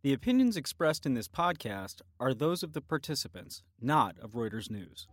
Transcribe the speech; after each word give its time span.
The 0.00 0.12
opinions 0.12 0.56
expressed 0.56 1.06
in 1.06 1.14
this 1.14 1.26
podcast 1.26 2.02
are 2.20 2.32
those 2.32 2.62
of 2.62 2.72
the 2.72 2.80
participants, 2.80 3.64
not 3.80 4.16
of 4.20 4.30
Reuters 4.30 4.70
News. 4.70 5.08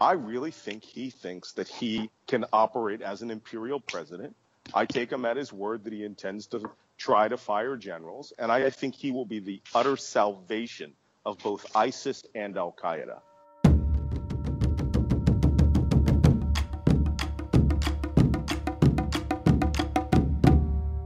I 0.00 0.12
really 0.12 0.52
think 0.52 0.84
he 0.84 1.10
thinks 1.10 1.50
that 1.54 1.66
he 1.66 2.08
can 2.28 2.44
operate 2.52 3.02
as 3.02 3.22
an 3.22 3.32
imperial 3.32 3.80
president. 3.80 4.36
I 4.72 4.84
take 4.86 5.10
him 5.10 5.24
at 5.24 5.36
his 5.36 5.52
word 5.52 5.82
that 5.82 5.92
he 5.92 6.04
intends 6.04 6.46
to 6.48 6.70
try 6.98 7.26
to 7.26 7.36
fire 7.36 7.76
generals, 7.76 8.32
and 8.38 8.52
I 8.52 8.70
think 8.70 8.94
he 8.94 9.10
will 9.10 9.26
be 9.26 9.40
the 9.40 9.60
utter 9.74 9.96
salvation 9.96 10.92
of 11.26 11.36
both 11.38 11.66
ISIS 11.74 12.24
and 12.36 12.56
Al 12.56 12.72
Qaeda. 12.80 13.18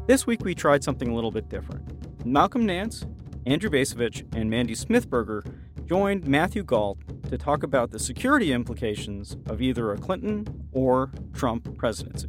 This 0.07 0.27
week 0.27 0.45
we 0.45 0.55
tried 0.55 0.85
something 0.85 1.09
a 1.09 1.15
little 1.15 1.31
bit 1.31 1.49
different. 1.49 2.27
Malcolm 2.27 2.67
Nance, 2.67 3.07
Andrew 3.47 3.71
Bacevich, 3.71 4.27
and 4.37 4.51
Mandy 4.51 4.75
Smithberger 4.75 5.51
joined 5.87 6.27
Matthew 6.27 6.63
Gault 6.63 6.99
to 7.31 7.39
talk 7.39 7.63
about 7.63 7.91
the 7.91 7.99
security 7.99 8.53
implications 8.53 9.39
of 9.47 9.63
either 9.63 9.93
a 9.93 9.97
Clinton 9.97 10.69
or 10.73 11.11
Trump 11.33 11.79
presidency. 11.79 12.29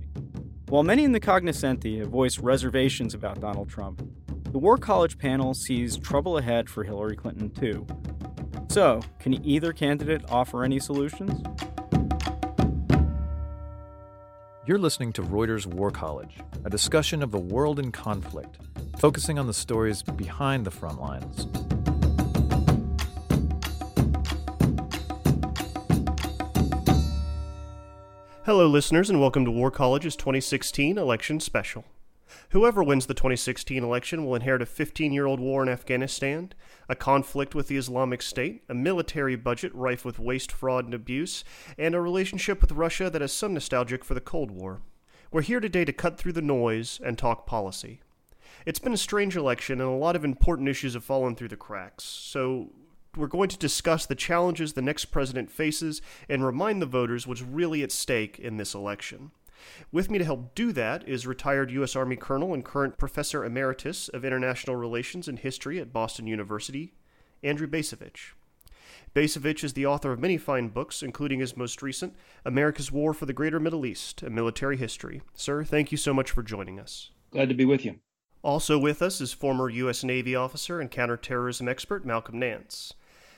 While 0.69 0.83
many 0.83 1.03
in 1.03 1.11
the 1.11 1.19
cognoscenti 1.19 1.99
have 1.99 2.07
voiced 2.07 2.39
reservations 2.39 3.13
about 3.13 3.41
Donald 3.41 3.69
Trump, 3.69 4.09
the 4.51 4.57
War 4.57 4.77
College 4.77 5.17
panel 5.17 5.53
sees 5.53 5.97
trouble 5.97 6.37
ahead 6.37 6.69
for 6.69 6.85
Hillary 6.85 7.17
Clinton 7.17 7.49
too. 7.49 7.85
So, 8.69 9.01
can 9.19 9.45
either 9.45 9.73
candidate 9.73 10.23
offer 10.29 10.63
any 10.63 10.79
solutions? 10.79 11.43
You're 14.67 14.79
listening 14.79 15.13
to 15.13 15.21
Reuters 15.21 15.67
War 15.67 15.91
College, 15.91 16.37
a 16.63 16.71
discussion 16.71 17.21
of 17.21 17.29
the 17.29 17.37
world 17.37 17.77
in 17.77 17.91
conflict, 17.91 18.57
focusing 18.97 19.37
on 19.37 19.45
the 19.45 19.53
stories 19.53 20.01
behind 20.01 20.65
the 20.65 20.71
front 20.71 20.99
lines. 20.99 21.45
Hello, 28.43 28.65
listeners, 28.65 29.11
and 29.11 29.21
welcome 29.21 29.45
to 29.45 29.51
War 29.51 29.69
College's 29.69 30.15
2016 30.15 30.97
election 30.97 31.39
special. 31.39 31.85
Whoever 32.51 32.83
wins 32.83 33.07
the 33.07 33.13
2016 33.13 33.83
election 33.83 34.23
will 34.23 34.35
inherit 34.35 34.61
a 34.61 34.65
15 34.65 35.11
year 35.11 35.25
old 35.25 35.39
war 35.39 35.63
in 35.63 35.69
Afghanistan, 35.69 36.51
a 36.87 36.95
conflict 36.95 37.55
with 37.55 37.67
the 37.67 37.77
Islamic 37.77 38.21
State, 38.21 38.63
a 38.69 38.73
military 38.73 39.35
budget 39.35 39.73
rife 39.73 40.05
with 40.05 40.19
waste, 40.19 40.51
fraud, 40.51 40.85
and 40.85 40.93
abuse, 40.93 41.43
and 41.77 41.95
a 41.95 42.01
relationship 42.01 42.61
with 42.61 42.71
Russia 42.71 43.09
that 43.09 43.21
has 43.21 43.33
some 43.33 43.53
nostalgic 43.53 44.03
for 44.03 44.13
the 44.13 44.21
Cold 44.21 44.51
War. 44.51 44.81
We're 45.31 45.41
here 45.41 45.59
today 45.59 45.85
to 45.85 45.93
cut 45.93 46.17
through 46.17 46.33
the 46.33 46.41
noise 46.41 46.99
and 47.03 47.17
talk 47.17 47.45
policy. 47.45 48.01
It's 48.65 48.79
been 48.79 48.93
a 48.93 48.97
strange 48.97 49.35
election, 49.35 49.81
and 49.81 49.89
a 49.89 49.93
lot 49.93 50.15
of 50.15 50.23
important 50.23 50.69
issues 50.69 50.93
have 50.93 51.03
fallen 51.03 51.35
through 51.35 51.49
the 51.49 51.57
cracks, 51.57 52.03
so 52.03 52.71
we're 53.15 53.27
going 53.27 53.49
to 53.49 53.57
discuss 53.57 54.05
the 54.05 54.15
challenges 54.15 54.73
the 54.73 54.81
next 54.81 55.05
president 55.05 55.51
faces 55.51 56.01
and 56.29 56.45
remind 56.45 56.81
the 56.81 56.85
voters 56.85 57.25
what's 57.25 57.41
really 57.41 57.81
at 57.83 57.91
stake 57.91 58.39
in 58.39 58.57
this 58.57 58.73
election. 58.73 59.31
With 59.91 60.09
me 60.09 60.17
to 60.17 60.25
help 60.25 60.55
do 60.55 60.71
that 60.71 61.07
is 61.07 61.27
retired 61.27 61.71
U.S. 61.71 61.95
Army 61.95 62.15
Colonel 62.15 62.53
and 62.53 62.63
current 62.63 62.97
Professor 62.97 63.43
Emeritus 63.43 64.09
of 64.09 64.25
International 64.25 64.75
Relations 64.75 65.27
and 65.27 65.39
History 65.39 65.79
at 65.79 65.93
Boston 65.93 66.27
University, 66.27 66.93
Andrew 67.43 67.67
Bacevich. 67.67 68.33
Bacevich 69.13 69.63
is 69.63 69.73
the 69.73 69.85
author 69.85 70.11
of 70.11 70.19
many 70.19 70.37
fine 70.37 70.67
books, 70.67 71.01
including 71.01 71.39
his 71.39 71.55
most 71.55 71.81
recent, 71.81 72.15
America's 72.43 72.91
War 72.91 73.13
for 73.13 73.25
the 73.25 73.33
Greater 73.33 73.61
Middle 73.61 73.85
East, 73.85 74.21
A 74.23 74.29
Military 74.29 74.75
History. 74.75 75.21
Sir, 75.33 75.63
thank 75.63 75.91
you 75.91 75.97
so 75.97 76.13
much 76.13 76.31
for 76.31 76.43
joining 76.43 76.79
us. 76.79 77.11
Glad 77.31 77.47
to 77.49 77.55
be 77.55 77.63
with 77.63 77.85
you. 77.85 77.99
Also 78.43 78.77
with 78.77 79.01
us 79.01 79.21
is 79.21 79.33
former 79.33 79.69
U.S. 79.69 80.03
Navy 80.03 80.35
officer 80.35 80.79
and 80.81 80.91
counterterrorism 80.91 81.67
expert 81.67 82.05
Malcolm 82.05 82.39
Nance. 82.39 82.93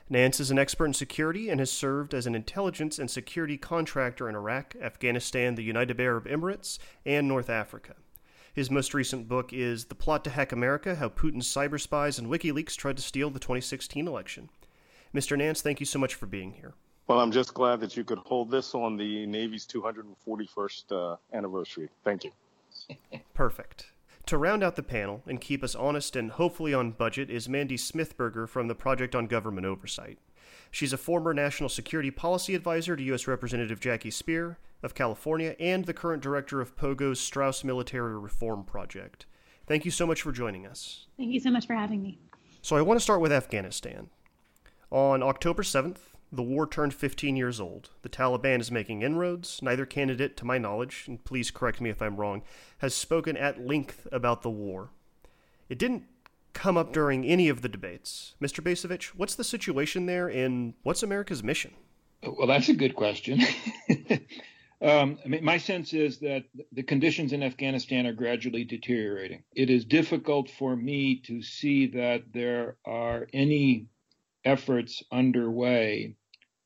Nance 0.10 0.40
is 0.40 0.52
an 0.52 0.60
expert 0.60 0.86
in 0.86 0.94
security 0.94 1.50
and 1.50 1.60
has 1.60 1.70
served 1.70 2.14
as 2.14 2.26
an 2.26 2.36
intelligence 2.36 2.98
and 2.98 3.12
security 3.12 3.58
contractor 3.58 4.30
in 4.30 4.36
Iraq, 4.36 4.73
Afghanistan, 4.82 5.56
the 5.56 5.64
United 5.64 6.00
Arab 6.00 6.28
Emirates, 6.28 6.80
and 7.06 7.28
North 7.28 7.50
Africa. 7.50 7.95
His 8.54 8.72
most 8.72 8.94
recent 8.94 9.28
book 9.28 9.52
is 9.52 9.86
The 9.86 9.96
Plot 9.96 10.23
to 10.23 10.30
Hack 10.30 10.54
America 10.54 10.96
How 10.96 11.10
Putin's 11.10 11.48
Cyber 11.48 11.80
Spies 11.80 12.17
and 12.17 12.30
WikiLeaks 12.30 12.78
Tried 12.78 12.96
to 12.98 13.04
Steal 13.04 13.30
the 13.30 13.40
2016 13.40 14.08
Election. 14.08 14.50
Mr. 15.14 15.38
Nance, 15.38 15.62
thank 15.62 15.82
you 15.82 15.86
so 15.86 16.00
much 16.00 16.16
for 16.16 16.26
being 16.26 16.54
here. 16.54 16.73
Well, 17.08 17.20
I'm 17.20 17.32
just 17.32 17.54
glad 17.54 17.82
that 17.82 17.98
you 17.98 18.04
could 18.04 18.17
hold 18.20 18.50
this 18.50 18.73
on 18.76 18.96
the 18.96 19.26
Navy's 19.26 19.66
241st 19.67 20.92
uh, 20.92 21.17
anniversary. 21.34 21.90
Thank 22.04 22.23
you. 22.23 22.32
Perfect. 23.34 23.92
To 24.27 24.38
round 24.38 24.61
out 24.61 24.76
the 24.76 24.83
panel 24.83 25.23
and 25.26 25.39
keep 25.39 25.64
us 25.64 25.73
honest 25.73 26.17
and 26.17 26.32
hopefully 26.32 26.73
on 26.73 26.92
budget 26.92 27.30
is 27.30 27.48
Mandy 27.48 27.77
Smithberger 27.77 28.45
from 28.45 28.67
the 28.67 28.76
Project 28.76 29.15
on 29.15 29.26
Government 29.26 29.65
Oversight. 29.65 30.20
She's 30.70 30.92
a 30.92 30.98
former 30.98 31.33
National 31.33 31.70
Security 31.70 32.11
Policy 32.11 32.54
Advisor 32.54 32.98
to 32.98 33.04
U.S. 33.04 33.26
Representative 33.26 33.80
Jackie 33.80 34.10
Speier 34.10 34.58
of 34.83 34.93
California 34.93 35.55
and 35.61 35.86
the 35.86 35.93
current 35.93 36.21
director 36.21 36.60
of 36.60 36.76
POGO's 36.76 37.21
Straus 37.21 37.64
Military 37.64 38.20
Reform 38.20 38.66
Project. 38.66 39.27
Thank 39.66 39.86
you 39.86 39.92
so 39.92 40.05
much 40.05 40.21
for 40.23 40.33
joining 40.33 40.66
us. 40.67 41.08
Thank 41.16 41.32
you 41.32 41.39
so 41.39 41.49
much 41.49 41.66
for 41.66 41.76
having 41.76 42.04
me. 42.04 42.20
So, 42.61 42.76
I 42.76 42.82
want 42.82 42.99
to 42.99 43.04
start 43.04 43.21
with 43.21 43.32
Afghanistan. 43.32 44.10
On 44.92 45.23
October 45.23 45.64
7th, 45.64 45.99
the 46.32 46.43
war 46.43 46.67
turned 46.67 46.93
15 46.93 47.36
years 47.36 47.60
old. 47.60 47.89
The 48.02 48.10
Taliban 48.10 48.60
is 48.60 48.71
making 48.71 49.02
inroads. 49.02 49.61
Neither 49.61 49.86
candidate, 49.86 50.36
to 50.38 50.45
my 50.45 50.58
knowledge, 50.58 51.05
and 51.08 51.23
please 51.23 51.52
correct 51.52 51.80
me 51.80 51.89
if 51.89 52.02
I'm 52.02 52.17
wrong, 52.17 52.43
has 52.80 52.93
spoken 52.93 53.38
at 53.38 53.65
length 53.65 54.08
about 54.11 54.42
the 54.42 54.49
war. 54.49 54.89
It 55.70 55.80
didn't 55.80 56.04
come 56.54 56.77
up 56.77 56.92
during 56.92 57.23
any 57.23 57.49
of 57.49 57.61
the 57.61 57.70
debates. 57.70 58.36
Mr. 58.42 58.64
Bacevich, 58.64 59.10
what's 59.10 59.36
the 59.36 59.43
situation 59.43 60.05
there 60.05 60.27
and 60.27 60.73
what's 60.83 61.04
America's 61.04 61.43
mission? 61.43 61.73
Well, 62.23 62.48
that's 62.48 62.70
a 62.70 62.73
good 62.73 62.95
question. 62.95 63.42
um, 64.82 65.20
I 65.23 65.27
mean, 65.27 65.43
my 65.43 65.58
sense 65.58 65.93
is 65.93 66.17
that 66.20 66.45
the 66.71 66.83
conditions 66.83 67.32
in 67.32 67.43
Afghanistan 67.43 68.08
are 68.08 68.14
gradually 68.14 68.64
deteriorating. 68.64 69.43
It 69.54 69.70
is 69.70 69.86
difficult 69.86 70.49
for 70.49 70.76
me 70.76 71.21
to 71.27 71.42
see 71.43 71.87
that 71.87 72.23
there 72.33 72.77
are 72.86 73.27
any 73.33 73.86
efforts 74.48 75.04
underway 75.12 76.16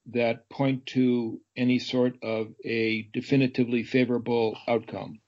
that 0.06 0.48
point 0.50 0.86
to 0.86 1.42
any 1.58 1.80
sort 1.80 2.16
of 2.24 2.54
a 2.64 3.10
definitively 3.12 3.84
favorable 3.84 4.56
outcome. 4.68 5.20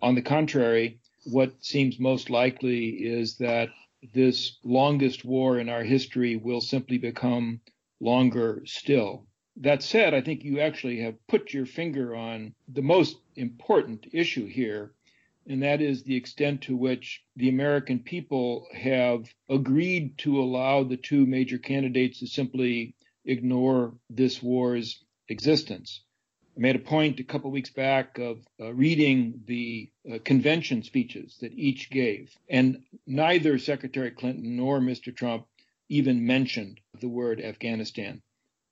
On 0.00 0.14
the 0.14 0.22
contrary, 0.22 1.00
what 1.24 1.64
seems 1.64 1.98
most 1.98 2.30
likely 2.30 2.90
is 2.90 3.38
that 3.38 3.70
this 4.14 4.58
longest 4.62 5.24
war 5.24 5.58
in 5.58 5.68
our 5.68 5.82
history 5.82 6.36
will 6.36 6.60
simply 6.60 6.96
become 6.96 7.60
longer 7.98 8.62
still. 8.66 9.26
That 9.56 9.82
said, 9.82 10.14
I 10.14 10.20
think 10.20 10.44
you 10.44 10.60
actually 10.60 11.00
have 11.00 11.26
put 11.26 11.52
your 11.52 11.66
finger 11.66 12.14
on 12.14 12.54
the 12.68 12.82
most 12.82 13.18
important 13.34 14.06
issue 14.12 14.46
here, 14.46 14.94
and 15.46 15.62
that 15.62 15.80
is 15.80 16.02
the 16.02 16.16
extent 16.16 16.62
to 16.62 16.76
which 16.76 17.22
the 17.36 17.48
American 17.48 17.98
people 17.98 18.66
have 18.72 19.32
agreed 19.48 20.16
to 20.18 20.40
allow 20.40 20.84
the 20.84 20.96
two 20.96 21.26
major 21.26 21.58
candidates 21.58 22.20
to 22.20 22.26
simply 22.26 22.94
ignore 23.24 23.94
this 24.08 24.42
war's 24.42 25.02
existence. 25.28 26.02
I 26.56 26.60
made 26.60 26.76
a 26.76 26.80
point 26.80 27.20
a 27.20 27.24
couple 27.24 27.50
weeks 27.50 27.70
back 27.70 28.18
of 28.18 28.38
uh, 28.60 28.72
reading 28.74 29.42
the 29.46 29.90
uh, 30.12 30.18
convention 30.24 30.82
speeches 30.82 31.38
that 31.40 31.52
each 31.54 31.90
gave, 31.90 32.36
and 32.48 32.82
neither 33.06 33.58
Secretary 33.58 34.10
Clinton 34.10 34.56
nor 34.56 34.80
Mr. 34.80 35.14
Trump 35.14 35.46
even 35.88 36.26
mentioned 36.26 36.80
the 37.00 37.08
word 37.08 37.40
Afghanistan. 37.40 38.20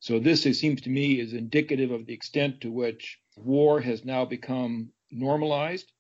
So 0.01 0.19
this, 0.19 0.47
it 0.47 0.55
seems 0.55 0.83
to 0.83 0.91
me, 0.91 1.19
is 1.19 1.33
indicative 1.33 1.91
of 1.91 2.07
the 2.07 2.13
extent 2.13 2.61
to 2.61 2.71
which 2.71 3.19
war 3.37 3.81
has 3.81 4.05
now 4.05 4.25
become 4.25 4.91
normalized 5.11 5.91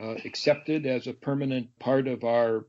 uh, 0.00 0.14
accepted 0.24 0.86
as 0.86 1.06
a 1.06 1.12
permanent 1.12 1.68
part 1.78 2.08
of 2.08 2.24
our 2.24 2.66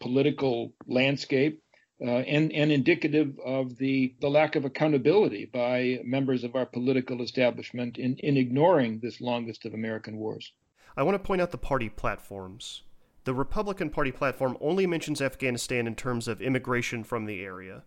political 0.00 0.72
landscape. 0.86 1.62
Uh, 2.00 2.22
and, 2.28 2.52
and 2.52 2.70
indicative 2.70 3.36
of 3.44 3.76
the, 3.78 4.14
the 4.20 4.28
lack 4.28 4.54
of 4.54 4.64
accountability 4.64 5.50
by 5.52 5.98
members 6.04 6.44
of 6.44 6.54
our 6.54 6.64
political 6.64 7.22
establishment 7.22 7.98
in, 7.98 8.14
in 8.18 8.36
ignoring 8.36 9.00
this 9.02 9.20
longest 9.20 9.64
of 9.64 9.74
American 9.74 10.16
wars. 10.16 10.52
I 10.96 11.02
want 11.02 11.16
to 11.16 11.26
point 11.26 11.42
out 11.42 11.50
the 11.50 11.58
party 11.58 11.88
platforms. 11.88 12.82
The 13.24 13.34
Republican 13.34 13.90
Party 13.90 14.12
platform 14.12 14.56
only 14.60 14.86
mentions 14.86 15.20
Afghanistan 15.20 15.86
in 15.86 15.96
terms 15.96 16.28
of 16.28 16.40
immigration 16.40 17.04
from 17.04 17.26
the 17.26 17.42
area. 17.42 17.82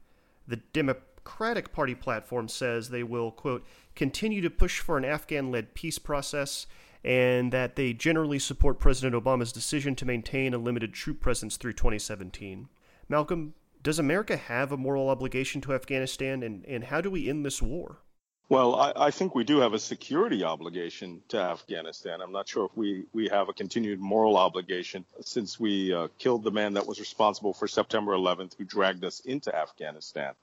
The 0.47 0.57
Democratic 0.73 1.71
Party 1.71 1.95
platform 1.95 2.47
says 2.47 2.89
they 2.89 3.03
will, 3.03 3.31
quote, 3.31 3.65
continue 3.95 4.41
to 4.41 4.49
push 4.49 4.79
for 4.79 4.97
an 4.97 5.05
Afghan 5.05 5.51
led 5.51 5.73
peace 5.73 5.99
process 5.99 6.67
and 7.03 7.51
that 7.51 7.75
they 7.75 7.93
generally 7.93 8.39
support 8.39 8.79
President 8.79 9.15
Obama's 9.15 9.51
decision 9.51 9.95
to 9.95 10.05
maintain 10.05 10.53
a 10.53 10.57
limited 10.57 10.93
troop 10.93 11.19
presence 11.19 11.57
through 11.57 11.73
2017. 11.73 12.69
Malcolm, 13.09 13.53
does 13.83 13.97
America 13.97 14.37
have 14.37 14.71
a 14.71 14.77
moral 14.77 15.09
obligation 15.09 15.61
to 15.61 15.73
Afghanistan, 15.73 16.43
and, 16.43 16.63
and 16.65 16.85
how 16.85 17.01
do 17.01 17.09
we 17.09 17.27
end 17.27 17.45
this 17.45 17.61
war? 17.61 17.97
Well, 18.51 18.75
I, 18.75 18.93
I, 18.97 19.11
think 19.11 19.33
we 19.33 19.45
do 19.45 19.59
have 19.59 19.73
a 19.73 19.79
security 19.79 20.43
obligation 20.43 21.21
to 21.29 21.39
Afghanistan. 21.39 22.19
I'm 22.21 22.33
not 22.33 22.49
sure 22.49 22.65
if 22.65 22.75
we, 22.75 23.05
we 23.13 23.29
have 23.29 23.47
a 23.47 23.53
continued 23.53 24.01
moral 24.01 24.35
obligation 24.35 25.05
since 25.21 25.57
we 25.57 25.93
uh, 25.93 26.09
killed 26.19 26.43
the 26.43 26.51
man 26.51 26.73
that 26.73 26.85
was 26.85 26.99
responsible 26.99 27.53
for 27.53 27.69
September 27.69 28.11
11th, 28.11 28.57
who 28.57 28.65
dragged 28.65 29.05
us 29.05 29.21
into 29.21 29.55
Afghanistan. 29.55 30.33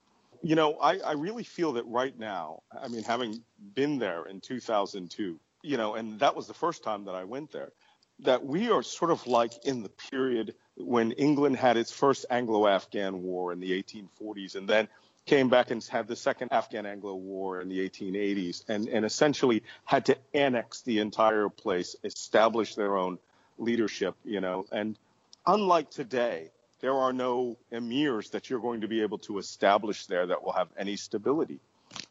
You 0.40 0.55
know, 0.55 0.78
I, 0.81 1.00
I 1.00 1.12
really 1.12 1.44
feel 1.44 1.75
that 1.75 1.87
right 1.87 2.19
now, 2.19 2.62
I 2.72 2.88
mean, 2.88 3.02
having 3.02 3.43
been 3.75 3.99
there 3.99 4.25
in 4.25 4.40
2002, 4.40 5.38
you 5.62 5.76
know, 5.76 5.94
and 5.94 6.20
that 6.20 6.37
was 6.37 6.46
the 6.46 6.55
first 6.55 6.82
time 6.82 7.05
that 7.05 7.14
I 7.14 7.25
went 7.25 7.52
there, 7.52 7.72
that 8.20 8.44
we 8.44 8.70
are 8.70 8.82
sort 8.82 9.10
of 9.10 9.26
like 9.26 9.64
in 9.64 9.82
the 9.82 9.88
period 9.88 10.55
when 10.76 11.12
England 11.12 11.56
had 11.56 11.76
its 11.76 11.93
first 11.93 12.26
Anglo 12.31 12.66
Afghan 12.66 13.22
war 13.22 13.52
in 13.52 13.60
the 13.60 13.82
1840s 13.82 14.55
and 14.55 14.69
then 14.69 14.88
came 15.26 15.49
back 15.49 15.70
and 15.70 15.84
had 15.84 16.08
the 16.08 16.16
second 16.16 16.49
Afghan 16.52 16.87
Anglo 16.87 17.14
War 17.14 17.60
in 17.60 17.69
the 17.69 17.88
1880s 17.88 18.64
and, 18.69 18.88
and 18.88 19.05
essentially 19.05 19.62
had 19.84 20.06
to 20.06 20.16
annex 20.32 20.81
the 20.82 21.00
entire 21.00 21.49
place, 21.49 21.96
establish 22.02 22.75
their 22.75 22.96
own 22.96 23.19
leadership, 23.58 24.14
you 24.25 24.40
know. 24.40 24.64
And 24.72 24.99
unlike 25.46 25.90
today, 25.90 26.50
there 26.81 26.94
are 26.94 27.12
no 27.12 27.58
emirs 27.70 28.31
that 28.31 28.49
you're 28.49 28.60
going 28.60 28.81
to 28.81 28.88
be 28.88 29.02
able 29.02 29.19
to 29.19 29.38
establish 29.38 30.06
there 30.06 30.26
that 30.26 30.43
will 30.43 30.52
have 30.52 30.69
any 30.78 30.96
stability. 30.96 31.60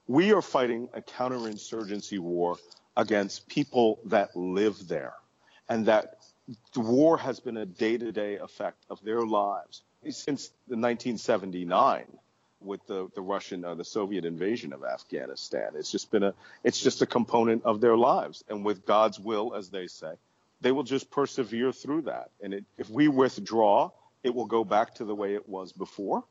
We 0.07 0.33
are 0.33 0.41
fighting 0.41 0.89
a 0.93 1.01
counterinsurgency 1.01 2.19
war 2.19 2.57
against 2.97 3.47
people 3.47 3.99
that 4.05 4.35
live 4.35 4.87
there, 4.87 5.13
and 5.69 5.85
that 5.85 6.17
war 6.75 7.17
has 7.17 7.39
been 7.39 7.57
a 7.57 7.65
day 7.65 7.97
to 7.97 8.11
day 8.11 8.37
effect 8.37 8.83
of 8.89 9.01
their 9.03 9.21
lives 9.21 9.83
since 10.09 10.47
the 10.67 10.75
1979 10.75 12.05
with 12.59 12.85
the, 12.87 13.07
the 13.15 13.21
Russian 13.21 13.63
uh, 13.63 13.75
the 13.75 13.85
Soviet 13.85 14.25
invasion 14.25 14.73
of 14.73 14.83
Afghanistan. 14.83 15.71
It's 15.75 15.91
just 15.91 16.11
been 16.11 16.23
a 16.23 16.33
it's 16.63 16.81
just 16.81 17.01
a 17.01 17.05
component 17.05 17.63
of 17.65 17.81
their 17.81 17.95
lives, 17.95 18.43
and 18.49 18.65
with 18.65 18.85
God's 18.85 19.19
will, 19.19 19.53
as 19.53 19.69
they 19.69 19.87
say, 19.87 20.13
they 20.61 20.71
will 20.71 20.83
just 20.83 21.11
persevere 21.11 21.71
through 21.71 22.03
that. 22.03 22.31
And 22.41 22.53
it, 22.53 22.65
if 22.77 22.89
we 22.89 23.07
withdraw, 23.07 23.91
it 24.23 24.33
will 24.33 24.45
go 24.45 24.63
back 24.63 24.95
to 24.95 25.05
the 25.05 25.15
way 25.15 25.35
it 25.35 25.47
was 25.47 25.71
before. 25.71 26.23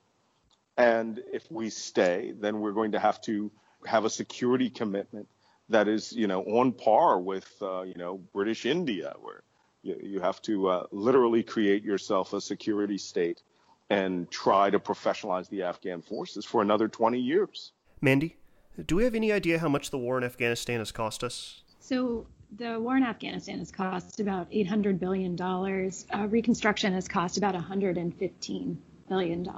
And 0.76 1.22
if 1.32 1.50
we 1.50 1.70
stay, 1.70 2.34
then 2.38 2.60
we're 2.60 2.72
going 2.72 2.92
to 2.92 2.98
have 2.98 3.20
to 3.22 3.50
have 3.86 4.04
a 4.04 4.10
security 4.10 4.68
commitment 4.68 5.28
that 5.68 5.88
is, 5.88 6.12
you 6.12 6.26
know, 6.26 6.42
on 6.42 6.72
par 6.72 7.20
with, 7.20 7.50
uh, 7.60 7.82
you 7.82 7.94
know, 7.94 8.18
British 8.32 8.66
India, 8.66 9.14
where 9.20 9.42
you, 9.82 9.96
you 10.02 10.20
have 10.20 10.40
to 10.42 10.68
uh, 10.68 10.86
literally 10.90 11.42
create 11.42 11.82
yourself 11.82 12.32
a 12.32 12.40
security 12.40 12.98
state 12.98 13.42
and 13.90 14.30
try 14.30 14.70
to 14.70 14.78
professionalize 14.78 15.48
the 15.48 15.62
Afghan 15.62 16.02
forces 16.02 16.44
for 16.44 16.62
another 16.62 16.88
20 16.88 17.18
years. 17.18 17.72
Mandy, 18.00 18.36
do 18.84 18.96
we 18.96 19.04
have 19.04 19.14
any 19.14 19.32
idea 19.32 19.58
how 19.58 19.68
much 19.68 19.90
the 19.90 19.98
war 19.98 20.18
in 20.18 20.24
Afghanistan 20.24 20.80
has 20.80 20.92
cost 20.92 21.24
us? 21.24 21.62
So, 21.80 22.26
the 22.56 22.78
war 22.78 22.96
in 22.96 23.02
Afghanistan 23.02 23.58
has 23.58 23.72
cost 23.72 24.20
about 24.20 24.50
$800 24.50 24.98
billion. 25.00 25.40
Uh, 25.40 26.26
reconstruction 26.28 26.92
has 26.92 27.08
cost 27.08 27.38
about 27.38 27.54
$115 27.54 28.76
billion. 29.08 29.48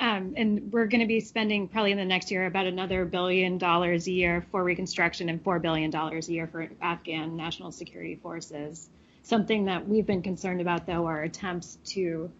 Um, 0.00 0.32
and 0.38 0.72
we're 0.72 0.86
going 0.86 1.02
to 1.02 1.06
be 1.06 1.20
spending 1.20 1.68
probably 1.68 1.92
in 1.92 1.98
the 1.98 2.06
next 2.06 2.30
year 2.30 2.46
about 2.46 2.66
another 2.66 3.04
billion 3.04 3.58
dollars 3.58 4.06
a 4.06 4.12
year 4.12 4.46
for 4.50 4.64
reconstruction 4.64 5.28
and 5.28 5.44
$4 5.44 5.60
billion 5.60 5.94
a 5.94 6.20
year 6.22 6.46
for 6.46 6.68
Afghan 6.80 7.36
national 7.36 7.70
security 7.70 8.16
forces. 8.16 8.88
Something 9.22 9.66
that 9.66 9.86
we've 9.86 10.06
been 10.06 10.22
concerned 10.22 10.62
about, 10.62 10.86
though, 10.86 11.04
are 11.06 11.22
attempts 11.22 11.76
to 11.84 12.30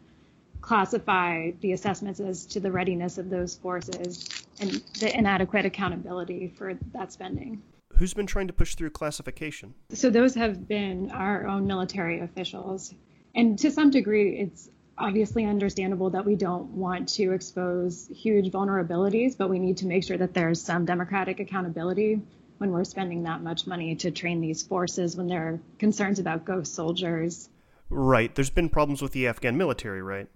classify 0.63 1.51
the 1.61 1.73
assessments 1.73 2.19
as 2.19 2.47
to 2.47 2.61
the 2.61 2.73
readiness 2.73 3.19
of 3.19 3.29
those 3.29 3.57
forces 3.57 4.27
and 4.59 4.83
the 4.99 5.15
inadequate 5.17 5.67
accountability 5.67 6.53
for 6.57 6.79
that 6.95 7.13
spending. 7.13 7.63
Who's 7.97 8.15
been 8.15 8.27
trying 8.27 8.47
to 8.47 8.55
push 8.55 8.75
through 8.75 8.91
classification? 8.91 9.75
So 9.93 10.09
those 10.09 10.35
have 10.35 10.67
been 10.67 11.11
our 11.11 11.47
own 11.47 11.67
military 11.67 12.21
officials. 12.21 12.95
And 13.35 13.59
to 13.59 13.71
some 13.71 13.91
degree, 13.91 14.39
it's 14.39 14.71
obviously 15.01 15.45
understandable 15.45 16.11
that 16.11 16.25
we 16.25 16.37
don't 16.37 16.71
want 16.71 17.09
to 17.09 17.33
expose 17.33 18.09
huge 18.15 18.51
vulnerabilities, 18.51 19.37
but 19.37 19.49
we 19.49 19.59
need 19.59 19.79
to 19.79 19.87
make 19.87 20.05
sure 20.05 20.19
that 20.19 20.35
there's 20.35 20.61
some 20.61 20.85
democratic 20.85 21.41
accountability 21.41 22.21
when 22.59 22.71
we're 22.71 22.85
spending 22.85 23.23
that 23.23 23.43
much 23.43 23.67
money 23.67 23.95
to 23.97 24.11
train 24.11 24.41
these 24.41 24.63
forces 24.63 25.17
when 25.17 25.27
there 25.27 25.43
are 25.43 25.61
concerns 25.79 26.19
about 26.19 26.45
ghost 26.45 26.75
soldiers. 26.75 27.49
Right. 27.89 28.35
There's 28.35 28.51
been 28.51 28.69
problems 28.69 29.01
with 29.01 29.13
the 29.13 29.27
Afghan 29.27 29.57
military, 29.57 30.03
right? 30.03 30.29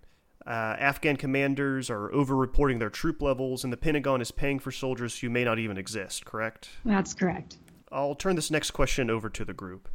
Uh, 0.47 0.77
Afghan 0.79 1.17
commanders 1.17 1.89
are 1.89 2.13
over-reporting 2.13 2.79
their 2.79 2.91
troop 2.91 3.23
levels, 3.23 3.65
and 3.65 3.73
the 3.73 3.77
Pentagon 3.77 4.21
is 4.21 4.31
paying 4.31 4.59
for 4.59 4.71
soldiers 4.71 5.19
who 5.19 5.31
may 5.31 5.45
not 5.45 5.59
even 5.59 5.79
exist, 5.79 6.25
correct? 6.25 6.69
That's 6.85 7.15
correct. 7.15 7.57
I'll 7.93 8.15
turn 8.15 8.37
this 8.37 8.51
next 8.51 8.73
question 8.73 9.09
over 9.09 9.31
to 9.31 9.45
the 9.45 9.55
group. 9.55 9.89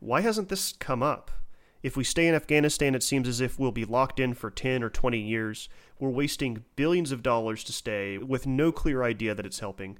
Why 0.00 0.20
hasn't 0.20 0.48
this 0.48 0.72
come 0.72 1.02
up? 1.02 1.30
If 1.82 1.96
we 1.96 2.02
stay 2.02 2.26
in 2.26 2.34
Afghanistan, 2.34 2.94
it 2.94 3.04
seems 3.04 3.28
as 3.28 3.40
if 3.40 3.58
we'll 3.58 3.70
be 3.70 3.84
locked 3.84 4.18
in 4.18 4.34
for 4.34 4.50
10 4.50 4.82
or 4.82 4.90
20 4.90 5.20
years. 5.20 5.68
We're 6.00 6.08
wasting 6.08 6.64
billions 6.74 7.12
of 7.12 7.22
dollars 7.22 7.62
to 7.64 7.72
stay 7.72 8.18
with 8.18 8.46
no 8.46 8.72
clear 8.72 9.04
idea 9.04 9.34
that 9.34 9.46
it's 9.46 9.60
helping. 9.60 9.98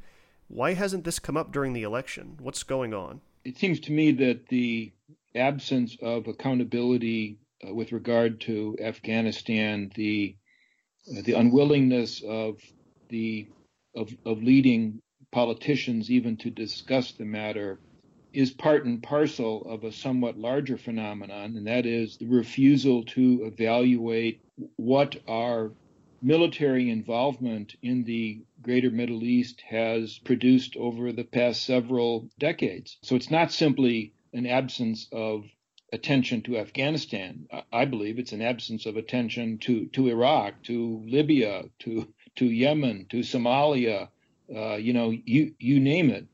Why 0.49 0.75
hasn't 0.75 1.05
this 1.05 1.19
come 1.19 1.37
up 1.37 1.53
during 1.53 1.75
the 1.75 1.85
election? 1.85 2.37
What's 2.41 2.65
going 2.65 2.95
on? 2.95 3.21
It 3.45 3.59
seems 3.59 3.79
to 3.81 3.93
me 3.93 4.11
that 4.13 4.49
the 4.49 4.93
absence 5.35 5.97
of 6.03 6.27
accountability 6.27 7.39
uh, 7.67 7.73
with 7.73 7.93
regard 7.93 8.41
to 8.43 8.77
Afghanistan, 8.81 9.91
the 9.95 10.37
uh, 11.11 11.23
the 11.23 11.35
unwillingness 11.35 12.23
of 12.27 12.61
the 13.09 13.47
of, 13.95 14.13
of 14.25 14.43
leading 14.43 15.01
politicians 15.33 16.11
even 16.11 16.37
to 16.39 16.51
discuss 16.51 17.13
the 17.13 17.25
matter 17.25 17.79
is 18.33 18.51
part 18.51 18.85
and 18.85 19.03
parcel 19.03 19.65
of 19.67 19.85
a 19.85 19.93
somewhat 19.93 20.39
larger 20.39 20.77
phenomenon, 20.77 21.57
and 21.57 21.67
that 21.67 21.87
is 21.87 22.17
the 22.17 22.27
refusal 22.27 23.05
to 23.05 23.45
evaluate 23.45 24.41
what 24.77 25.17
our 25.29 25.73
military 26.21 26.91
involvement 26.91 27.77
in 27.83 28.05
the 28.05 28.41
greater 28.61 28.91
Middle 28.91 29.23
East 29.23 29.63
has 29.69 30.19
produced 30.19 30.77
over 30.77 31.13
the 31.13 31.25
past 31.25 31.65
several 31.65 32.29
decades. 32.39 32.99
So 33.03 33.15
it's 33.15 33.31
not 33.31 33.53
simply 33.53 34.13
an 34.33 34.47
absence 34.47 35.09
of 35.13 35.45
attention 35.93 36.43
to 36.43 36.59
Afghanistan. 36.59 37.49
I 37.73 37.85
believe 37.85 38.19
it's 38.19 38.33
an 38.33 38.43
absence 38.43 38.85
of 38.85 38.97
attention 38.97 39.59
to, 39.59 39.87
to 39.87 40.09
Iraq, 40.09 40.63
to 40.65 41.03
Libya, 41.07 41.65
to 41.81 42.13
to 42.37 42.47
Yemen, 42.47 43.07
to 43.11 43.19
Somalia, 43.19 44.09
uh, 44.55 44.77
you 44.77 44.93
know, 44.93 45.11
you 45.11 45.55
you 45.59 45.81
name 45.81 46.11
it. 46.11 46.27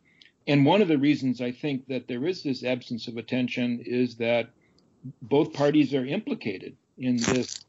And 0.47 0.67
one 0.67 0.83
of 0.83 0.89
the 0.89 0.99
reasons 0.99 1.41
I 1.41 1.53
think 1.53 1.87
that 1.89 2.09
there 2.09 2.27
is 2.27 2.43
this 2.43 2.65
absence 2.65 3.09
of 3.09 3.17
attention 3.17 3.81
is 3.85 4.17
that 4.17 4.51
both 5.23 5.53
parties 5.53 5.95
are 5.95 6.05
implicated 6.05 6.77
in 6.99 7.17
this 7.17 7.65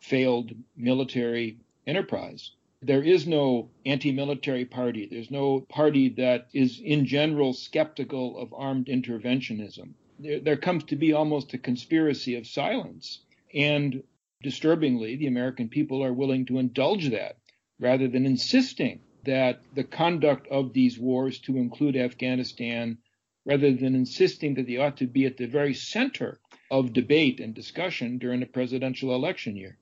failed 0.00 0.52
military 0.76 1.58
enterprise. 1.86 2.52
There 2.80 3.02
is 3.02 3.26
no 3.26 3.70
anti 3.84 4.12
military 4.12 4.64
party. 4.64 5.06
There's 5.10 5.30
no 5.30 5.60
party 5.60 6.10
that 6.10 6.48
is, 6.52 6.80
in 6.80 7.06
general, 7.06 7.52
skeptical 7.52 8.38
of 8.38 8.54
armed 8.54 8.86
interventionism 8.86 9.94
there, 10.18 10.40
there 10.40 10.56
comes 10.56 10.84
to 10.84 10.96
be 10.96 11.12
almost 11.12 11.54
a 11.54 11.58
conspiracy 11.58 12.34
of 12.36 12.46
silence. 12.46 13.20
And 13.54 14.02
disturbingly, 14.42 15.16
the 15.16 15.26
American 15.26 15.68
people 15.68 16.04
are 16.04 16.12
willing 16.12 16.46
to 16.46 16.58
indulge 16.58 17.10
that 17.10 17.36
rather 17.80 18.08
than 18.08 18.26
insisting 18.26 19.00
that 19.28 19.60
the 19.74 19.84
conduct 19.84 20.48
of 20.48 20.72
these 20.72 20.98
wars 20.98 21.38
to 21.40 21.58
include 21.58 21.96
Afghanistan, 21.96 22.96
rather 23.44 23.72
than 23.72 23.94
insisting 23.94 24.54
that 24.54 24.66
they 24.66 24.78
ought 24.78 24.96
to 24.96 25.06
be 25.06 25.26
at 25.26 25.36
the 25.36 25.46
very 25.46 25.74
center 25.74 26.40
of 26.70 26.94
debate 26.94 27.38
and 27.38 27.54
discussion 27.54 28.16
during 28.16 28.42
a 28.42 28.46
presidential 28.46 29.14
election 29.14 29.54
year. 29.54 29.76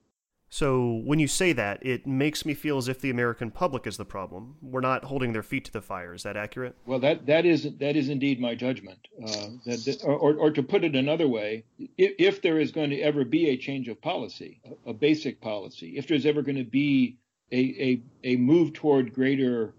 So 0.49 1.01
when 1.05 1.19
you 1.19 1.27
say 1.27 1.53
that, 1.53 1.85
it 1.85 2.05
makes 2.05 2.45
me 2.45 2.53
feel 2.53 2.77
as 2.77 2.87
if 2.87 2.99
the 2.99 3.09
American 3.09 3.51
public 3.51 3.87
is 3.87 3.97
the 3.97 4.05
problem. 4.05 4.55
We're 4.61 4.81
not 4.81 5.05
holding 5.05 5.33
their 5.33 5.43
feet 5.43 5.65
to 5.65 5.73
the 5.73 5.81
fire. 5.81 6.13
Is 6.13 6.23
that 6.23 6.37
accurate? 6.37 6.75
Well, 6.85 6.99
that 6.99 7.25
that 7.25 7.45
is 7.45 7.63
that 7.79 7.95
is 7.97 8.07
indeed 8.09 8.39
my 8.39 8.55
judgment. 8.55 8.99
Uh, 9.21 9.47
that, 9.65 10.01
or, 10.05 10.35
or 10.35 10.51
to 10.51 10.63
put 10.63 10.85
it 10.85 10.95
another 10.95 11.27
way, 11.27 11.65
if, 11.97 12.13
if, 12.17 12.41
there 12.41 12.59
is 12.59 12.71
going 12.71 12.89
to 12.91 13.01
ever 13.01 13.25
be 13.25 13.49
a 13.49 13.57
change 13.57 13.89
of 13.89 14.01
policy, 14.01 14.61
a, 14.65 14.91
a 14.91 14.93
basic 14.93 15.41
policy, 15.41 15.97
if 15.97 16.07
there's 16.07 16.25
ever 16.25 16.41
going 16.41 16.57
to 16.57 16.63
be 16.63 17.17
a, 17.51 18.01
a 18.25 18.33
a 18.33 18.35
move 18.35 18.73
toward 18.73 19.13
greater 19.13 19.73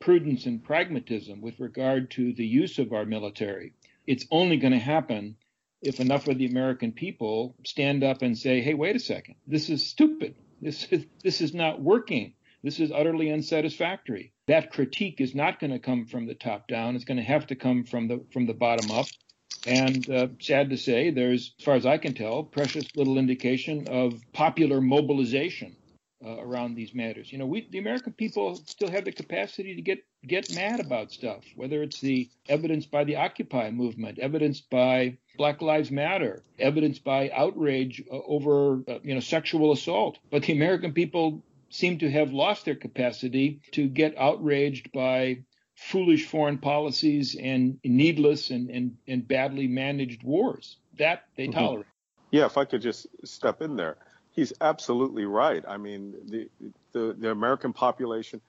prudence 0.00 0.46
and 0.46 0.62
pragmatism 0.62 1.40
with 1.40 1.60
regard 1.60 2.10
to 2.10 2.32
the 2.34 2.46
use 2.46 2.78
of 2.78 2.92
our 2.92 3.04
military, 3.04 3.72
it's 4.06 4.26
only 4.30 4.56
going 4.56 4.72
to 4.72 4.78
happen 4.78 5.36
if 5.82 6.00
enough 6.00 6.28
of 6.28 6.38
the 6.38 6.46
American 6.46 6.92
people 6.92 7.54
stand 7.64 8.02
up 8.02 8.22
and 8.22 8.36
say, 8.36 8.60
"Hey, 8.60 8.74
wait 8.74 8.96
a 8.96 9.00
second, 9.00 9.36
this 9.46 9.68
is 9.68 9.86
stupid. 9.86 10.34
This 10.60 10.84
is 10.90 11.04
this 11.22 11.40
is 11.40 11.54
not 11.54 11.80
working. 11.80 12.34
This 12.62 12.80
is 12.80 12.90
utterly 12.90 13.30
unsatisfactory." 13.30 14.32
That 14.46 14.72
critique 14.72 15.20
is 15.20 15.34
not 15.34 15.60
going 15.60 15.72
to 15.72 15.78
come 15.78 16.06
from 16.06 16.26
the 16.26 16.34
top 16.34 16.68
down. 16.68 16.96
It's 16.96 17.04
going 17.04 17.18
to 17.18 17.22
have 17.22 17.46
to 17.48 17.54
come 17.54 17.84
from 17.84 18.08
the 18.08 18.24
from 18.32 18.46
the 18.46 18.54
bottom 18.54 18.90
up. 18.90 19.06
And 19.66 20.10
uh, 20.10 20.28
sad 20.40 20.68
to 20.70 20.76
say, 20.76 21.08
there's, 21.08 21.54
as 21.58 21.64
far 21.64 21.74
as 21.74 21.86
I 21.86 21.96
can 21.96 22.12
tell, 22.12 22.42
precious 22.42 22.84
little 22.96 23.16
indication 23.16 23.88
of 23.88 24.20
popular 24.34 24.82
mobilization 24.82 25.74
uh, 26.24 26.36
around 26.38 26.74
these 26.74 26.94
matters. 26.94 27.30
You 27.30 27.38
know, 27.38 27.46
we 27.46 27.68
the 27.70 27.78
American 27.78 28.12
people 28.12 28.56
still 28.66 28.90
have 28.90 29.04
the 29.04 29.12
capacity 29.12 29.74
to 29.74 29.82
get 29.82 30.04
get 30.26 30.54
mad 30.54 30.80
about 30.80 31.12
stuff, 31.12 31.44
whether 31.56 31.82
it's 31.82 32.00
the 32.00 32.28
evidence 32.48 32.86
by 32.86 33.04
the 33.04 33.16
Occupy 33.16 33.70
movement, 33.70 34.18
evidenced 34.18 34.70
by 34.70 35.18
Black 35.36 35.60
Lives 35.60 35.90
Matter, 35.90 36.42
evidenced 36.58 37.04
by 37.04 37.30
outrage 37.30 38.02
uh, 38.10 38.16
over 38.26 38.82
uh, 38.88 38.98
you 39.02 39.14
know 39.14 39.20
sexual 39.20 39.72
assault. 39.72 40.18
But 40.30 40.44
the 40.44 40.52
American 40.52 40.92
people 40.92 41.42
seem 41.70 41.98
to 41.98 42.10
have 42.10 42.32
lost 42.32 42.64
their 42.64 42.76
capacity 42.76 43.60
to 43.72 43.88
get 43.88 44.16
outraged 44.16 44.92
by 44.92 45.42
foolish 45.74 46.26
foreign 46.26 46.58
policies 46.58 47.34
and 47.34 47.80
needless 47.84 48.50
and, 48.50 48.70
and, 48.70 48.96
and 49.08 49.26
badly 49.26 49.66
managed 49.66 50.22
wars. 50.22 50.76
That 50.98 51.24
they 51.36 51.48
mm-hmm. 51.48 51.58
tolerate. 51.58 51.86
Yeah, 52.30 52.46
if 52.46 52.56
I 52.56 52.64
could 52.64 52.82
just 52.82 53.06
step 53.24 53.60
in 53.60 53.76
there. 53.76 53.96
He's 54.34 54.52
absolutely 54.60 55.24
right. 55.24 55.64
I 55.66 55.76
mean, 55.76 56.14
the, 56.26 56.48
the, 56.92 57.16
the 57.16 57.30
American 57.30 57.72
population 57.72 58.40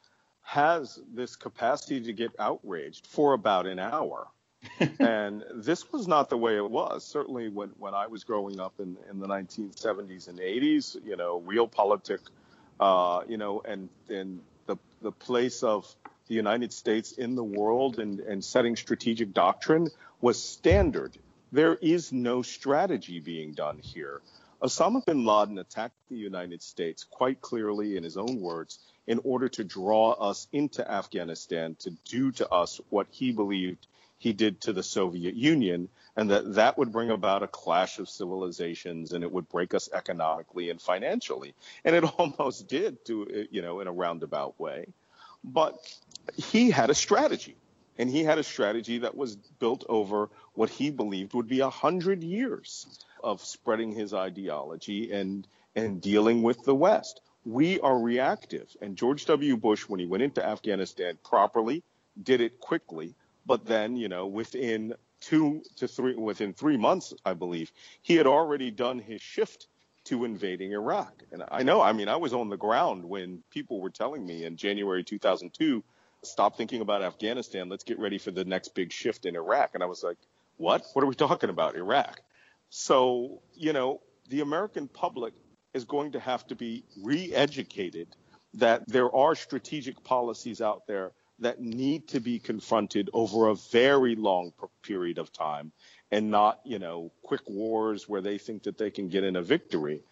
has 0.42 1.00
this 1.13 1.36
capacity 1.36 2.01
to 2.01 2.13
get 2.13 2.32
outraged 2.39 3.06
for 3.08 3.34
about 3.34 3.68
an 3.68 3.80
hour. 3.80 4.27
and 5.00 5.44
this 5.54 5.92
was 5.92 6.08
not 6.08 6.30
the 6.30 6.38
way 6.38 6.58
it 6.58 6.70
was. 6.70 7.06
Certainly, 7.06 7.50
when, 7.50 7.70
when 7.77 7.94
I 7.94 8.08
was 8.08 8.24
growing 8.24 8.60
up 8.60 8.74
in, 8.80 8.98
in 9.12 9.20
the 9.20 9.27
1970s 9.27 10.27
and 10.27 10.39
80s, 10.39 10.98
you 11.06 11.15
know, 11.18 11.44
realpolitik, 11.46 12.20
uh, 12.80 13.22
you 13.27 13.38
know, 13.38 13.62
and, 13.63 13.89
and 14.10 14.42
the, 14.65 14.77
the 15.04 15.12
place 15.12 15.62
of 15.62 15.94
the 16.27 16.34
United 16.34 16.74
States 16.74 17.12
in 17.12 17.36
the 17.36 17.44
world 17.44 18.00
and, 18.00 18.20
and 18.22 18.44
setting 18.44 18.75
strategic 18.75 19.34
doctrine 19.34 19.88
was 20.20 20.42
standard. 20.42 21.15
There 21.51 21.75
is 21.75 22.12
no 22.12 22.42
strategy 22.42 23.20
being 23.20 23.54
done 23.54 23.77
here. 23.77 24.22
Osama 24.62 25.05
bin 25.05 25.25
Laden 25.25 25.59
attacked 25.59 25.97
the 26.09 26.15
United 26.15 26.62
States 26.62 27.03
quite 27.03 27.41
clearly 27.41 27.97
in 27.97 28.03
his 28.03 28.15
own 28.15 28.39
words 28.39 28.79
in 29.05 29.19
order 29.24 29.50
to 29.50 29.63
draw 29.63 30.12
us 30.12 30.47
into 30.53 30.89
Afghanistan 30.89 31.75
to 31.79 31.91
do 32.05 32.31
to 32.31 32.50
us 32.50 32.79
what 32.89 33.07
he 33.12 33.31
believed 33.31 33.85
he 34.17 34.31
did 34.31 34.62
to 34.62 34.74
the 34.74 34.81
Soviet 34.81 35.35
Union, 35.35 35.89
and 36.15 36.31
that 36.31 36.55
that 36.55 36.77
would 36.77 36.91
bring 36.91 37.09
about 37.09 37.43
a 37.43 37.47
clash 37.47 38.00
of 38.00 38.09
civilizations 38.09 39.12
and 39.12 39.24
it 39.24 39.31
would 39.31 39.50
break 39.50 39.74
us 39.74 39.89
economically 39.91 40.69
and 40.69 40.81
financially. 40.81 41.53
And 41.83 41.95
it 41.95 42.03
almost 42.17 42.67
did 42.67 43.03
to, 43.05 43.47
you 43.51 43.62
know, 43.62 43.81
in 43.81 43.88
a 43.88 43.91
roundabout 43.91 44.57
way. 44.59 44.88
But 45.43 45.75
he 46.38 46.71
had 46.71 46.89
a 46.89 46.95
strategy, 46.95 47.55
and 47.97 48.09
he 48.09 48.24
had 48.24 48.39
a 48.39 48.43
strategy 48.43 49.00
that 49.00 49.15
was 49.15 49.35
built 49.35 49.83
over 49.89 50.29
what 50.53 50.69
he 50.69 50.89
believed 50.89 51.33
would 51.33 51.47
be 51.47 51.59
a 51.59 51.69
hundred 51.69 52.24
years 52.24 52.88
of 53.25 53.44
spreading 53.44 53.91
his 53.91 54.13
ideology 54.13 55.12
and 55.12 55.48
and 55.75 56.01
dealing 56.01 56.41
with 56.41 56.63
the 56.63 56.75
West. 56.75 57.20
We 57.44 57.79
are 57.82 58.00
reactive, 58.00 58.75
and 58.82 58.96
George 58.96 59.25
W. 59.25 59.58
Bush, 59.58 59.84
when 59.89 60.00
he 60.00 60.05
went 60.05 60.24
into 60.24 60.46
Afghanistan 60.46 61.17
properly, 61.24 61.84
did 62.24 62.39
it 62.39 62.60
quickly. 62.62 63.13
But 63.46 63.65
then, 63.65 63.98
you 63.98 64.08
know, 64.08 64.25
within 64.25 64.94
two 65.20 65.62
to 65.75 65.88
three, 65.88 66.15
within 66.15 66.53
three 66.53 66.77
months, 66.77 67.13
I 67.25 67.34
believe, 67.34 67.72
he 68.01 68.15
had 68.15 68.25
already 68.25 68.72
done 68.72 69.00
his 69.00 69.22
shift 69.22 69.67
to 70.05 70.24
invading 70.24 70.72
Iraq. 70.72 71.24
And 71.32 71.44
I 71.51 71.63
know, 71.63 71.82
I 71.82 71.91
mean, 71.91 72.08
I 72.08 72.15
was 72.15 72.34
on 72.34 72.50
the 72.50 72.58
ground 72.58 73.03
when 73.03 73.44
people 73.50 73.82
were 73.82 73.89
telling 73.89 74.25
me 74.25 74.46
in 74.46 74.55
January 74.55 75.03
2002, 75.03 75.84
stop 76.24 76.58
thinking 76.58 76.82
about 76.82 77.03
Afghanistan. 77.03 77.70
Let's 77.70 77.84
get 77.84 78.00
ready 78.00 78.17
for 78.17 78.32
the 78.32 78.46
next 78.46 78.75
big 78.75 78.91
shift 78.91 79.25
in 79.25 79.36
Iraq. 79.36 79.72
And 79.74 79.84
I 79.84 79.88
was 79.88 80.03
like, 80.03 80.17
what? 80.58 80.86
What 80.94 81.03
are 81.03 81.08
we 81.08 81.15
talking 81.15 81.50
about? 81.50 81.75
Iraq. 81.75 82.22
So, 82.77 83.41
you 83.53 83.72
know, 83.72 84.01
the 84.27 84.41
American 84.41 84.89
public 84.89 85.34
is 85.74 85.86
going 85.86 86.12
to 86.12 86.20
have 86.20 86.46
to 86.48 86.55
be 86.55 86.84
re 87.01 87.34
educated 87.34 88.10
that 88.55 88.86
there 88.86 89.15
are 89.15 89.34
strategic 89.34 90.03
policies 90.03 90.60
out 90.60 90.86
there 90.86 91.13
that 91.39 91.62
need 91.62 92.10
to 92.10 92.20
be 92.20 92.38
confronted 92.38 93.10
over 93.13 93.48
a 93.48 93.55
very 93.55 94.17
long 94.17 94.51
period 94.84 95.20
of 95.20 95.32
time 95.32 95.72
and 96.12 96.29
not, 96.29 96.60
you 96.65 96.77
know, 96.77 97.13
quick 97.24 97.48
wars 97.48 98.10
where 98.10 98.22
they 98.22 98.38
think 98.38 98.63
that 98.63 98.77
they 98.77 98.91
can 98.91 99.08
get 99.08 99.24
in 99.24 99.38
a 99.38 99.41
victory. 99.41 100.03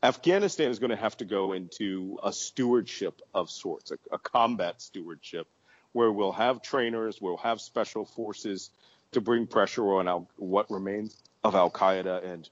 Afghanistan 0.00 0.70
is 0.70 0.78
going 0.78 0.90
to 0.90 0.96
have 0.96 1.16
to 1.16 1.24
go 1.24 1.52
into 1.52 2.20
a 2.22 2.32
stewardship 2.32 3.20
of 3.34 3.50
sorts, 3.50 3.90
a, 3.90 3.98
a 4.12 4.18
combat 4.20 4.80
stewardship, 4.80 5.48
where 5.90 6.12
we'll 6.12 6.30
have 6.30 6.62
trainers, 6.62 7.20
we'll 7.20 7.36
have 7.38 7.60
special 7.60 8.04
forces 8.04 8.70
to 9.12 9.20
bring 9.20 9.46
pressure 9.46 9.84
on 9.94 10.08
Al- 10.08 10.28
what 10.36 10.70
remains 10.70 11.16
of 11.44 11.54
Al 11.54 11.70
Qaeda 11.70 12.24
and 12.24 12.48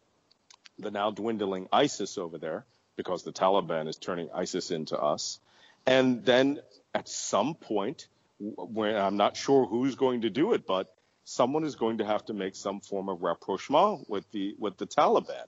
the 0.79 0.90
now 0.90 1.11
dwindling 1.11 1.69
ISIS 1.73 2.17
over 2.17 2.38
there, 2.38 2.64
because 2.97 3.23
the 3.23 3.33
Taliban 3.33 3.88
is 3.88 3.97
turning 3.97 4.31
ISIS 4.33 4.71
into 4.71 4.99
us. 4.99 5.40
And 5.87 6.25
then 6.25 6.61
at 6.95 7.09
some 7.09 7.55
point, 7.55 8.09
when 8.38 8.95
I'm 8.95 9.17
not 9.17 9.37
sure 9.37 9.67
who's 9.67 9.95
going 9.95 10.23
to 10.23 10.31
do 10.31 10.52
it, 10.55 10.67
but 10.67 10.95
someone 11.25 11.64
is 11.64 11.76
going 11.76 11.99
to 11.99 12.05
have 12.05 12.25
to 12.26 12.35
make 12.35 12.57
some 12.57 12.81
form 12.81 13.09
of 13.09 13.23
rapprochement 13.23 14.09
with 14.09 14.31
the 14.33 14.55
with 14.59 14.76
the 14.79 14.87
Taliban, 14.87 15.45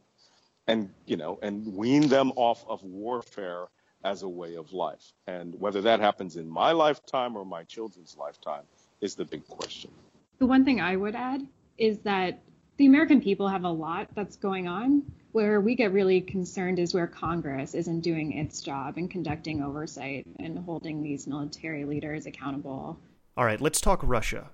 and 0.67 0.91
you 1.07 1.17
know, 1.17 1.39
and 1.43 1.75
wean 1.75 2.09
them 2.09 2.33
off 2.37 2.65
of 2.69 2.83
warfare 2.83 3.67
as 4.05 4.23
a 4.23 4.29
way 4.29 4.57
of 4.57 4.73
life. 4.73 5.13
And 5.27 5.59
whether 5.59 5.83
that 5.83 6.01
happens 6.01 6.37
in 6.37 6.49
my 6.49 6.73
lifetime 6.73 7.37
or 7.37 7.45
my 7.45 7.65
children's 7.65 8.17
lifetime 8.19 8.65
is 9.01 9.15
the 9.15 9.25
big 9.25 9.47
question. 9.47 9.91
The 10.39 10.47
one 10.47 10.65
thing 10.65 10.81
I 10.81 10.97
would 10.97 11.15
add 11.15 11.47
is 11.79 11.99
that 12.01 12.43
the 12.77 12.87
American 12.87 13.21
people 13.21 13.49
have 13.49 13.65
a 13.65 13.71
lot 13.71 14.09
that's 14.15 14.37
going 14.37 14.67
on. 14.67 15.03
Where 15.33 15.61
we 15.61 15.75
get 15.75 15.93
really 15.93 16.21
concerned 16.21 16.79
is 16.79 16.93
where 16.93 17.07
Congress 17.07 17.75
isn't 17.75 18.01
doing 18.01 18.33
its 18.33 18.61
job 18.61 18.99
in 18.99 19.09
conducting 19.09 19.63
oversight 19.63 20.27
and 20.41 20.59
holding 20.59 21.03
these 21.03 21.27
military 21.27 21.85
leaders 21.85 22.27
accountable. 22.27 22.99
All 23.37 23.45
right, 23.45 23.61
let's 23.61 23.81
talk 23.81 24.01
Russia. 24.03 24.51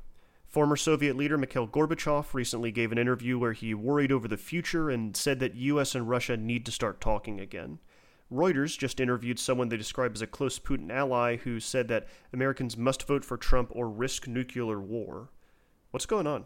Former 0.47 0.76
Soviet 0.76 1.16
leader 1.16 1.37
Mikhail 1.37 1.66
Gorbachev 1.66 2.32
recently 2.32 2.70
gave 2.70 2.92
an 2.92 2.99
interview 2.99 3.38
where 3.38 3.52
he 3.52 3.75
worried 3.75 4.12
over 4.12 4.28
the 4.28 4.37
future 4.37 4.88
and 4.88 5.16
said 5.16 5.40
that 5.40 5.56
US 5.56 5.94
and 5.94 6.08
Russia 6.08 6.37
need 6.37 6.64
to 6.66 6.73
start 6.73 7.00
talking 7.00 7.40
again. 7.40 7.80
Reuters 8.32 8.78
just 8.78 9.00
interviewed 9.00 9.38
someone 9.38 9.68
they 9.68 9.76
describe 9.76 10.14
as 10.14 10.23
a 10.23 10.26
close 10.26 10.58
Putin 10.58 10.90
ally 10.90 11.37
who 11.37 11.61
said 11.61 11.88
that 11.88 12.06
Americans 12.32 12.76
must 12.76 13.06
vote 13.06 13.25
for 13.25 13.37
Trump 13.37 13.70
or 13.73 13.88
risk 13.88 14.28
nuclear 14.28 14.78
war. 14.80 15.30
What's 15.90 16.04
going 16.04 16.26
on? 16.26 16.45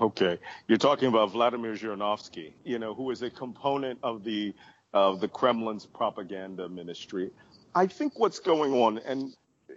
Okay, 0.00 0.38
you're 0.68 0.78
talking 0.78 1.08
about 1.08 1.32
Vladimir 1.32 1.72
Zhirinovsky, 1.72 2.52
you 2.62 2.78
know, 2.78 2.94
who 2.94 3.10
is 3.10 3.20
a 3.22 3.30
component 3.30 3.98
of 4.02 4.22
the 4.22 4.54
of 4.92 5.20
the 5.20 5.26
Kremlin's 5.26 5.84
propaganda 5.84 6.68
ministry. 6.68 7.32
I 7.74 7.88
think 7.88 8.16
what's 8.16 8.38
going 8.38 8.74
on, 8.74 8.98
and 8.98 9.34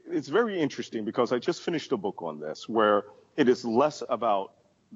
it's 0.08 0.28
very 0.28 0.60
interesting 0.60 1.06
because 1.06 1.32
I 1.32 1.39
just 1.39 1.63
finished 1.63 1.92
a 1.92 1.98
book 1.98 2.22
on 2.22 2.39
this 2.39 2.70
where 2.70 3.06
it 3.36 3.50
is 3.50 3.66
less 3.66 4.04
about 4.10 4.54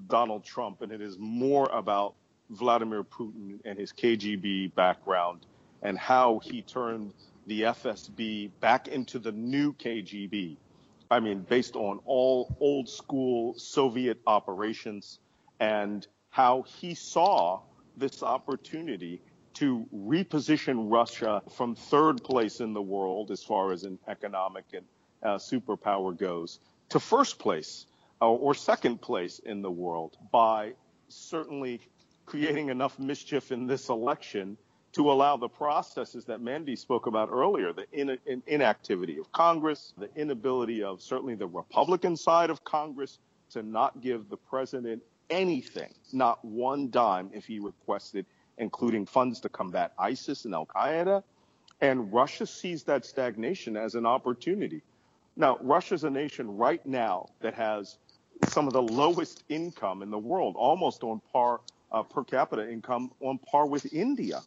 Donald 0.07 0.43
Trump 0.43 0.83
and 0.83 0.91
it 0.91 1.01
is 1.01 1.17
more 1.17 1.67
about 1.73 2.13
Vladimir 2.51 3.03
Putin 3.03 3.59
and 3.65 3.79
his 3.79 3.91
KGB 3.91 4.75
background 4.75 5.47
and 5.81 5.97
how 5.97 6.39
he 6.43 6.61
turned 6.61 7.13
the 7.47 7.61
FSB 7.61 8.51
back 8.59 8.87
into 8.87 9.17
the 9.17 9.31
new 9.31 9.73
KGB. 9.73 10.57
I 11.13 11.19
mean, 11.19 11.41
based 11.41 11.75
on 11.75 11.99
all 12.05 12.57
old 12.59 12.89
school 12.89 13.53
Soviet 13.59 14.19
operations 14.25 15.19
and 15.59 16.07
how 16.31 16.63
he 16.63 16.95
saw 16.95 17.61
this 17.95 18.23
opportunity 18.23 19.21
to 19.53 19.85
reposition 19.95 20.91
Russia 20.91 21.43
from 21.51 21.75
third 21.75 22.23
place 22.23 22.61
in 22.61 22.73
the 22.73 22.81
world 22.81 23.29
as 23.29 23.43
far 23.43 23.71
as 23.71 23.83
an 23.83 23.99
economic 24.07 24.65
and 24.73 24.85
uh, 25.21 25.37
superpower 25.37 26.17
goes 26.17 26.59
to 26.89 26.99
first 26.99 27.37
place 27.37 27.85
uh, 28.19 28.27
or 28.27 28.55
second 28.55 28.99
place 28.99 29.37
in 29.37 29.61
the 29.61 29.69
world 29.69 30.17
by 30.31 30.73
certainly 31.09 31.79
creating 32.25 32.69
enough 32.69 32.97
mischief 32.97 33.51
in 33.51 33.67
this 33.67 33.89
election 33.89 34.57
to 34.93 35.11
allow 35.11 35.35
the 35.35 35.49
processes 35.49 36.25
that 36.25 36.39
Mandy 36.39 36.75
spoke 36.75 37.07
about 37.07 37.29
earlier, 37.31 37.73
the 37.73 37.85
in, 37.91 38.17
in, 38.27 38.43
inactivity 38.45 39.17
of 39.17 39.31
Congress, 39.31 39.93
the 39.97 40.09
inability 40.15 40.83
of 40.83 41.01
certainly 41.01 41.35
the 41.35 41.47
Republican 41.47 42.15
side 42.15 42.51
of 42.51 42.63
Congress 42.63 43.17
to 43.49 43.63
not 43.63 44.01
give 44.01 44.29
the 44.29 44.37
president 44.37 45.01
anything, 45.29 45.91
not 46.11 46.43
one 46.45 46.91
dime 46.91 47.31
if 47.33 47.45
he 47.45 47.59
requested, 47.59 48.25
including 48.59 49.05
funds 49.05 49.39
to 49.39 49.49
combat 49.49 49.93
ISIS 49.97 50.45
and 50.45 50.53
Al 50.53 50.67
Qaeda. 50.67 51.23
And 51.81 52.13
Russia 52.13 52.45
sees 52.45 52.83
that 52.83 53.03
stagnation 53.03 53.75
as 53.75 53.95
an 53.95 54.05
opportunity. 54.05 54.83
Now, 55.35 55.57
Russia's 55.61 56.03
a 56.03 56.09
nation 56.09 56.55
right 56.55 56.85
now 56.85 57.29
that 57.41 57.55
has 57.55 57.97
some 58.47 58.67
of 58.67 58.73
the 58.73 58.81
lowest 58.81 59.43
income 59.49 60.03
in 60.03 60.11
the 60.11 60.19
world, 60.19 60.55
almost 60.55 61.03
on 61.03 61.19
par 61.31 61.61
uh, 61.91 62.03
per 62.03 62.23
capita 62.23 62.69
income 62.69 63.11
on 63.21 63.39
par 63.39 63.65
with 63.65 63.91
India 63.93 64.41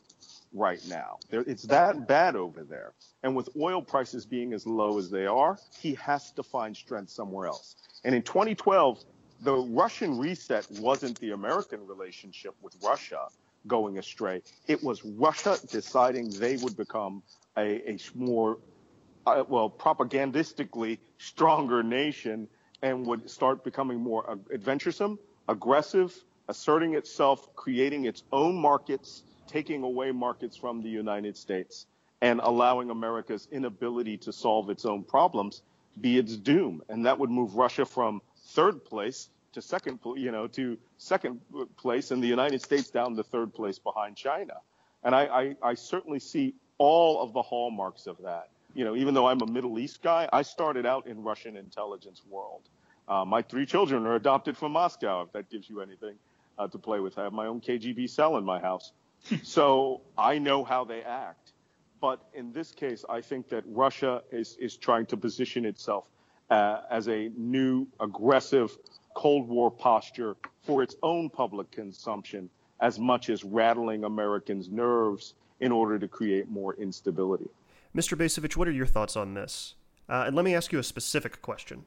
right 0.57 0.81
now. 0.89 1.19
There, 1.31 1.43
it's 1.47 1.65
that 1.65 2.07
bad 2.07 2.37
over 2.37 2.65
there. 2.65 2.93
And 3.23 3.37
with 3.37 3.49
oil 3.61 3.83
prices 3.83 4.27
being 4.27 4.53
as 4.53 4.67
low 4.67 4.99
as 4.99 5.11
they 5.11 5.27
are, 5.27 5.59
he 5.79 5.95
has 5.95 6.33
to 6.33 6.43
find 6.43 6.77
strength 6.77 7.11
somewhere 7.11 7.47
else. 7.47 7.77
And 8.05 8.15
in 8.15 8.23
2012, 8.23 9.05
the 9.43 9.55
Russian 9.55 10.19
reset 10.19 10.67
wasn't 10.73 11.19
the 11.21 11.33
American 11.33 11.87
relationship 11.87 12.55
with 12.63 12.75
Russia 12.83 13.29
going 13.67 13.99
astray. 13.99 14.43
It 14.67 14.83
was 14.83 15.05
Russia 15.05 15.59
deciding 15.71 16.31
they 16.31 16.57
would 16.57 16.77
become 16.77 17.23
a, 17.57 17.91
a 17.91 17.99
more, 18.15 18.59
uh, 19.27 19.45
well, 19.49 19.69
propagandistically 19.69 20.99
stronger 21.19 21.83
nation 21.83 22.49
and 22.83 23.07
would 23.07 23.29
start 23.29 23.65
becoming 23.65 23.99
more 23.99 24.39
adventuresome, 24.53 25.19
aggressive, 25.49 26.15
asserting 26.49 26.95
itself, 26.95 27.55
creating 27.57 28.05
its 28.05 28.23
own 28.33 28.55
markets, 28.55 29.25
taking 29.47 29.83
away 29.83 30.13
markets 30.13 30.57
from 30.57 30.83
the 30.83 30.89
United 30.89 31.37
States, 31.37 31.87
and 32.21 32.41
allowing 32.43 32.91
America's 32.91 33.49
inability 33.53 34.17
to 34.19 34.33
solve 34.33 34.71
its 34.71 34.85
own 34.85 35.03
problems 35.03 35.63
be 36.01 36.19
its 36.19 36.37
doom. 36.37 36.83
And 36.89 37.07
that 37.07 37.19
would 37.19 37.31
move 37.31 37.55
Russia 37.55 37.85
from 37.85 38.21
third 38.49 38.85
place 38.85 39.29
to 39.53 39.63
second, 39.63 39.99
you 40.17 40.31
know, 40.33 40.47
to 40.49 40.77
second 40.99 41.41
place, 41.77 42.11
and 42.11 42.23
the 42.23 42.27
United 42.27 42.63
States 42.63 42.91
down 42.91 43.17
to 43.17 43.23
third 43.23 43.55
place 43.55 43.79
behind 43.79 44.17
China. 44.17 44.55
And 45.03 45.15
I, 45.15 45.25
I, 45.25 45.57
I 45.63 45.75
certainly 45.75 46.19
see 46.19 46.55
all 46.79 47.23
of 47.23 47.33
the 47.33 47.43
hallmarks 47.43 48.07
of 48.07 48.19
that. 48.23 48.49
You 48.75 48.85
know, 48.85 48.95
even 48.95 49.15
though 49.15 49.27
I'm 49.27 49.41
a 49.41 49.47
Middle 49.47 49.79
East 49.79 50.03
guy, 50.03 50.29
I 50.33 50.43
started 50.43 50.85
out 50.85 51.07
in 51.07 51.23
Russian 51.23 51.57
intelligence 51.57 52.21
world. 52.29 52.63
Uh, 53.09 53.25
my 53.25 53.41
three 53.41 53.65
children 53.65 54.05
are 54.05 54.17
adopted 54.17 54.57
from 54.57 54.73
Moscow, 54.73 55.23
if 55.23 55.33
that 55.33 55.49
gives 55.49 55.71
you 55.71 55.81
anything 55.81 56.17
uh, 56.59 56.69
to 56.69 56.79
play 56.79 57.01
with. 57.01 57.19
I 57.19 57.23
have 57.23 57.33
my 57.33 57.47
own 57.47 57.61
KGB 57.61 58.11
cell 58.11 58.37
in 58.37 58.45
my 58.45 58.61
house. 58.61 58.93
so 59.43 60.01
I 60.17 60.39
know 60.39 60.65
how 60.65 60.85
they 60.85 61.03
act. 61.03 61.53
But 62.01 62.21
in 62.35 62.53
this 62.53 62.73
case, 62.73 63.05
I 63.09 63.21
think 63.21 63.49
that 63.49 63.65
Russia 63.67 64.23
is, 64.31 64.57
is 64.61 64.77
trying 64.77 65.07
to 65.07 65.17
position 65.17 65.65
itself 65.65 66.05
uh, 66.51 66.83
as 66.91 67.09
a 67.09 67.31
new 67.37 67.87
aggressive 68.01 68.77
Cold 69.15 69.49
War 69.49 69.71
posture 69.71 70.37
for 70.63 70.83
its 70.83 70.95
own 71.03 71.31
public 71.31 71.71
consumption 71.71 72.51
as 72.81 72.99
much 72.99 73.31
as 73.31 73.43
rattling 73.45 74.05
Americans' 74.05 74.69
nerves 74.71 75.35
in 75.61 75.73
order 75.73 75.99
to 75.99 76.07
create 76.07 76.49
more 76.51 76.75
instability. 76.75 77.49
Mr. 77.95 78.17
Bacevich, 78.17 78.57
what 78.57 78.69
are 78.69 78.73
your 78.73 78.87
thoughts 78.87 79.17
on 79.17 79.33
this? 79.33 79.75
Uh, 80.09 80.25
and 80.27 80.37
let 80.37 80.45
me 80.45 80.55
ask 80.55 80.73
you 80.73 80.79
a 80.79 80.85
specific 80.85 81.41
question. 81.41 81.85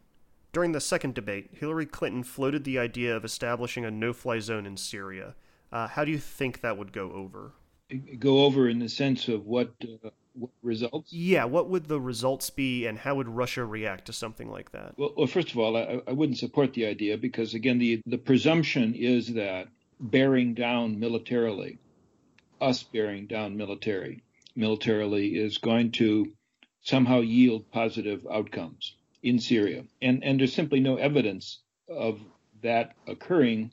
During 0.51 0.71
the 0.71 0.81
second 0.81 1.13
debate, 1.13 1.51
Hillary 1.53 1.85
Clinton 1.85 2.23
floated 2.23 2.63
the 2.63 2.79
idea 2.79 3.15
of 3.15 3.23
establishing 3.23 3.85
a 3.85 3.91
no 3.91 4.13
fly 4.13 4.39
zone 4.39 4.65
in 4.65 4.75
Syria. 4.75 5.35
Uh, 5.71 5.87
how 5.87 6.03
do 6.03 6.11
you 6.11 6.17
think 6.17 6.61
that 6.61 6.77
would 6.77 6.91
go 6.91 7.11
over? 7.11 7.53
Go 8.19 8.45
over 8.45 8.69
in 8.69 8.79
the 8.79 8.89
sense 8.89 9.27
of 9.27 9.45
what, 9.45 9.71
uh, 9.83 10.09
what, 10.33 10.51
results? 10.61 11.11
Yeah, 11.11 11.45
what 11.45 11.69
would 11.69 11.87
the 11.87 11.99
results 11.99 12.49
be, 12.49 12.85
and 12.85 12.97
how 12.99 13.15
would 13.15 13.27
Russia 13.27 13.65
react 13.65 14.05
to 14.05 14.13
something 14.13 14.49
like 14.49 14.71
that? 14.71 14.93
Well, 14.97 15.13
well 15.17 15.27
first 15.27 15.51
of 15.51 15.57
all, 15.57 15.75
I, 15.75 16.01
I 16.07 16.11
wouldn't 16.11 16.37
support 16.37 16.73
the 16.73 16.85
idea 16.85 17.17
because, 17.17 17.53
again, 17.53 17.79
the, 17.79 18.01
the 18.05 18.17
presumption 18.17 18.93
is 18.95 19.33
that 19.33 19.67
bearing 19.99 20.53
down 20.53 20.99
militarily, 20.99 21.79
us 22.61 22.83
bearing 22.83 23.27
down 23.27 23.57
military, 23.57 24.23
militarily, 24.55 25.35
is 25.35 25.57
going 25.57 25.91
to 25.91 26.31
somehow 26.81 27.19
yield 27.19 27.69
positive 27.71 28.25
outcomes 28.31 28.95
in 29.21 29.39
Syria. 29.39 29.83
And, 30.01 30.23
and 30.23 30.39
there's 30.39 30.53
simply 30.53 30.79
no 30.79 30.95
evidence 30.95 31.59
of 31.89 32.19
that 32.61 32.93
occurring. 33.07 33.71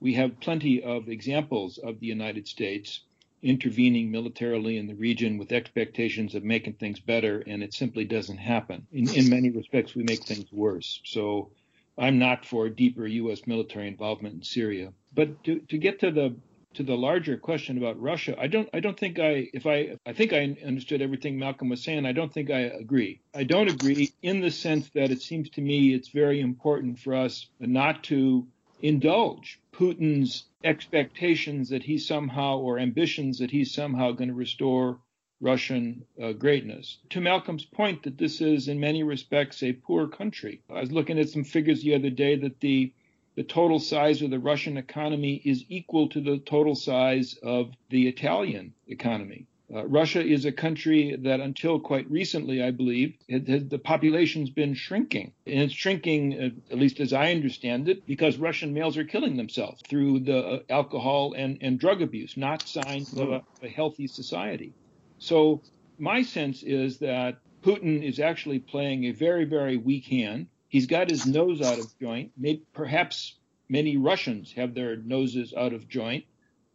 We 0.00 0.14
have 0.14 0.40
plenty 0.40 0.82
of 0.82 1.08
examples 1.08 1.78
of 1.78 2.00
the 2.00 2.06
United 2.06 2.46
States 2.46 3.00
intervening 3.42 4.10
militarily 4.10 4.76
in 4.76 4.86
the 4.86 4.94
region 4.94 5.38
with 5.38 5.52
expectations 5.52 6.34
of 6.34 6.42
making 6.44 6.74
things 6.74 7.00
better, 7.00 7.42
and 7.46 7.62
it 7.62 7.72
simply 7.72 8.04
doesn't 8.04 8.38
happen. 8.38 8.86
In, 8.92 9.08
in 9.14 9.28
many 9.28 9.50
respects, 9.50 9.94
we 9.94 10.02
make 10.02 10.24
things 10.24 10.46
worse. 10.52 11.00
So 11.04 11.50
I'm 11.96 12.18
not 12.18 12.44
for 12.44 12.68
deeper 12.68 13.06
U.S. 13.06 13.46
military 13.46 13.88
involvement 13.88 14.34
in 14.34 14.42
Syria. 14.42 14.92
But 15.14 15.42
to, 15.44 15.60
to 15.60 15.78
get 15.78 16.00
to 16.00 16.10
the 16.10 16.36
to 16.74 16.82
the 16.82 16.96
larger 16.96 17.36
question 17.36 17.78
about 17.78 18.00
Russia, 18.00 18.36
I 18.38 18.46
don't 18.46 18.68
I 18.72 18.80
don't 18.80 18.98
think 18.98 19.18
I 19.18 19.48
if 19.52 19.66
I 19.66 19.96
I 20.06 20.12
think 20.12 20.32
I 20.32 20.56
understood 20.64 21.02
everything 21.02 21.38
Malcolm 21.38 21.70
was 21.70 21.82
saying. 21.82 22.06
I 22.06 22.12
don't 22.12 22.32
think 22.32 22.50
I 22.50 22.60
agree. 22.60 23.20
I 23.34 23.44
don't 23.44 23.68
agree 23.68 24.12
in 24.22 24.40
the 24.40 24.50
sense 24.50 24.90
that 24.90 25.10
it 25.10 25.22
seems 25.22 25.50
to 25.50 25.60
me 25.60 25.94
it's 25.94 26.08
very 26.08 26.40
important 26.40 26.98
for 26.98 27.14
us 27.14 27.48
not 27.58 28.04
to 28.04 28.46
indulge 28.80 29.60
Putin's 29.72 30.44
expectations 30.64 31.68
that 31.68 31.82
he 31.82 31.98
somehow 31.98 32.58
or 32.58 32.78
ambitions 32.78 33.38
that 33.38 33.50
he's 33.50 33.72
somehow 33.72 34.12
going 34.12 34.28
to 34.28 34.34
restore 34.34 35.00
Russian 35.40 36.04
uh, 36.20 36.32
greatness. 36.32 36.98
To 37.10 37.20
Malcolm's 37.20 37.64
point 37.64 38.02
that 38.02 38.18
this 38.18 38.40
is 38.40 38.66
in 38.68 38.80
many 38.80 39.02
respects 39.02 39.62
a 39.62 39.72
poor 39.72 40.08
country. 40.08 40.62
I 40.68 40.80
was 40.80 40.92
looking 40.92 41.18
at 41.18 41.28
some 41.28 41.44
figures 41.44 41.82
the 41.82 41.94
other 41.94 42.10
day 42.10 42.36
that 42.36 42.60
the 42.60 42.92
the 43.36 43.44
total 43.44 43.78
size 43.78 44.20
of 44.20 44.30
the 44.30 44.40
Russian 44.40 44.76
economy 44.76 45.40
is 45.44 45.64
equal 45.68 46.08
to 46.08 46.20
the 46.20 46.38
total 46.38 46.74
size 46.74 47.34
of 47.40 47.72
the 47.88 48.08
Italian 48.08 48.74
economy. 48.88 49.46
Uh, 49.72 49.86
Russia 49.86 50.24
is 50.24 50.46
a 50.46 50.52
country 50.52 51.14
that, 51.16 51.40
until 51.40 51.78
quite 51.78 52.10
recently, 52.10 52.62
I 52.62 52.70
believe, 52.70 53.14
the 53.28 53.80
population's 53.82 54.48
been 54.48 54.72
shrinking. 54.72 55.32
And 55.46 55.62
it's 55.62 55.74
shrinking, 55.74 56.40
uh, 56.40 56.72
at 56.72 56.78
least 56.78 57.00
as 57.00 57.12
I 57.12 57.32
understand 57.32 57.88
it, 57.88 58.06
because 58.06 58.38
Russian 58.38 58.72
males 58.72 58.96
are 58.96 59.04
killing 59.04 59.36
themselves 59.36 59.82
through 59.86 60.20
the 60.20 60.38
uh, 60.38 60.58
alcohol 60.70 61.34
and, 61.34 61.58
and 61.60 61.78
drug 61.78 62.00
abuse, 62.00 62.36
not 62.36 62.62
signs 62.62 63.12
of 63.12 63.30
a, 63.30 63.42
a 63.62 63.68
healthy 63.68 64.06
society. 64.06 64.72
So, 65.18 65.60
my 65.98 66.22
sense 66.22 66.62
is 66.62 66.98
that 66.98 67.38
Putin 67.62 68.02
is 68.02 68.20
actually 68.20 68.60
playing 68.60 69.04
a 69.04 69.10
very, 69.10 69.44
very 69.44 69.76
weak 69.76 70.06
hand. 70.06 70.46
He's 70.68 70.86
got 70.86 71.10
his 71.10 71.26
nose 71.26 71.60
out 71.60 71.78
of 71.78 71.98
joint. 71.98 72.32
Maybe, 72.38 72.62
perhaps 72.72 73.34
many 73.68 73.98
Russians 73.98 74.52
have 74.52 74.74
their 74.74 74.96
noses 74.96 75.52
out 75.54 75.74
of 75.74 75.88
joint 75.88 76.24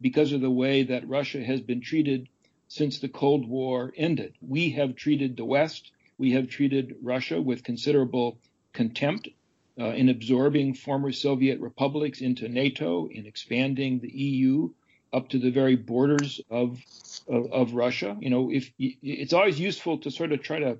because 0.00 0.32
of 0.32 0.42
the 0.42 0.50
way 0.50 0.84
that 0.84 1.08
Russia 1.08 1.42
has 1.42 1.60
been 1.60 1.80
treated 1.80 2.28
since 2.74 2.98
the 2.98 3.08
Cold 3.08 3.48
War 3.48 3.92
ended. 3.96 4.34
We 4.40 4.70
have 4.70 4.96
treated 4.96 5.36
the 5.36 5.44
West, 5.44 5.92
we 6.18 6.32
have 6.32 6.48
treated 6.48 6.96
Russia 7.00 7.40
with 7.40 7.62
considerable 7.62 8.36
contempt 8.72 9.28
uh, 9.78 9.90
in 9.90 10.08
absorbing 10.08 10.74
former 10.74 11.12
Soviet 11.12 11.60
republics 11.60 12.20
into 12.20 12.48
NATO, 12.48 13.06
in 13.06 13.26
expanding 13.26 14.00
the 14.00 14.10
EU 14.10 14.70
up 15.12 15.28
to 15.28 15.38
the 15.38 15.52
very 15.52 15.76
borders 15.76 16.40
of, 16.50 16.80
of, 17.28 17.52
of 17.52 17.74
Russia. 17.74 18.16
You 18.18 18.30
know, 18.30 18.50
if 18.50 18.72
it's 18.80 19.32
always 19.32 19.60
useful 19.60 19.98
to 19.98 20.10
sort 20.10 20.32
of 20.32 20.42
try 20.42 20.58
to 20.58 20.78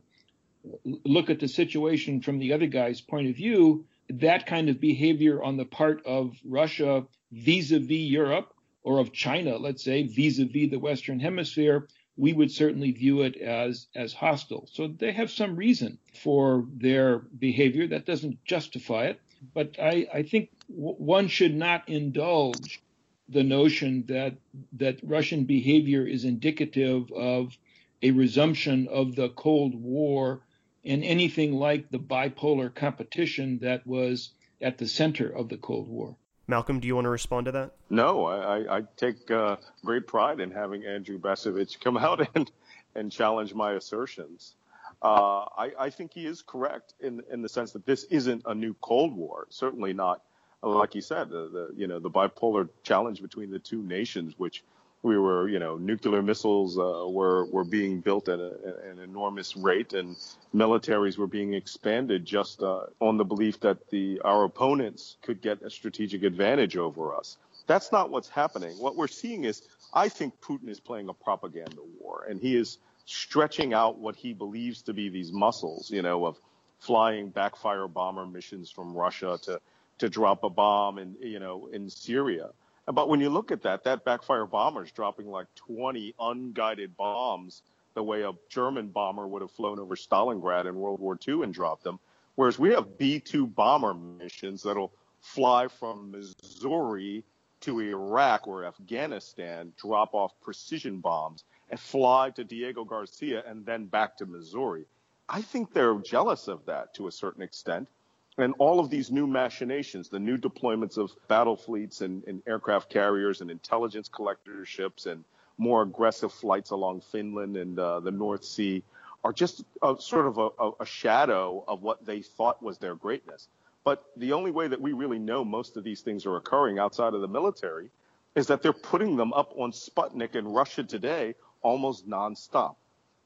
look 1.04 1.30
at 1.30 1.38
the 1.38 1.46
situation 1.46 2.22
from 2.22 2.40
the 2.40 2.54
other 2.54 2.66
guy's 2.66 3.00
point 3.00 3.28
of 3.28 3.36
view, 3.36 3.84
that 4.08 4.46
kind 4.46 4.68
of 4.68 4.80
behavior 4.80 5.40
on 5.40 5.56
the 5.56 5.64
part 5.64 6.04
of 6.04 6.36
Russia 6.44 7.04
vis-a-vis 7.30 8.10
Europe 8.18 8.53
or 8.84 9.00
of 9.00 9.12
China, 9.12 9.56
let's 9.56 9.82
say, 9.82 10.04
vis-a-vis 10.04 10.70
the 10.70 10.78
Western 10.78 11.18
Hemisphere, 11.18 11.88
we 12.16 12.32
would 12.32 12.52
certainly 12.52 12.92
view 12.92 13.22
it 13.22 13.36
as 13.36 13.88
as 13.96 14.12
hostile. 14.12 14.68
So 14.70 14.86
they 14.86 15.10
have 15.12 15.30
some 15.30 15.56
reason 15.56 15.98
for 16.22 16.66
their 16.72 17.18
behavior. 17.18 17.88
That 17.88 18.06
doesn't 18.06 18.44
justify 18.44 19.06
it, 19.06 19.20
but 19.52 19.76
I, 19.80 20.06
I 20.14 20.22
think 20.22 20.50
w- 20.68 20.94
one 20.96 21.26
should 21.28 21.56
not 21.56 21.88
indulge 21.88 22.80
the 23.28 23.42
notion 23.42 24.04
that 24.06 24.36
that 24.74 25.00
Russian 25.02 25.44
behavior 25.44 26.06
is 26.06 26.24
indicative 26.24 27.10
of 27.12 27.56
a 28.02 28.10
resumption 28.12 28.86
of 28.88 29.16
the 29.16 29.30
Cold 29.30 29.74
War 29.74 30.42
and 30.84 31.02
anything 31.02 31.54
like 31.54 31.90
the 31.90 31.98
bipolar 31.98 32.72
competition 32.72 33.58
that 33.60 33.86
was 33.86 34.30
at 34.60 34.76
the 34.78 34.86
center 34.86 35.28
of 35.28 35.48
the 35.48 35.56
Cold 35.56 35.88
War. 35.88 36.16
Malcolm, 36.46 36.80
do 36.80 36.86
you 36.86 36.94
want 36.94 37.06
to 37.06 37.10
respond 37.10 37.46
to 37.46 37.52
that? 37.52 37.72
No, 37.88 38.26
I, 38.26 38.78
I 38.78 38.82
take 38.96 39.30
uh, 39.30 39.56
great 39.84 40.06
pride 40.06 40.40
in 40.40 40.50
having 40.50 40.84
Andrew 40.84 41.18
Bacevich 41.18 41.80
come 41.84 41.96
out 41.96 42.28
and, 42.34 42.50
and 42.94 43.10
challenge 43.10 43.54
my 43.54 43.72
assertions. 43.72 44.54
Uh, 45.02 45.44
I, 45.56 45.72
I, 45.78 45.90
think 45.90 46.14
he 46.14 46.24
is 46.24 46.40
correct 46.40 46.94
in, 47.00 47.22
in 47.30 47.42
the 47.42 47.48
sense 47.48 47.72
that 47.72 47.84
this 47.84 48.04
isn't 48.04 48.42
a 48.46 48.54
new 48.54 48.74
Cold 48.80 49.14
War. 49.14 49.46
Certainly 49.50 49.92
not, 49.92 50.22
like 50.62 50.94
you 50.94 51.02
said, 51.02 51.28
the, 51.28 51.48
the 51.48 51.74
you 51.76 51.86
know 51.86 51.98
the 51.98 52.10
bipolar 52.10 52.70
challenge 52.84 53.20
between 53.20 53.50
the 53.50 53.58
two 53.58 53.82
nations, 53.82 54.34
which 54.38 54.64
we 55.04 55.18
were, 55.18 55.48
you 55.48 55.58
know, 55.58 55.76
nuclear 55.76 56.22
missiles 56.22 56.78
uh, 56.78 57.06
were 57.06 57.44
were 57.44 57.62
being 57.62 58.00
built 58.00 58.28
at 58.30 58.40
a, 58.40 58.52
an 58.90 58.98
enormous 59.00 59.54
rate, 59.54 59.92
and 59.92 60.16
militaries 60.54 61.18
were 61.18 61.26
being 61.26 61.52
expanded 61.52 62.24
just 62.24 62.62
uh, 62.62 62.86
on 63.00 63.18
the 63.18 63.24
belief 63.24 63.60
that 63.60 63.90
the 63.90 64.20
our 64.24 64.44
opponents 64.44 65.18
could 65.20 65.42
get 65.42 65.60
a 65.62 65.68
strategic 65.68 66.22
advantage 66.22 66.78
over 66.78 67.14
us. 67.14 67.36
That's 67.66 67.92
not 67.92 68.10
what's 68.10 68.30
happening. 68.30 68.72
What 68.78 68.96
we're 68.96 69.06
seeing 69.06 69.44
is, 69.44 69.62
I 69.92 70.08
think 70.08 70.40
Putin 70.40 70.68
is 70.70 70.80
playing 70.80 71.10
a 71.10 71.14
propaganda 71.14 71.82
war, 72.00 72.24
and 72.28 72.40
he 72.40 72.56
is 72.56 72.78
stretching 73.04 73.74
out 73.74 73.98
what 73.98 74.16
he 74.16 74.32
believes 74.32 74.82
to 74.82 74.94
be 74.94 75.10
these 75.10 75.32
muscles, 75.32 75.90
you 75.90 76.00
know, 76.00 76.24
of 76.24 76.40
flying 76.78 77.28
backfire 77.28 77.88
bomber 77.88 78.24
missions 78.24 78.70
from 78.70 78.94
Russia 78.94 79.38
to 79.42 79.60
to 79.98 80.08
drop 80.08 80.44
a 80.44 80.50
bomb 80.50 80.98
in, 80.98 81.14
you 81.20 81.38
know, 81.38 81.68
in 81.72 81.90
Syria 81.90 82.50
but 82.86 83.08
when 83.08 83.20
you 83.20 83.30
look 83.30 83.50
at 83.50 83.62
that, 83.62 83.84
that 83.84 84.04
backfire 84.04 84.46
bomber 84.46 84.84
is 84.84 84.92
dropping 84.92 85.30
like 85.30 85.46
20 85.54 86.14
unguided 86.18 86.96
bombs 86.96 87.62
the 87.94 88.02
way 88.02 88.22
a 88.22 88.32
German 88.48 88.88
bomber 88.88 89.26
would 89.26 89.42
have 89.42 89.52
flown 89.52 89.78
over 89.78 89.96
Stalingrad 89.96 90.66
in 90.66 90.74
World 90.74 91.00
War 91.00 91.18
II 91.26 91.42
and 91.42 91.54
dropped 91.54 91.84
them. 91.84 91.98
Whereas 92.34 92.58
we 92.58 92.70
have 92.70 92.98
B 92.98 93.20
2 93.20 93.46
bomber 93.46 93.94
missions 93.94 94.62
that'll 94.62 94.92
fly 95.20 95.68
from 95.68 96.10
Missouri 96.10 97.24
to 97.60 97.80
Iraq 97.80 98.46
or 98.46 98.64
Afghanistan, 98.64 99.72
drop 99.80 100.12
off 100.12 100.32
precision 100.42 101.00
bombs. 101.00 101.44
and 101.70 101.80
fly 101.80 102.30
to 102.30 102.44
Diego 102.44 102.84
Garcia 102.84 103.42
and 103.46 103.64
then 103.64 103.86
back 103.86 104.18
to 104.18 104.26
Missouri. 104.26 104.84
I 105.28 105.40
think 105.40 105.72
they're 105.72 105.98
jealous 105.98 106.46
of 106.46 106.66
that 106.66 106.92
to 106.94 107.06
a 107.06 107.12
certain 107.12 107.42
extent. 107.42 107.88
And 108.36 108.54
all 108.58 108.80
of 108.80 108.90
these 108.90 109.12
new 109.12 109.26
machinations, 109.26 110.08
the 110.08 110.18
new 110.18 110.36
deployments 110.36 110.98
of 110.98 111.12
battle 111.28 111.56
fleets 111.56 112.00
and, 112.00 112.24
and 112.24 112.42
aircraft 112.46 112.90
carriers 112.90 113.40
and 113.40 113.50
intelligence 113.50 114.08
collector 114.08 114.64
ships 114.66 115.06
and 115.06 115.24
more 115.56 115.82
aggressive 115.82 116.32
flights 116.32 116.70
along 116.70 117.00
Finland 117.12 117.56
and 117.56 117.78
uh, 117.78 118.00
the 118.00 118.10
North 118.10 118.44
Sea 118.44 118.82
are 119.22 119.32
just 119.32 119.64
a, 119.82 119.94
sort 119.98 120.26
of 120.26 120.38
a, 120.38 120.82
a 120.82 120.86
shadow 120.86 121.64
of 121.68 121.82
what 121.82 122.04
they 122.04 122.22
thought 122.22 122.60
was 122.62 122.78
their 122.78 122.96
greatness. 122.96 123.48
But 123.84 124.04
the 124.16 124.32
only 124.32 124.50
way 124.50 124.66
that 124.68 124.80
we 124.80 124.92
really 124.92 125.18
know 125.18 125.44
most 125.44 125.76
of 125.76 125.84
these 125.84 126.00
things 126.00 126.26
are 126.26 126.36
occurring 126.36 126.78
outside 126.78 127.14
of 127.14 127.20
the 127.20 127.28
military 127.28 127.90
is 128.34 128.48
that 128.48 128.62
they're 128.62 128.72
putting 128.72 129.16
them 129.16 129.32
up 129.32 129.52
on 129.56 129.70
Sputnik 129.70 130.34
in 130.34 130.48
Russia 130.48 130.82
today 130.82 131.34
almost 131.62 132.08
nonstop. 132.08 132.74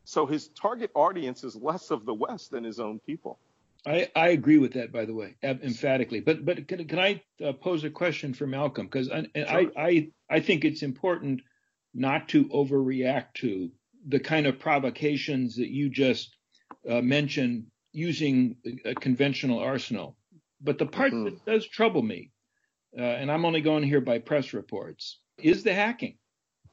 So 0.04 0.26
his 0.26 0.48
target 0.48 0.90
audience 0.94 1.44
is 1.44 1.56
less 1.56 1.90
of 1.90 2.04
the 2.04 2.14
West 2.14 2.50
than 2.50 2.64
his 2.64 2.78
own 2.78 2.98
people. 3.00 3.38
I, 3.86 4.10
I 4.14 4.28
agree 4.28 4.58
with 4.58 4.72
that, 4.74 4.92
by 4.92 5.04
the 5.04 5.14
way, 5.14 5.36
emphatically. 5.42 6.20
But 6.20 6.44
but 6.44 6.68
can, 6.68 6.86
can 6.86 6.98
I 6.98 7.22
uh, 7.44 7.52
pose 7.52 7.84
a 7.84 7.90
question 7.90 8.34
for 8.34 8.46
Malcolm? 8.46 8.86
Because 8.86 9.10
I, 9.10 9.26
sure. 9.34 9.46
I, 9.48 9.68
I 9.76 10.08
I 10.28 10.40
think 10.40 10.64
it's 10.64 10.82
important 10.82 11.42
not 11.94 12.28
to 12.28 12.44
overreact 12.46 13.34
to 13.34 13.70
the 14.06 14.20
kind 14.20 14.46
of 14.46 14.58
provocations 14.58 15.56
that 15.56 15.68
you 15.68 15.90
just 15.90 16.36
uh, 16.88 17.00
mentioned 17.00 17.66
using 17.92 18.56
a 18.84 18.94
conventional 18.94 19.58
arsenal. 19.58 20.16
But 20.60 20.78
the 20.78 20.86
part 20.86 21.12
mm-hmm. 21.12 21.24
that 21.24 21.44
does 21.44 21.66
trouble 21.66 22.02
me, 22.02 22.32
uh, 22.96 23.02
and 23.02 23.30
I'm 23.30 23.44
only 23.44 23.60
going 23.60 23.84
here 23.84 24.00
by 24.00 24.18
press 24.18 24.52
reports, 24.52 25.20
is 25.38 25.62
the 25.62 25.74
hacking. 25.74 26.18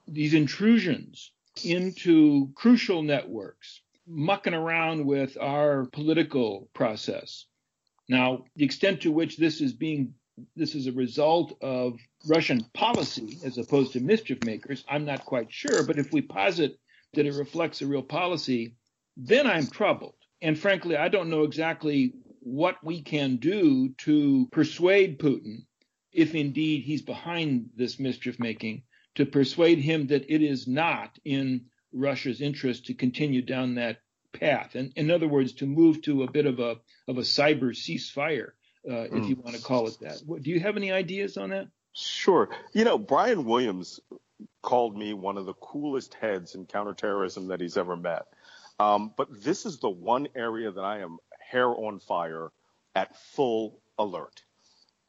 These 0.08 0.34
intrusions 0.34 1.32
into 1.64 2.52
crucial 2.56 3.02
networks, 3.04 3.82
mucking 4.08 4.54
around 4.54 5.06
with 5.06 5.38
our 5.40 5.86
political 5.86 6.70
process. 6.74 7.46
Now, 8.08 8.46
the 8.56 8.66
extent 8.66 9.02
to 9.02 9.12
which 9.12 9.38
this 9.38 9.62
is 9.62 9.74
being 9.74 10.14
this 10.56 10.76
is 10.76 10.88
a 10.88 10.92
result 10.92 11.58
of 11.62 11.98
Russian 12.28 12.66
policy 12.74 13.40
as 13.46 13.58
opposed 13.58 13.94
to 13.94 14.00
mischief 14.02 14.44
makers, 14.44 14.84
I'm 14.88 15.06
not 15.06 15.26
quite 15.26 15.52
sure. 15.52 15.84
But 15.84 15.98
if 15.98 16.12
we 16.12 16.22
posit 16.22 16.78
that 17.14 17.26
it 17.26 17.34
reflects 17.34 17.82
a 17.82 17.88
real 17.88 18.04
policy, 18.04 18.76
then 19.16 19.48
I'm 19.48 19.68
troubled. 19.68 20.16
And 20.42 20.60
frankly, 20.60 20.98
I 20.98 21.08
don't 21.08 21.30
know 21.30 21.44
exactly 21.44 22.14
what 22.42 22.84
we 22.84 23.02
can 23.02 23.38
do 23.38 23.90
to 24.00 24.48
persuade 24.52 25.20
Putin, 25.20 25.66
if 26.12 26.36
indeed 26.36 26.84
he's 26.84 27.02
behind 27.02 27.70
this 27.76 28.00
mischief 28.00 28.38
making, 28.40 28.84
to 29.16 29.26
persuade 29.26 29.80
him 29.80 30.08
that 30.08 30.26
it 30.32 30.42
is 30.42 30.68
not 30.68 31.18
in 31.24 31.66
Russia's 31.96 32.42
interest 32.42 32.88
to 32.88 32.94
continue 32.94 33.42
down 33.42 33.76
that 33.76 33.98
path. 34.34 34.76
And 34.76 34.92
in 34.96 35.12
other 35.12 35.28
words, 35.28 35.54
to 35.54 35.66
move 35.66 36.02
to 36.04 36.24
a 36.24 36.32
bit 36.32 36.46
of 36.46 36.60
a 36.60 36.78
of 37.08 37.18
a 37.18 37.22
cyber 37.22 37.72
ceasefire, 37.72 38.52
uh, 38.88 38.92
mm. 38.92 39.24
if 39.24 39.30
you 39.30 39.36
want 39.36 39.56
to 39.56 39.62
call 39.62 39.88
it 39.88 39.98
that. 40.02 40.22
Do 40.42 40.50
you 40.50 40.60
have 40.60 40.78
any 40.78 40.92
ideas 40.92 41.38
on 41.38 41.50
that? 41.50 41.68
Sure. 41.94 42.50
You 42.74 42.84
know, 42.84 42.98
Brian 42.98 43.46
Williams 43.46 44.00
called 44.62 44.98
me 44.98 45.14
one 45.14 45.38
of 45.38 45.46
the 45.46 45.54
coolest 45.54 46.14
heads 46.16 46.56
in 46.56 46.66
counterterrorism 46.66 47.48
that 47.48 47.62
he's 47.62 47.78
ever 47.78 47.96
met. 47.96 48.24
Um, 48.80 49.14
but 49.16 49.44
this 49.44 49.66
is 49.66 49.80
the 49.80 49.90
one 49.90 50.28
area 50.36 50.72
that 50.72 50.82
I 50.84 51.00
am 51.00 51.20
hair 51.40 51.70
on 51.70 52.00
fire 52.00 52.52
at 52.94 53.16
full 53.16 53.80
alert. 53.98 54.44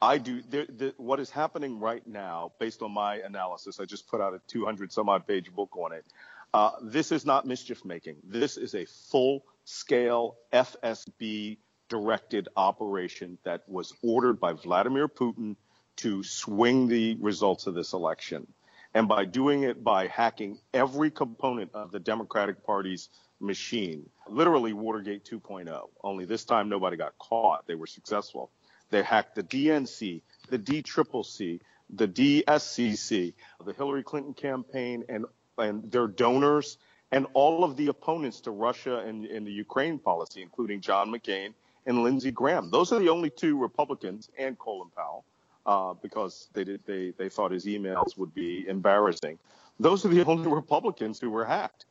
I 0.01 0.19
do 0.19 0.41
the, 0.43 0.67
the, 0.69 0.93
what 0.97 1.19
is 1.19 1.31
happening 1.31 1.79
right 1.79 2.05
now, 2.05 2.51
based 2.59 2.83
on 2.83 2.91
my 2.93 3.15
analysis. 3.15 3.79
I 3.79 3.85
just 3.85 4.07
put 4.07 4.21
out 4.21 4.35
a 4.35 4.41
200 4.47 4.93
some 4.93 5.09
odd 5.09 5.25
page 5.25 5.51
book 5.51 5.75
on 5.75 5.91
it. 5.91 6.05
Uh, 6.53 6.71
this 6.81 7.11
is 7.11 7.25
not 7.25 7.45
mischief 7.45 7.83
making. 7.85 8.17
This 8.23 8.57
is 8.57 8.73
a 8.73 8.85
full 8.85 9.43
scale 9.65 10.37
FSB 10.53 11.57
directed 11.89 12.47
operation 12.55 13.37
that 13.43 13.67
was 13.67 13.93
ordered 14.01 14.39
by 14.39 14.53
Vladimir 14.53 15.07
Putin 15.07 15.55
to 15.97 16.23
swing 16.23 16.87
the 16.87 17.15
results 17.19 17.67
of 17.67 17.73
this 17.73 17.93
election. 17.93 18.47
And 18.93 19.07
by 19.07 19.25
doing 19.25 19.63
it 19.63 19.83
by 19.83 20.07
hacking 20.07 20.59
every 20.73 21.11
component 21.11 21.71
of 21.73 21.91
the 21.91 21.99
Democratic 21.99 22.65
Party's 22.65 23.09
machine, 23.39 24.09
literally 24.29 24.73
Watergate 24.73 25.25
2.0, 25.25 25.89
only 26.03 26.25
this 26.25 26.45
time 26.45 26.69
nobody 26.69 26.97
got 26.97 27.17
caught. 27.17 27.67
They 27.67 27.75
were 27.75 27.87
successful. 27.87 28.49
They 28.89 29.03
hacked 29.03 29.35
the 29.35 29.43
DNC, 29.43 30.21
the 30.49 30.59
DCCC, 30.59 31.59
the 31.89 32.07
DSCC, 32.07 33.33
the 33.65 33.73
Hillary 33.73 34.03
Clinton 34.03 34.33
campaign, 34.33 35.03
and, 35.09 35.25
and 35.57 35.91
their 35.91 36.07
donors, 36.07 36.77
and 37.11 37.25
all 37.33 37.63
of 37.63 37.77
the 37.77 37.87
opponents 37.87 38.41
to 38.41 38.51
Russia 38.51 38.99
and, 38.99 39.25
and 39.25 39.45
the 39.45 39.51
Ukraine 39.51 39.97
policy, 39.97 40.41
including 40.41 40.81
John 40.81 41.09
McCain 41.09 41.53
and 41.85 42.03
Lindsey 42.03 42.31
Graham. 42.31 42.69
Those 42.69 42.91
are 42.91 42.99
the 42.99 43.09
only 43.09 43.29
two 43.29 43.57
Republicans 43.57 44.29
and 44.37 44.57
Colin 44.59 44.89
Powell, 44.95 45.23
uh, 45.65 45.93
because 46.01 46.49
they 46.53 46.63
did 46.63 46.81
they 46.85 47.13
they 47.17 47.29
thought 47.29 47.51
his 47.51 47.65
emails 47.65 48.17
would 48.17 48.33
be 48.33 48.67
embarrassing. 48.67 49.39
Those 49.79 50.05
are 50.05 50.09
the 50.09 50.23
only 50.25 50.49
Republicans 50.61 51.19
who 51.19 51.29
were 51.29 51.45
hacked, 51.45 51.85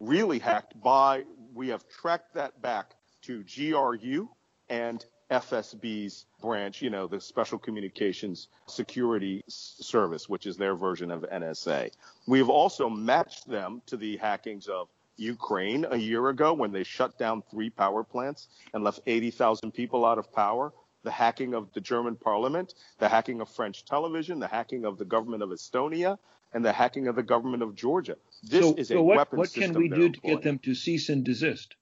really 0.00 0.38
hacked 0.38 0.80
by. 0.80 1.24
We 1.54 1.68
have 1.68 1.88
tracked 1.88 2.34
that 2.34 2.60
back 2.62 2.94
to 3.22 3.44
GRU 3.44 4.28
and 4.68 5.04
FSB's 5.32 6.26
branch, 6.42 6.82
you 6.82 6.90
know, 6.90 7.06
the 7.06 7.18
Special 7.18 7.58
Communications 7.58 8.48
Security 8.66 9.42
Service, 9.48 10.28
which 10.28 10.46
is 10.46 10.58
their 10.58 10.74
version 10.74 11.10
of 11.10 11.22
NSA. 11.22 11.90
We 12.26 12.38
have 12.38 12.50
also 12.50 12.90
matched 12.90 13.48
them 13.48 13.80
to 13.86 13.96
the 13.96 14.18
hackings 14.18 14.68
of 14.68 14.88
Ukraine 15.16 15.86
a 15.90 15.96
year 15.96 16.28
ago 16.28 16.52
when 16.52 16.72
they 16.72 16.84
shut 16.84 17.18
down 17.18 17.42
three 17.50 17.70
power 17.70 18.04
plants 18.04 18.48
and 18.74 18.84
left 18.84 19.00
80,000 19.06 19.72
people 19.72 20.04
out 20.04 20.18
of 20.18 20.30
power. 20.32 20.72
The 21.02 21.10
hacking 21.10 21.54
of 21.54 21.72
the 21.72 21.80
German 21.80 22.14
parliament, 22.14 22.74
the 22.98 23.08
hacking 23.08 23.40
of 23.40 23.48
French 23.48 23.84
television, 23.86 24.38
the 24.38 24.46
hacking 24.46 24.84
of 24.84 24.98
the 24.98 25.04
government 25.04 25.42
of 25.42 25.48
Estonia, 25.48 26.18
and 26.52 26.64
the 26.64 26.72
hacking 26.72 27.08
of 27.08 27.16
the 27.16 27.22
government 27.22 27.62
of 27.62 27.74
Georgia. 27.74 28.16
This 28.42 28.64
so, 28.64 28.74
is 28.74 28.88
so 28.88 28.98
a 28.98 29.02
what, 29.02 29.16
weapon 29.16 29.38
what 29.38 29.48
system. 29.48 29.72
What 29.72 29.80
can 29.80 29.82
we 29.82 29.88
do 29.88 30.10
to 30.10 30.20
get 30.20 30.42
them 30.42 30.58
to 30.60 30.74
cease 30.74 31.08
and 31.08 31.24
desist? 31.24 31.74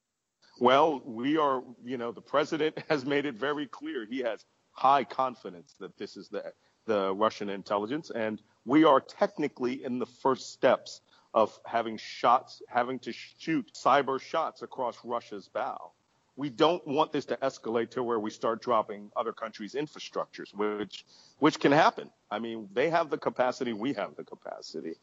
Well, 0.61 1.01
we 1.07 1.39
are, 1.39 1.63
you 1.83 1.97
know, 1.97 2.13
the 2.13 2.21
president 2.21 2.79
has 2.91 3.05
made 3.07 3.25
it 3.25 3.35
very 3.35 3.67
clear 3.67 4.05
he 4.05 4.21
has 4.21 4.45
high 4.73 5.05
confidence 5.05 5.75
that 5.81 5.97
this 5.97 6.17
is 6.17 6.29
the 6.29 6.53
the 6.87 7.15
Russian 7.15 7.49
intelligence, 7.49 8.11
and 8.11 8.43
we 8.65 8.85
are 8.85 9.01
technically 9.01 9.85
in 9.85 9.99
the 9.99 10.07
first 10.07 10.53
steps 10.53 11.01
of 11.35 11.59
having 11.65 11.99
shots, 11.99 12.63
having 12.69 12.99
to 13.01 13.13
shoot 13.13 13.71
cyber 13.75 14.21
shots 14.21 14.63
across 14.63 14.99
Russia's 15.05 15.49
bow. 15.49 15.93
We 16.37 16.51
don't 16.51 16.85
want 16.87 17.13
this 17.13 17.27
to 17.27 17.37
escalate 17.37 17.91
to 17.93 18.03
where 18.03 18.19
we 18.19 18.31
start 18.31 18.61
dropping 18.61 19.11
other 19.15 19.33
countries' 19.33 19.75
infrastructures, 19.75 20.55
which 20.55 21.07
which 21.39 21.59
can 21.59 21.73
happen. 21.73 22.11
I 22.31 22.39
mean, 22.39 22.69
they 22.73 22.91
have 22.91 23.09
the 23.09 23.19
capacity, 23.19 23.73
we 23.73 23.95
have 23.95 24.15
the 24.17 24.25
capacity, 24.25 24.97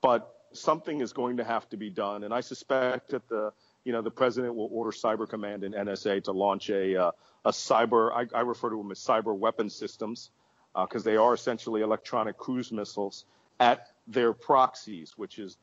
but 0.00 0.34
something 0.52 1.00
is 1.00 1.12
going 1.12 1.36
to 1.36 1.44
have 1.44 1.68
to 1.70 1.76
be 1.76 1.90
done, 1.90 2.24
and 2.24 2.34
I 2.34 2.40
suspect 2.40 3.10
that 3.10 3.28
the 3.28 3.52
you 3.84 3.92
know, 3.92 4.02
the 4.02 4.10
president 4.10 4.54
will 4.54 4.68
order 4.72 4.90
Cyber 4.90 5.28
Command 5.28 5.62
and 5.62 5.74
NSA 5.74 6.24
to 6.24 6.32
launch 6.32 6.70
a, 6.70 6.96
uh, 6.96 7.10
a 7.44 7.50
cyber, 7.50 8.12
I, 8.12 8.26
I, 8.36 8.40
refer 8.40 8.70
to 8.70 8.76
them 8.76 8.90
as 8.90 8.98
cyber 8.98 9.36
weapon 9.36 9.68
systems, 9.68 10.30
because 10.74 11.06
uh, 11.06 11.10
they 11.10 11.16
are 11.16 11.34
essentially 11.34 11.82
electronic 11.82 12.36
cruise 12.38 12.72
missiles 12.72 13.26
at 13.60 13.88
their 14.06 14.32
proxies, 14.32 15.12
which 15.16 15.38
is 15.38 15.56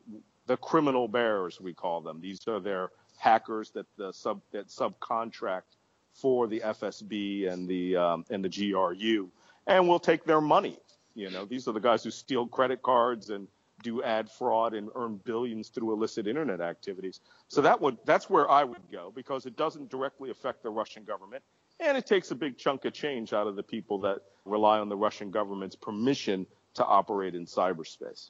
the 0.46 0.58
criminal 0.58 1.08
bearers, 1.08 1.60
we 1.60 1.74
call 1.74 2.02
them. 2.02 2.22
These 2.22 2.48
are 2.48 2.60
their 2.60 2.90
hackers 3.18 3.72
that 3.72 3.86
the 3.98 4.12
sub 4.12 4.42
that 4.52 4.68
subcontract 4.68 5.78
for 6.14 6.48
the 6.48 6.62
FSB 6.62 7.52
and 7.52 7.68
the 7.68 7.96
um, 7.96 8.26
and 8.30 8.44
the 8.44 8.50
GRU, 8.50 9.30
and 9.68 9.88
will 9.88 10.00
take 10.00 10.24
their 10.24 10.42
money. 10.42 10.78
You 11.14 11.30
know, 11.30 11.46
these 11.46 11.68
are 11.68 11.74
the 11.74 11.80
guys 11.80 12.04
who 12.04 12.12
steal 12.12 12.48
credit 12.48 12.82
cards 12.82 13.30
and 13.30 13.48
do 13.84 14.04
ad 14.04 14.30
fraud 14.30 14.74
and 14.74 14.90
earn 14.96 15.20
billions 15.24 15.70
through 15.70 15.94
illicit 15.94 16.28
internet 16.28 16.62
activities. 16.62 17.22
So 17.48 17.62
that 17.62 17.80
would 17.82 17.98
that's 18.06 18.30
where 18.30 18.50
I 18.50 18.64
would 18.64 18.92
go 18.92 19.12
because 19.16 19.46
it 19.46 19.56
doesn't 19.56 19.90
directly 19.90 20.30
affect 20.30 20.64
the 20.64 20.70
Russian 20.70 21.04
government 21.04 21.44
and 21.82 21.98
it 21.98 22.06
takes 22.06 22.32
a 22.32 22.36
big 22.36 22.58
chunk 22.58 22.86
of 22.86 22.94
change 22.94 23.34
out 23.34 23.48
of 23.48 23.56
the 23.56 23.64
people 23.64 24.00
that 24.00 24.20
rely 24.46 24.80
on 24.80 24.88
the 24.88 24.96
Russian 24.96 25.32
government's 25.32 25.76
permission 25.76 26.46
to 26.76 26.86
operate 26.86 27.36
in 27.36 27.46
cyberspace. 27.46 28.30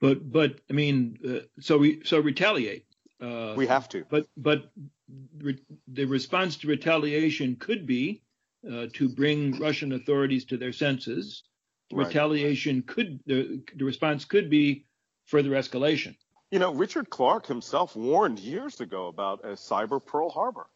But 0.00 0.30
but 0.30 0.60
I 0.68 0.72
mean 0.72 1.18
uh, 1.26 1.46
so 1.60 1.78
we 1.78 2.02
so 2.04 2.20
retaliate. 2.20 2.84
Uh, 3.20 3.54
we 3.56 3.66
have 3.66 3.88
to. 3.90 4.04
But 4.10 4.26
but 4.36 4.70
re- 5.38 5.62
the 5.88 6.04
response 6.04 6.56
to 6.58 6.68
retaliation 6.68 7.56
could 7.56 7.86
be 7.86 8.22
uh, 8.70 8.86
to 8.94 9.08
bring 9.08 9.58
Russian 9.58 9.92
authorities 9.92 10.44
to 10.46 10.56
their 10.56 10.72
senses. 10.72 11.44
Right. 11.90 12.06
Retaliation 12.06 12.82
could 12.82 13.20
the, 13.26 13.62
the 13.76 13.84
response 13.84 14.24
could 14.24 14.50
be 14.50 14.84
further 15.28 15.50
escalation. 15.50 16.16
You 16.50 16.58
know, 16.58 16.72
Richard 16.72 17.10
Clarke 17.10 17.46
himself 17.46 17.94
warned 17.94 18.38
years 18.38 18.80
ago 18.80 19.06
about 19.06 19.44
a 19.44 19.48
cyber 19.48 20.04
Pearl 20.04 20.30
Harbor. 20.30 20.66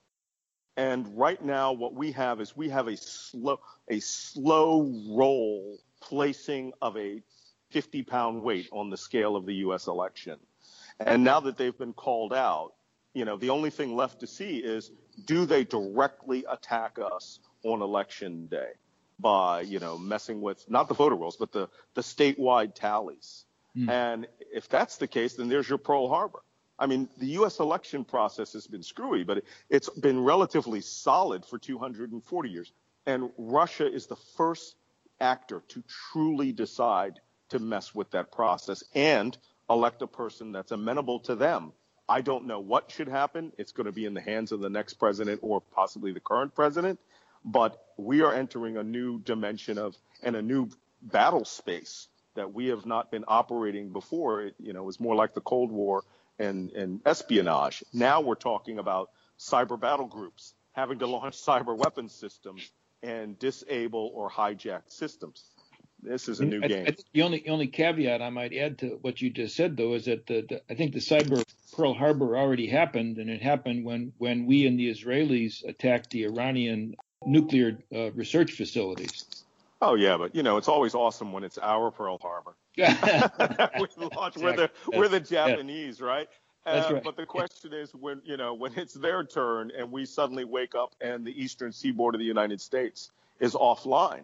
And 0.77 1.19
right 1.19 1.43
now, 1.43 1.73
what 1.73 1.95
we 1.95 2.13
have 2.13 2.41
is 2.41 2.57
we 2.57 2.69
have 2.69 2.87
a 2.87 2.97
slow, 2.97 3.61
a 3.89 4.01
slow 4.01 4.83
roll 5.09 5.79
placing 6.01 6.73
of 6.81 6.97
a 6.97 7.23
50 7.71 8.03
pound 8.03 8.43
weight 8.43 8.69
on 8.73 8.91
the 8.91 8.97
scale 8.97 9.37
of 9.37 9.47
the 9.47 9.55
U.S. 9.67 9.87
election. 9.87 10.39
And 11.01 11.25
now 11.25 11.41
that 11.41 11.57
they've 11.57 11.77
been 11.77 11.95
called 11.95 12.35
out, 12.35 12.73
you 13.15 13.25
know, 13.25 13.37
the 13.37 13.51
only 13.51 13.71
thing 13.71 13.97
left 13.97 14.21
to 14.21 14.27
see 14.27 14.59
is 14.59 14.91
do 15.25 15.47
they 15.47 15.65
directly 15.65 16.45
attack 16.49 16.99
us 16.99 17.39
on 17.65 17.81
election 17.81 18.47
day 18.47 18.73
by, 19.19 19.63
you 19.63 19.79
know, 19.79 19.97
messing 19.97 20.41
with 20.43 20.69
not 20.71 20.89
the 20.89 20.95
voter 20.95 21.15
rolls, 21.15 21.37
but 21.37 21.53
the, 21.53 21.69
the 21.95 22.03
statewide 22.03 22.75
tallies. 22.75 23.45
Mm. 23.77 23.89
And 23.89 24.27
if 24.53 24.69
that's 24.69 24.97
the 24.97 25.07
case, 25.07 25.35
then 25.35 25.49
there's 25.49 25.69
your 25.69 25.79
Pearl 25.79 26.09
Harbor. 26.09 26.41
I 26.79 26.87
mean, 26.87 27.09
the 27.19 27.27
U.S. 27.39 27.61
election 27.61 28.05
process 28.05 28.53
has 28.55 28.67
been 28.67 28.83
screwy, 28.83 29.25
but 29.25 29.45
it's 29.71 29.89
been 29.89 30.21
relatively 30.21 30.81
solid 30.81 31.45
for 31.45 31.59
240 31.59 32.51
years. 32.51 32.73
And 33.07 33.31
Russia 33.39 33.91
is 33.93 34.07
the 34.07 34.17
first 34.37 34.75
actor 35.21 35.63
to 35.69 35.83
truly 36.13 36.53
decide 36.53 37.21
to 37.51 37.59
mess 37.59 37.95
with 37.95 38.11
that 38.13 38.33
process 38.33 38.83
and 38.95 39.37
elect 39.71 40.03
a 40.03 40.07
person 40.07 40.53
that's 40.53 40.73
amenable 40.73 41.21
to 41.21 41.37
them. 41.37 41.73
I 42.09 42.21
don't 42.21 42.47
know 42.47 42.61
what 42.61 42.91
should 42.91 43.09
happen. 43.09 43.53
It's 43.59 43.73
going 43.73 43.87
to 43.87 43.93
be 43.93 44.05
in 44.05 44.15
the 44.15 44.21
hands 44.21 44.53
of 44.53 44.61
the 44.61 44.71
next 44.71 44.95
president 44.95 45.41
or 45.43 45.61
possibly 45.61 46.13
the 46.13 46.21
current 46.21 46.55
president. 46.55 46.99
But 47.45 47.81
we 47.97 48.23
are 48.23 48.33
entering 48.33 48.77
a 48.77 48.83
new 48.83 49.21
dimension 49.21 49.79
of 49.79 49.97
and 50.23 50.37
a 50.37 50.43
new 50.43 50.69
battle 51.01 51.45
space 51.45 52.09
that 52.35 52.53
we 52.53 52.69
have 52.69 52.87
not 52.87 53.11
been 53.11 53.25
operating 53.29 53.91
before. 53.91 54.43
It, 54.43 54.55
you 54.59 54.73
know, 54.73 54.91
more 54.99 55.15
like 55.15 55.35
the 55.35 55.41
Cold 55.41 55.71
War 55.71 56.05
and, 56.39 56.71
and 56.73 57.01
espionage. 57.07 57.85
Now 57.93 58.21
we're 58.21 58.35
talking 58.35 58.79
about 58.79 59.11
cyber 59.39 59.79
battle 59.79 60.07
groups 60.07 60.55
having 60.73 60.99
to 61.01 61.07
launch 61.07 61.37
cyber 61.47 61.77
weapons 61.77 62.15
systems 62.15 62.71
and 63.03 63.39
disable 63.39 64.11
or 64.15 64.31
hijack 64.31 64.83
systems. 64.89 65.45
This 66.03 66.29
is 66.29 66.41
a 66.41 66.45
new 66.45 66.61
I, 66.63 66.67
game. 66.67 66.85
I 66.89 66.97
the 67.13 67.23
only 67.23 67.49
only 67.49 67.69
caveat 67.69 68.21
I 68.21 68.31
might 68.31 68.53
add 68.53 68.79
to 68.79 68.99
what 69.03 69.23
you 69.23 69.31
just 69.31 69.55
said, 69.55 69.77
though, 69.77 69.95
is 69.95 70.07
that 70.07 70.27
the, 70.27 70.45
the, 70.49 70.63
I 70.69 70.75
think 70.75 70.95
the 70.95 70.99
cyber 70.99 71.45
Pearl 71.73 71.95
Harbor 71.95 72.37
already 72.37 72.67
happened, 72.67 73.19
and 73.19 73.31
it 73.31 73.41
happened 73.41 73.85
when 73.85 74.13
when 74.19 74.47
we 74.47 74.67
and 74.67 74.77
the 74.79 74.91
Israelis 74.91 75.65
attacked 75.65 76.11
the 76.11 76.25
Iranian 76.25 76.97
nuclear 77.25 77.79
uh, 77.95 78.11
research 78.13 78.53
facilities. 78.53 79.42
Oh 79.83 79.95
yeah, 79.95 80.17
but 80.17 80.35
you 80.35 80.45
know 80.45 80.59
it's 80.59 80.69
always 80.69 80.95
awesome 80.95 81.33
when 81.33 81.43
it's 81.43 81.59
our 81.59 81.91
Pearl 81.91 82.17
Harbor. 82.23 82.55
we 82.77 84.07
launch, 84.17 84.37
we're 84.37 84.57
the 84.57 84.71
we're 84.93 85.09
the 85.09 85.21
Japanese, 85.21 85.99
yeah. 85.99 86.07
right? 86.07 86.29
Uh, 86.65 86.89
right. 86.93 87.03
But 87.03 87.17
the 87.17 87.27
question 87.27 87.73
is 87.73 87.93
when 87.93 88.23
you 88.25 88.37
know 88.37 88.55
when 88.55 88.79
it's 88.79 88.95
their 88.95 89.25
turn 89.25 89.73
and 89.77 89.91
we 89.91 90.07
suddenly 90.07 90.45
wake 90.45 90.77
up 90.77 90.95
and 91.01 91.27
the 91.27 91.43
eastern 91.43 91.73
seaboard 91.73 92.15
of 92.15 92.21
the 92.21 92.25
United 92.25 92.61
States 92.61 93.11
is 93.41 93.55
offline. 93.55 94.23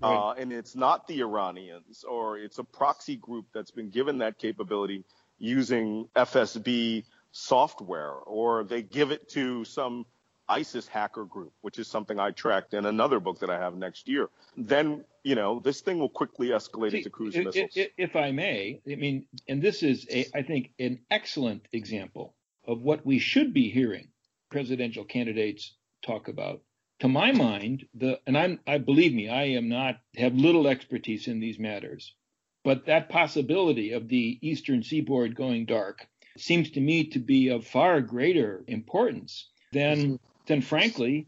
Right. 0.00 0.30
Uh, 0.30 0.32
and 0.38 0.52
it's 0.52 0.76
not 0.76 1.08
the 1.08 1.20
Iranians, 1.20 2.04
or 2.08 2.38
it's 2.38 2.58
a 2.58 2.64
proxy 2.64 3.16
group 3.16 3.46
that's 3.52 3.72
been 3.72 3.90
given 3.90 4.18
that 4.18 4.38
capability 4.38 5.04
using 5.38 6.08
FSB 6.14 7.04
software, 7.32 8.12
or 8.12 8.62
they 8.62 8.80
give 8.80 9.10
it 9.10 9.28
to 9.30 9.64
some 9.64 10.06
ISIS 10.48 10.86
hacker 10.86 11.24
group, 11.24 11.52
which 11.62 11.78
is 11.78 11.88
something 11.88 12.18
I 12.18 12.30
tracked 12.30 12.74
in 12.74 12.86
another 12.86 13.20
book 13.20 13.38
that 13.40 13.50
I 13.50 13.58
have 13.58 13.76
next 13.76 14.08
year, 14.08 14.28
then 14.56 15.04
you 15.22 15.34
know 15.34 15.60
this 15.60 15.80
thing 15.80 15.98
will 15.98 16.08
quickly 16.08 16.48
escalate 16.48 16.90
See, 16.90 16.98
into 16.98 17.10
cruise 17.10 17.34
if, 17.34 17.44
missiles. 17.44 17.70
If, 17.74 17.90
if 17.96 18.16
I 18.16 18.30
may, 18.30 18.80
I 18.90 18.96
mean, 18.96 19.26
and 19.48 19.62
this 19.62 19.82
is 19.82 20.06
a, 20.10 20.26
I 20.34 20.42
think, 20.42 20.72
an 20.78 21.00
excellent 21.10 21.66
example 21.72 22.34
of 22.66 22.82
what 22.82 23.04
we 23.06 23.18
should 23.18 23.54
be 23.54 23.70
hearing 23.70 24.08
presidential 24.50 25.04
candidates 25.04 25.74
talk 26.02 26.28
about. 26.28 26.60
To 27.00 27.08
my 27.08 27.32
mind, 27.32 27.86
the 27.94 28.20
and 28.26 28.36
I'm 28.36 28.60
I 28.66 28.78
believe 28.78 29.12
me, 29.12 29.28
I 29.28 29.44
am 29.44 29.68
not 29.68 29.96
have 30.16 30.34
little 30.34 30.68
expertise 30.68 31.26
in 31.26 31.40
these 31.40 31.58
matters, 31.58 32.14
but 32.62 32.86
that 32.86 33.08
possibility 33.08 33.92
of 33.92 34.08
the 34.08 34.38
eastern 34.42 34.82
seaboard 34.82 35.34
going 35.34 35.64
dark 35.66 36.06
seems 36.36 36.70
to 36.72 36.80
me 36.80 37.04
to 37.04 37.18
be 37.18 37.48
of 37.48 37.66
far 37.66 38.00
greater 38.00 38.64
importance 38.66 39.48
than 39.72 39.98
mm-hmm. 39.98 40.14
Than 40.46 40.60
frankly 40.60 41.26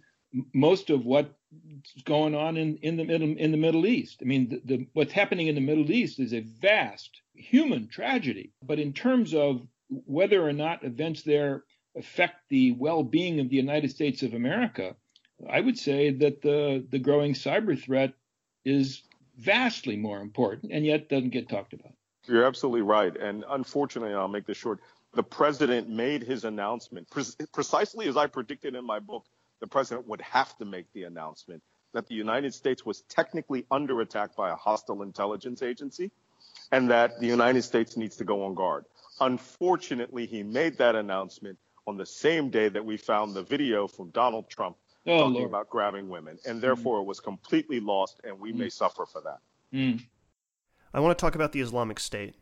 most 0.52 0.90
of 0.90 1.04
what's 1.04 1.30
going 2.04 2.34
on 2.34 2.56
in, 2.56 2.76
in 2.82 2.96
the 2.96 3.04
middle 3.04 3.36
in 3.36 3.50
the 3.50 3.56
Middle 3.56 3.86
East. 3.86 4.18
I 4.20 4.24
mean, 4.24 4.48
the, 4.48 4.60
the, 4.64 4.86
what's 4.92 5.12
happening 5.12 5.46
in 5.46 5.54
the 5.54 5.60
Middle 5.60 5.90
East 5.90 6.18
is 6.18 6.32
a 6.32 6.40
vast 6.40 7.10
human 7.34 7.88
tragedy. 7.88 8.52
But 8.62 8.78
in 8.78 8.92
terms 8.92 9.34
of 9.34 9.66
whether 9.88 10.46
or 10.46 10.52
not 10.52 10.84
events 10.84 11.22
there 11.22 11.64
affect 11.96 12.36
the 12.50 12.72
well-being 12.72 13.40
of 13.40 13.48
the 13.48 13.56
United 13.56 13.90
States 13.90 14.22
of 14.22 14.34
America, 14.34 14.96
I 15.48 15.60
would 15.60 15.78
say 15.78 16.10
that 16.10 16.42
the 16.42 16.84
the 16.90 16.98
growing 16.98 17.34
cyber 17.34 17.80
threat 17.80 18.12
is 18.64 19.02
vastly 19.38 19.96
more 19.96 20.20
important, 20.20 20.72
and 20.72 20.84
yet 20.84 21.08
doesn't 21.08 21.30
get 21.30 21.48
talked 21.48 21.72
about. 21.72 21.92
You're 22.26 22.44
absolutely 22.44 22.82
right, 22.82 23.16
and 23.16 23.44
unfortunately, 23.48 24.14
I'll 24.14 24.28
make 24.28 24.46
this 24.46 24.56
short 24.56 24.80
the 25.16 25.22
president 25.22 25.88
made 25.88 26.22
his 26.22 26.44
announcement 26.44 27.10
pre- 27.10 27.24
precisely 27.52 28.06
as 28.06 28.16
I 28.16 28.26
predicted 28.26 28.74
in 28.74 28.84
my 28.84 28.98
book. 29.00 29.24
The 29.60 29.66
president 29.66 30.06
would 30.08 30.20
have 30.20 30.56
to 30.58 30.66
make 30.66 30.92
the 30.92 31.04
announcement 31.04 31.62
that 31.94 32.06
the 32.06 32.14
United 32.14 32.52
States 32.52 32.84
was 32.84 33.00
technically 33.08 33.64
under 33.70 34.02
attack 34.02 34.36
by 34.36 34.50
a 34.50 34.54
hostile 34.54 35.02
intelligence 35.02 35.62
agency 35.62 36.10
and 36.70 36.90
that 36.90 37.18
the 37.20 37.26
United 37.26 37.62
States 37.62 37.96
needs 37.96 38.16
to 38.16 38.24
go 38.24 38.44
on 38.44 38.54
guard. 38.54 38.84
Unfortunately, 39.20 40.26
he 40.26 40.42
made 40.42 40.76
that 40.76 40.94
announcement 40.94 41.58
on 41.86 41.96
the 41.96 42.04
same 42.04 42.50
day 42.50 42.68
that 42.68 42.84
we 42.84 42.98
found 42.98 43.34
the 43.34 43.42
video 43.42 43.88
from 43.88 44.10
Donald 44.10 44.50
Trump 44.50 44.76
oh, 45.06 45.18
talking 45.18 45.34
Lord. 45.34 45.48
about 45.48 45.70
grabbing 45.70 46.10
women, 46.10 46.38
and 46.44 46.60
therefore 46.60 46.98
mm. 46.98 47.02
it 47.02 47.06
was 47.06 47.20
completely 47.20 47.80
lost, 47.80 48.20
and 48.24 48.38
we 48.38 48.52
mm. 48.52 48.56
may 48.56 48.68
suffer 48.68 49.06
for 49.06 49.22
that. 49.22 49.38
Mm. 49.72 50.02
I 50.92 51.00
want 51.00 51.16
to 51.16 51.20
talk 51.20 51.34
about 51.34 51.52
the 51.52 51.60
Islamic 51.60 51.98
State. 51.98 52.34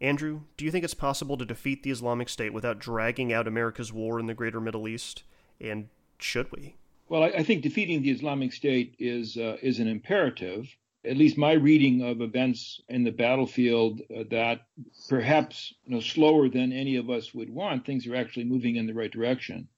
Andrew, 0.00 0.42
do 0.56 0.64
you 0.64 0.70
think 0.70 0.84
it's 0.84 0.94
possible 0.94 1.36
to 1.36 1.44
defeat 1.44 1.82
the 1.82 1.90
Islamic 1.90 2.28
State 2.28 2.54
without 2.54 2.78
dragging 2.78 3.32
out 3.32 3.46
America's 3.46 3.92
war 3.92 4.18
in 4.18 4.26
the 4.26 4.34
greater 4.34 4.60
Middle 4.60 4.88
East? 4.88 5.24
And 5.60 5.88
should 6.18 6.50
we? 6.50 6.76
Well, 7.08 7.24
I, 7.24 7.42
think 7.42 7.62
defeating 7.62 8.02
the 8.02 8.10
Islamic 8.10 8.52
State 8.52 8.94
is 8.98 9.36
uh, 9.36 9.56
is 9.60 9.80
an 9.80 9.88
imperative. 9.88 10.74
At 11.04 11.16
least 11.16 11.36
my 11.36 11.52
reading 11.52 12.02
of 12.02 12.20
events 12.20 12.80
in 12.88 13.04
the 13.04 13.10
battlefield, 13.10 14.00
uh, 14.16 14.24
that 14.30 14.60
perhaps 15.08 15.74
you 15.84 15.94
know, 15.94 16.00
slower 16.00 16.48
than 16.48 16.72
any 16.72 16.96
of 16.96 17.10
us 17.10 17.34
would 17.34 17.50
want, 17.50 17.84
things 17.84 18.06
are 18.06 18.14
actually 18.14 18.44
moving 18.44 18.76
in 18.76 18.86
the 18.86 18.94
right 18.94 19.10
direction. 19.10 19.68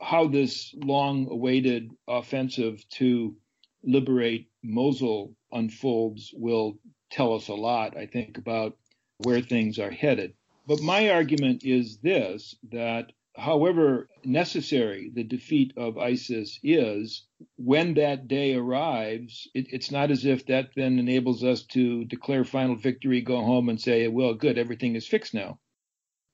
How 0.00 0.28
this 0.28 0.74
long-awaited 0.76 1.92
offensive 2.06 2.86
to 2.90 3.36
liberate 3.82 4.50
Mosul 4.62 5.34
unfolds 5.50 6.34
will 6.36 6.78
tell 7.10 7.34
us 7.34 7.48
a 7.48 7.54
lot, 7.54 7.96
I 7.96 8.06
think, 8.06 8.36
about 8.38 8.76
where 9.18 9.40
things 9.40 9.78
are 9.78 9.90
headed. 9.90 10.34
But 10.66 10.80
my 10.80 11.10
argument 11.10 11.64
is 11.64 11.98
this 11.98 12.54
that 12.70 13.12
however 13.34 14.08
necessary 14.24 15.10
the 15.14 15.24
defeat 15.24 15.72
of 15.76 15.98
ISIS 15.98 16.58
is, 16.62 17.26
when 17.56 17.94
that 17.94 18.28
day 18.28 18.54
arrives, 18.54 19.48
it, 19.54 19.66
it's 19.72 19.90
not 19.90 20.10
as 20.10 20.24
if 20.24 20.46
that 20.46 20.70
then 20.76 20.98
enables 20.98 21.42
us 21.42 21.62
to 21.64 22.04
declare 22.04 22.44
final 22.44 22.76
victory, 22.76 23.20
go 23.20 23.42
home 23.42 23.68
and 23.68 23.80
say, 23.80 24.06
well, 24.08 24.34
good, 24.34 24.58
everything 24.58 24.94
is 24.94 25.06
fixed 25.06 25.34
now. 25.34 25.58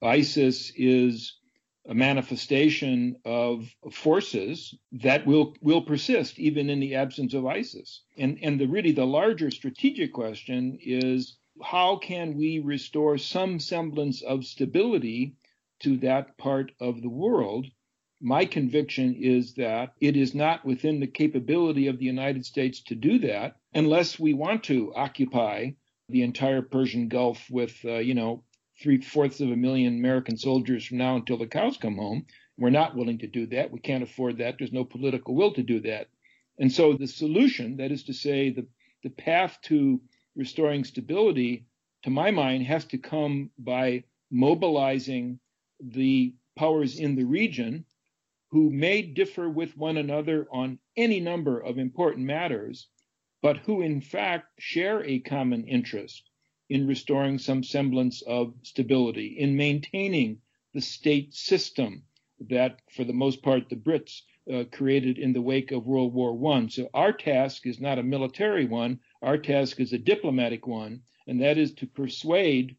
ISIS 0.03 0.73
is 0.77 1.39
a 1.89 1.95
manifestation 1.95 3.17
of 3.25 3.75
forces 3.91 4.75
that 4.93 5.27
will 5.27 5.57
will 5.63 5.81
persist 5.81 6.39
even 6.39 6.69
in 6.69 6.81
the 6.81 6.95
absence 6.95 7.33
of 7.33 7.47
ISIS. 7.47 8.03
And 8.19 8.39
and 8.43 8.61
the 8.61 8.67
really 8.67 8.93
the 8.93 9.07
larger 9.07 9.51
strategic 9.51 10.13
question 10.13 10.79
is 10.83 11.38
how 11.63 11.97
can 11.97 12.37
we 12.37 12.59
restore 12.59 13.19
some 13.19 13.59
semblance 13.59 14.23
of 14.23 14.45
stability 14.45 15.35
to 15.81 15.97
that 15.99 16.37
part 16.39 16.73
of 16.81 17.03
the 17.03 17.09
world? 17.09 17.67
My 18.21 18.45
conviction 18.45 19.15
is 19.15 19.55
that 19.55 19.95
it 20.01 20.17
is 20.17 20.35
not 20.35 20.65
within 20.65 21.01
the 21.01 21.07
capability 21.07 21.87
of 21.87 21.99
the 21.99 22.05
United 22.05 22.45
States 22.45 22.81
to 22.85 22.95
do 22.95 23.19
that 23.21 23.57
unless 23.75 24.19
we 24.19 24.35
want 24.35 24.65
to 24.65 24.93
occupy 24.95 25.71
the 26.09 26.23
entire 26.23 26.63
Persian 26.63 27.09
Gulf 27.09 27.49
with, 27.51 27.79
uh, 27.85 27.99
you 27.99 28.15
know, 28.15 28.43
three 28.83 29.01
fourths 29.01 29.41
of 29.41 29.51
a 29.51 29.57
million 29.57 29.99
American 29.99 30.37
soldiers 30.37 30.85
from 30.85 30.99
now 30.99 31.17
until 31.17 31.37
the 31.37 31.47
cows 31.47 31.77
come 31.77 31.97
home. 31.97 32.27
We're 32.57 32.71
not 32.71 32.97
willing 32.97 33.19
to 33.19 33.27
do 33.27 33.47
that. 33.49 33.71
We 33.71 33.79
can't 33.79 34.03
afford 34.03 34.39
that. 34.39 34.57
There's 34.59 34.73
no 34.73 34.85
political 34.85 35.35
will 35.35 35.53
to 35.55 35.63
do 35.63 35.81
that. 35.81 36.09
And 36.59 36.73
so 36.73 36.95
the 36.95 37.07
solution, 37.07 37.77
that 37.77 37.93
is 37.93 38.05
to 38.05 38.13
say, 38.13 38.51
the, 38.51 38.67
the 39.05 39.11
path 39.11 39.59
to 39.65 40.01
restoring 40.39 40.85
stability, 40.85 41.67
to 42.05 42.11
my 42.11 42.31
mind, 42.31 42.65
has 42.65 42.85
to 42.87 42.97
come 42.97 43.51
by 43.59 44.05
mobilizing 44.31 45.41
the 45.81 46.33
powers 46.57 46.99
in 46.99 47.17
the 47.17 47.25
region 47.25 47.85
who 48.51 48.71
may 48.71 49.03
differ 49.03 49.51
with 49.51 49.77
one 49.77 49.97
another 49.97 50.47
on 50.51 50.79
any 50.97 51.21
number 51.21 51.59
of 51.59 51.77
important 51.77 52.25
matters, 52.25 52.87
but 53.43 53.59
who 53.59 53.83
in 53.83 54.01
fact 54.01 54.47
share 54.59 55.05
a 55.05 55.19
common 55.19 55.67
interest 55.67 56.31
in 56.71 56.87
restoring 56.87 57.39
some 57.39 57.63
semblance 57.63 58.23
of 58.23 58.55
stability, 58.63 59.37
in 59.39 59.57
maintaining 59.57 60.39
the 60.73 60.81
state 60.81 61.35
system 61.35 62.03
that, 62.49 62.79
for 62.95 63.05
the 63.05 63.13
most 63.13 63.43
part, 63.43 63.69
the 63.69 63.77
Brits 63.77 64.23
uh, 64.53 64.65
created 64.71 65.19
in 65.19 65.33
the 65.33 65.43
wake 65.43 65.73
of 65.73 65.87
World 65.87 66.15
War 66.15 66.55
I. 66.55 66.69
So 66.69 66.89
our 66.95 67.13
task 67.13 67.67
is 67.67 67.81
not 67.81 67.99
a 67.99 68.03
military 68.03 68.67
one, 68.67 69.01
our 69.23 69.39
task 69.39 69.81
is 69.81 69.93
a 69.93 69.99
diplomatic 69.99 70.67
one, 70.67 71.03
and 71.27 71.41
that 71.43 71.59
is 71.59 71.75
to 71.75 71.87
persuade 71.87 72.77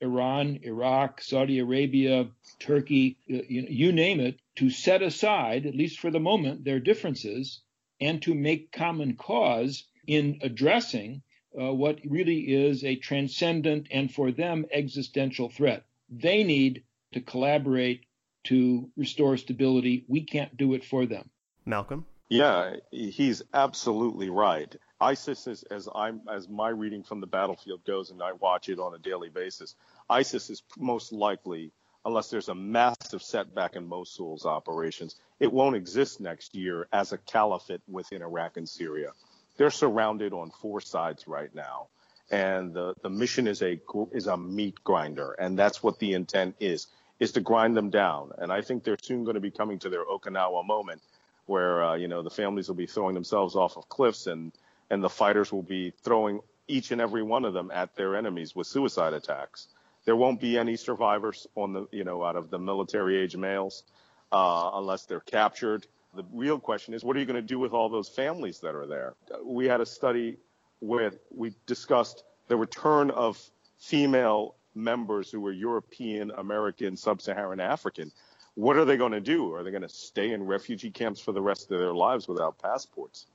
Iran, 0.00 0.60
Iraq, 0.62 1.20
Saudi 1.20 1.58
Arabia, 1.58 2.28
Turkey, 2.58 3.16
uh, 3.30 3.38
you, 3.48 3.66
you 3.68 3.92
name 3.92 4.20
it, 4.20 4.40
to 4.56 4.70
set 4.70 5.02
aside, 5.02 5.66
at 5.66 5.74
least 5.74 5.98
for 5.98 6.10
the 6.10 6.20
moment, 6.20 6.64
their 6.64 6.80
differences 6.80 7.62
and 8.00 8.20
to 8.22 8.34
make 8.34 8.72
common 8.72 9.16
cause 9.16 9.84
in 10.06 10.38
addressing 10.42 11.22
uh, 11.58 11.72
what 11.72 12.00
really 12.04 12.40
is 12.40 12.84
a 12.84 12.96
transcendent 12.96 13.86
and 13.90 14.12
for 14.12 14.32
them 14.32 14.66
existential 14.72 15.48
threat. 15.48 15.84
They 16.10 16.44
need 16.44 16.84
to 17.12 17.20
collaborate 17.20 18.04
to 18.44 18.90
restore 18.96 19.36
stability. 19.36 20.04
We 20.08 20.22
can't 20.22 20.56
do 20.56 20.74
it 20.74 20.84
for 20.84 21.06
them. 21.06 21.30
Malcolm? 21.64 22.04
Yeah, 22.28 22.76
he's 22.90 23.42
absolutely 23.52 24.28
right. 24.28 24.74
ISIS 25.04 25.46
is, 25.46 25.62
as 25.64 25.86
I'm, 25.94 26.22
as 26.32 26.48
my 26.48 26.70
reading 26.70 27.02
from 27.02 27.20
the 27.20 27.26
battlefield 27.26 27.84
goes, 27.84 28.10
and 28.10 28.22
I 28.22 28.32
watch 28.32 28.70
it 28.70 28.78
on 28.78 28.94
a 28.94 28.98
daily 28.98 29.28
basis. 29.28 29.74
ISIS 30.08 30.48
is 30.48 30.62
most 30.78 31.12
likely, 31.12 31.72
unless 32.06 32.30
there's 32.30 32.48
a 32.48 32.54
massive 32.54 33.22
setback 33.22 33.76
in 33.76 33.86
Mosul's 33.86 34.46
operations, 34.46 35.16
it 35.40 35.52
won't 35.52 35.76
exist 35.76 36.20
next 36.20 36.54
year 36.54 36.88
as 36.90 37.12
a 37.12 37.18
caliphate 37.18 37.82
within 37.86 38.22
Iraq 38.22 38.56
and 38.56 38.66
Syria. 38.66 39.10
They're 39.58 39.70
surrounded 39.70 40.32
on 40.32 40.50
four 40.50 40.80
sides 40.80 41.28
right 41.28 41.54
now, 41.54 41.88
and 42.30 42.72
the 42.72 42.94
the 43.02 43.10
mission 43.10 43.46
is 43.46 43.62
a 43.62 43.78
is 44.12 44.26
a 44.26 44.36
meat 44.38 44.82
grinder, 44.84 45.32
and 45.32 45.58
that's 45.58 45.82
what 45.82 45.98
the 45.98 46.14
intent 46.14 46.56
is 46.60 46.86
is 47.20 47.32
to 47.32 47.40
grind 47.40 47.76
them 47.76 47.90
down. 47.90 48.32
And 48.38 48.50
I 48.50 48.62
think 48.62 48.82
they're 48.82 48.96
soon 49.00 49.22
going 49.24 49.34
to 49.34 49.40
be 49.40 49.50
coming 49.50 49.78
to 49.80 49.88
their 49.90 50.04
Okinawa 50.04 50.66
moment 50.66 51.02
where 51.46 51.84
uh, 51.84 51.94
you 51.94 52.08
know 52.08 52.22
the 52.22 52.30
families 52.30 52.68
will 52.68 52.74
be 52.74 52.86
throwing 52.86 53.14
themselves 53.14 53.54
off 53.54 53.76
of 53.76 53.88
cliffs 53.88 54.26
and 54.26 54.50
and 54.94 55.02
the 55.02 55.10
fighters 55.10 55.52
will 55.52 55.64
be 55.64 55.92
throwing 56.04 56.40
each 56.68 56.92
and 56.92 57.00
every 57.00 57.22
one 57.22 57.44
of 57.44 57.52
them 57.52 57.72
at 57.74 57.96
their 57.96 58.14
enemies 58.14 58.54
with 58.54 58.68
suicide 58.68 59.12
attacks. 59.12 59.66
There 60.04 60.14
won't 60.14 60.40
be 60.40 60.56
any 60.56 60.76
survivors 60.76 61.48
on 61.56 61.72
the 61.72 61.88
you 61.90 62.04
know 62.04 62.22
out 62.22 62.36
of 62.36 62.48
the 62.48 62.60
military 62.60 63.18
age 63.18 63.36
males 63.36 63.82
uh, 64.30 64.70
unless 64.74 65.04
they're 65.04 65.18
captured. 65.20 65.84
The 66.14 66.24
real 66.32 66.60
question 66.60 66.94
is, 66.94 67.02
what 67.02 67.16
are 67.16 67.18
you 67.18 67.26
going 67.26 67.42
to 67.42 67.54
do 67.54 67.58
with 67.58 67.72
all 67.72 67.88
those 67.88 68.08
families 68.08 68.60
that 68.60 68.76
are 68.76 68.86
there? 68.86 69.14
We 69.44 69.66
had 69.66 69.80
a 69.80 69.86
study 69.86 70.36
where 70.78 71.12
we 71.34 71.54
discussed 71.66 72.22
the 72.46 72.56
return 72.56 73.10
of 73.10 73.42
female 73.78 74.54
members 74.76 75.28
who 75.28 75.40
were 75.40 75.50
European, 75.52 76.30
American, 76.30 76.96
Sub-Saharan 76.96 77.58
African 77.58 78.12
what 78.54 78.76
are 78.76 78.84
they 78.84 78.96
going 78.96 79.12
to 79.12 79.20
do? 79.20 79.52
Are 79.52 79.64
they 79.64 79.70
going 79.70 79.82
to 79.82 79.88
stay 79.88 80.30
in 80.30 80.44
refugee 80.44 80.90
camps 80.90 81.20
for 81.20 81.32
the 81.32 81.42
rest 81.42 81.70
of 81.70 81.78
their 81.80 81.94
lives 81.94 82.28
without 82.28 82.58
passports? 82.58 83.26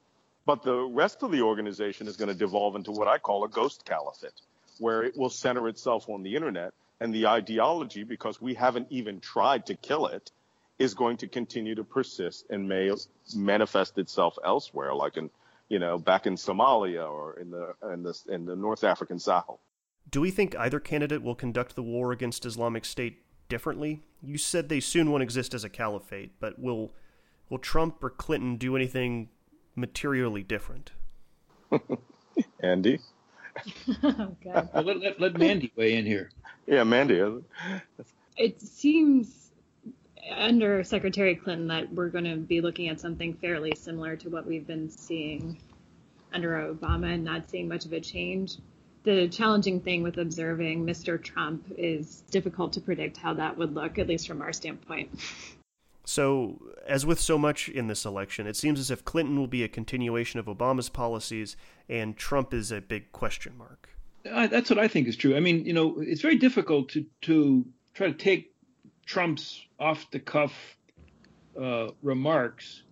But 0.45 0.63
the 0.63 0.81
rest 0.81 1.21
of 1.23 1.31
the 1.31 1.41
organization 1.41 2.07
is 2.07 2.17
going 2.17 2.29
to 2.29 2.35
devolve 2.35 2.75
into 2.75 2.91
what 2.91 3.07
I 3.07 3.17
call 3.17 3.43
a 3.43 3.49
ghost 3.49 3.85
caliphate, 3.85 4.41
where 4.79 5.03
it 5.03 5.17
will 5.17 5.29
center 5.29 5.67
itself 5.67 6.09
on 6.09 6.23
the 6.23 6.35
internet. 6.35 6.73
And 7.01 7.13
the 7.13 7.27
ideology, 7.27 8.03
because 8.03 8.41
we 8.41 8.53
haven't 8.53 8.87
even 8.89 9.19
tried 9.19 9.65
to 9.67 9.75
kill 9.75 10.07
it, 10.07 10.31
is 10.79 10.93
going 10.93 11.17
to 11.17 11.27
continue 11.27 11.75
to 11.75 11.83
persist 11.83 12.45
and 12.49 12.67
may 12.67 12.91
manifest 13.35 13.97
itself 13.97 14.37
elsewhere, 14.45 14.93
like 14.93 15.17
in, 15.17 15.29
you 15.67 15.79
know, 15.79 15.97
back 15.97 16.25
in 16.25 16.35
Somalia 16.35 17.09
or 17.09 17.37
in 17.39 17.51
the 17.51 17.75
in 17.93 18.03
the 18.03 18.19
in 18.29 18.45
the 18.45 18.55
North 18.55 18.83
African 18.83 19.19
Sahel. 19.19 19.59
Do 20.09 20.21
we 20.21 20.31
think 20.31 20.55
either 20.57 20.79
candidate 20.79 21.21
will 21.21 21.35
conduct 21.35 21.75
the 21.75 21.83
war 21.83 22.11
against 22.11 22.45
Islamic 22.45 22.85
State 22.85 23.19
differently? 23.49 24.01
You 24.23 24.37
said 24.37 24.69
they 24.69 24.79
soon 24.79 25.11
won't 25.11 25.23
exist 25.23 25.53
as 25.53 25.63
a 25.63 25.69
caliphate, 25.69 26.31
but 26.39 26.59
will 26.59 26.91
will 27.49 27.59
Trump 27.59 28.03
or 28.03 28.09
Clinton 28.09 28.57
do 28.57 28.75
anything 28.75 29.29
materially 29.79 30.43
different? 30.43 30.91
Andy? 32.61 32.99
oh, 34.03 34.35
God. 34.43 34.69
Well, 34.73 34.83
let, 34.83 34.97
let, 34.99 35.19
let 35.21 35.37
Mandy 35.37 35.71
weigh 35.75 35.95
in 35.95 36.05
here. 36.05 36.29
Yeah, 36.67 36.83
Mandy. 36.83 37.21
Uh, 37.21 37.39
it 38.37 38.61
seems 38.61 39.51
under 40.31 40.83
Secretary 40.83 41.35
Clinton 41.35 41.67
that 41.67 41.91
we're 41.91 42.09
going 42.09 42.25
to 42.25 42.37
be 42.37 42.61
looking 42.61 42.89
at 42.89 42.99
something 42.99 43.33
fairly 43.33 43.73
similar 43.75 44.15
to 44.17 44.29
what 44.29 44.45
we've 44.45 44.67
been 44.67 44.89
seeing 44.89 45.57
under 46.31 46.73
Obama 46.73 47.13
and 47.13 47.23
not 47.23 47.49
seeing 47.49 47.67
much 47.67 47.85
of 47.85 47.93
a 47.93 47.99
change 47.99 48.57
the 49.03 49.27
challenging 49.29 49.79
thing 49.79 50.03
with 50.03 50.17
observing 50.17 50.85
Mr. 50.85 51.21
Trump 51.21 51.65
is 51.77 52.21
difficult 52.29 52.73
to 52.73 52.81
predict 52.81 53.17
how 53.17 53.33
that 53.33 53.57
would 53.57 53.73
look, 53.73 53.97
at 53.97 54.07
least 54.07 54.27
from 54.27 54.41
our 54.41 54.53
standpoint. 54.53 55.09
So, 56.09 56.59
as 56.87 57.05
with 57.05 57.19
so 57.19 57.37
much 57.37 57.69
in 57.69 57.87
this 57.87 58.05
election, 58.05 58.47
it 58.47 58.55
seems 58.55 58.79
as 58.79 58.89
if 58.89 59.05
Clinton 59.05 59.37
will 59.37 59.47
be 59.47 59.63
a 59.63 59.67
continuation 59.67 60.39
of 60.39 60.47
Obama's 60.47 60.89
policies 60.89 61.55
and 61.87 62.17
Trump 62.17 62.53
is 62.53 62.71
a 62.71 62.81
big 62.81 63.11
question 63.11 63.57
mark. 63.57 63.89
That's 64.23 64.69
what 64.69 64.79
I 64.79 64.87
think 64.87 65.07
is 65.07 65.15
true. 65.15 65.35
I 65.35 65.39
mean, 65.39 65.65
you 65.65 65.73
know, 65.73 65.99
it's 65.99 66.21
very 66.21 66.37
difficult 66.37 66.89
to, 66.89 67.05
to 67.21 67.65
try 67.93 68.07
to 68.07 68.13
take 68.13 68.51
Trump's 69.05 69.65
off 69.79 70.09
the 70.11 70.19
cuff 70.19 70.53
uh, 71.59 71.89
remarks 72.01 72.83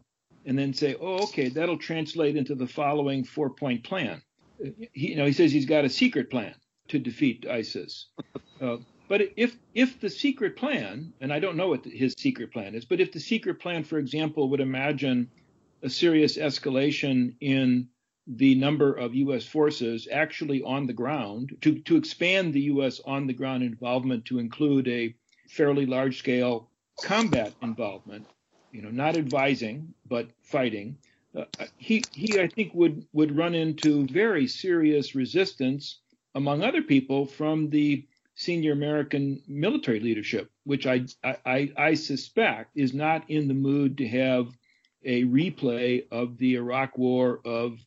and 0.46 0.58
then 0.58 0.74
say, 0.74 0.96
oh, 1.00 1.24
okay, 1.24 1.50
that'll 1.50 1.78
translate 1.78 2.38
into 2.38 2.56
the 2.56 2.68
following 2.68 3.24
four 3.24 3.50
point 3.50 3.84
plan 3.84 4.22
he, 4.60 5.10
you 5.10 5.16
know, 5.16 5.26
he 5.26 5.34
says 5.34 5.52
he's 5.52 5.66
got 5.66 5.86
a 5.86 5.90
secret 5.90 6.30
plan 6.30 6.56
to 6.90 7.00
defeat 7.00 7.46
ISIS. 7.50 8.08
Uh, 8.62 8.78
but 9.08 9.22
if 9.36 9.56
if 9.74 10.00
the 10.00 10.10
secret 10.10 10.56
plan, 10.56 11.14
and 11.22 11.32
I 11.32 11.40
don't 11.40 11.58
know 11.58 11.70
what 11.70 11.86
his 11.86 12.14
secret 12.18 12.52
plan 12.52 12.76
is, 12.76 12.86
but 12.86 13.00
if 13.00 13.12
the 13.12 13.20
secret 13.20 13.60
plan, 13.60 13.84
for 13.84 14.00
example, 14.00 14.50
would 14.50 14.60
imagine 14.60 15.30
a 15.82 15.90
serious 15.90 16.38
escalation 16.38 17.36
in 17.40 17.88
the 18.28 18.56
number 18.56 18.94
of 18.94 19.16
U.S. 19.16 19.46
forces 19.46 20.08
actually 20.12 20.62
on 20.62 20.86
the 20.86 20.94
ground, 20.94 21.56
to, 21.62 21.80
to 21.80 21.96
expand 21.96 22.54
the 22.54 22.62
U.S. 22.62 23.00
on 23.06 23.26
the 23.26 23.34
ground 23.34 23.64
involvement 23.64 24.26
to 24.26 24.40
include 24.40 24.88
a 24.88 25.16
fairly 25.50 25.86
large 25.86 26.20
scale 26.20 26.70
combat 27.04 27.54
involvement, 27.62 28.28
you 28.72 28.82
know, 28.82 28.90
not 28.90 29.16
advising, 29.16 29.94
but 30.10 30.28
fighting, 30.42 30.98
uh, 31.38 31.46
he 31.78 32.04
he 32.12 32.40
I 32.40 32.48
think 32.48 32.74
would 32.74 33.06
would 33.14 33.38
run 33.38 33.56
into 33.56 34.08
very 34.08 34.48
serious 34.48 35.16
resistance 35.16 36.00
among 36.36 36.64
other 36.64 36.82
people 36.82 37.26
from 37.26 37.70
the 37.70 38.06
senior 38.38 38.72
American 38.72 39.42
military 39.48 40.00
leadership, 40.00 40.50
which 40.64 40.86
I, 40.86 41.06
I, 41.24 41.72
I 41.76 41.94
suspect 41.96 42.78
is 42.78 42.94
not 42.94 43.30
in 43.30 43.48
the 43.48 43.56
mood 43.56 43.98
to 43.98 44.08
have 44.08 44.48
a 45.04 45.24
replay 45.24 46.04
of 46.12 46.38
the 46.38 46.56
Iraq 46.56 46.98
War 46.98 47.42
of 47.44 47.80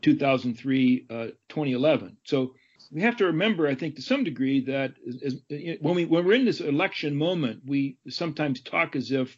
2003, 0.00 1.06
uh, 1.10 1.26
2011. 1.50 2.16
So 2.24 2.54
we 2.90 3.02
have 3.02 3.18
to 3.18 3.26
remember, 3.26 3.68
I 3.68 3.74
think, 3.74 3.96
to 3.96 4.02
some 4.02 4.24
degree, 4.24 4.64
that 4.64 4.94
as, 5.22 5.36
when 5.80 5.94
we 5.94 6.06
when 6.06 6.24
we're 6.24 6.34
in 6.34 6.46
this 6.46 6.60
election 6.60 7.14
moment, 7.14 7.60
we 7.66 7.98
sometimes 8.08 8.62
talk 8.62 8.96
as 8.96 9.12
if 9.12 9.36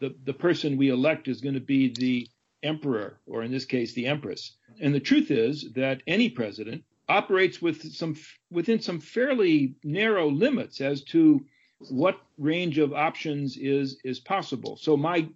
the 0.00 0.14
the 0.24 0.34
person 0.34 0.76
we 0.76 0.88
elect 0.88 1.28
is 1.28 1.40
going 1.40 1.54
to 1.54 1.60
be 1.60 1.92
the 1.92 2.28
emperor, 2.62 3.20
or 3.26 3.44
in 3.44 3.52
this 3.52 3.66
case, 3.66 3.94
the 3.94 4.06
empress. 4.06 4.56
And 4.80 4.92
the 4.92 5.00
truth 5.00 5.30
is 5.30 5.72
that 5.74 6.02
any 6.06 6.28
president 6.28 6.82
operates 7.10 7.60
with 7.60 7.92
some 7.92 8.16
within 8.50 8.80
some 8.80 9.00
fairly 9.00 9.74
narrow 9.82 10.30
limits 10.30 10.80
as 10.80 11.02
to 11.02 11.44
what 11.88 12.20
range 12.38 12.78
of 12.78 12.92
options 12.92 13.56
is 13.56 13.98
is 14.04 14.20
possible. 14.20 14.76
So 14.76 14.96
my 14.96 15.28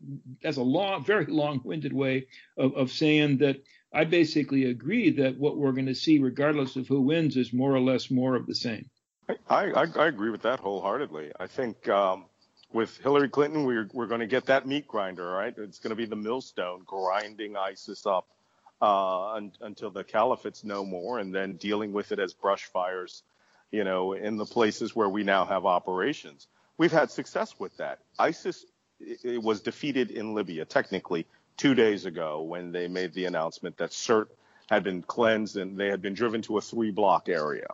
that's 0.43 0.57
a 0.57 0.63
long, 0.63 1.05
very 1.05 1.27
long-winded 1.27 1.93
way 1.93 2.27
of, 2.57 2.75
of 2.75 2.93
saying 2.93 3.39
that 3.39 3.57
I 3.93 4.05
basically 4.05 4.65
agree 4.65 5.11
that 5.11 5.39
what 5.39 5.57
we're 5.57 5.73
going 5.73 5.87
to 5.87 5.95
see, 5.95 6.19
regardless 6.19 6.77
of 6.77 6.87
who 6.87 7.01
wins, 7.01 7.37
is 7.37 7.53
more 7.53 7.73
or 7.73 7.81
less 7.81 8.11
more 8.11 8.35
of 8.35 8.47
the 8.47 8.55
same. 8.55 8.91
I, 9.49 9.71
I, 9.71 9.87
I 9.97 10.07
agree 10.07 10.31
with 10.31 10.43
that 10.43 10.61
wholeheartedly. 10.61 11.33
I 11.41 11.47
think 11.47 11.89
um, 11.89 12.27
with 12.73 12.99
Hillary 12.99 13.31
Clinton, 13.31 13.65
we're 13.65 13.89
we're 13.93 14.07
going 14.07 14.21
to 14.21 14.27
get 14.27 14.47
that 14.47 14.67
meat 14.67 14.87
grinder, 14.87 15.27
right? 15.27 15.55
It's 15.57 15.79
going 15.79 15.91
to 15.91 15.97
be 15.97 16.07
the 16.07 16.17
millstone 16.17 16.83
grinding 16.87 17.57
ISIS 17.57 18.07
up 18.07 18.27
uh, 18.85 19.37
un, 19.37 19.51
until 19.63 19.91
the 19.91 20.05
caliphate's 20.05 20.63
no 20.63 20.85
more, 20.85 21.19
and 21.19 21.35
then 21.35 21.55
dealing 21.55 21.93
with 21.95 22.13
it 22.13 22.19
as 22.19 22.35
brush 22.35 22.65
fires, 22.65 23.23
you 23.71 23.83
know, 23.83 24.13
in 24.13 24.37
the 24.37 24.45
places 24.45 24.95
where 24.95 25.09
we 25.09 25.25
now 25.25 25.47
have 25.47 25.65
operations. 25.65 26.49
We've 26.77 26.93
had 26.93 27.11
success 27.11 27.55
with 27.59 27.75
that. 27.79 28.01
ISIS 28.19 28.67
it 29.01 29.43
was 29.43 29.61
defeated 29.61 30.11
in 30.11 30.35
Libya 30.35 30.65
technically 30.65 31.27
two 31.57 31.75
days 31.75 32.05
ago 32.05 32.43
when 32.43 32.73
they 32.73 32.87
made 32.87 33.15
the 33.15 33.25
announcement 33.25 33.77
that 33.79 33.91
Sirte 33.91 34.29
had 34.69 34.85
been 34.85 35.03
cleansed 35.03 35.57
and 35.57 35.79
they 35.79 35.89
had 35.89 36.03
been 36.03 36.15
driven 36.15 36.43
to 36.43 36.59
a 36.59 36.61
three 36.61 36.91
block 36.91 37.29
area. 37.29 37.67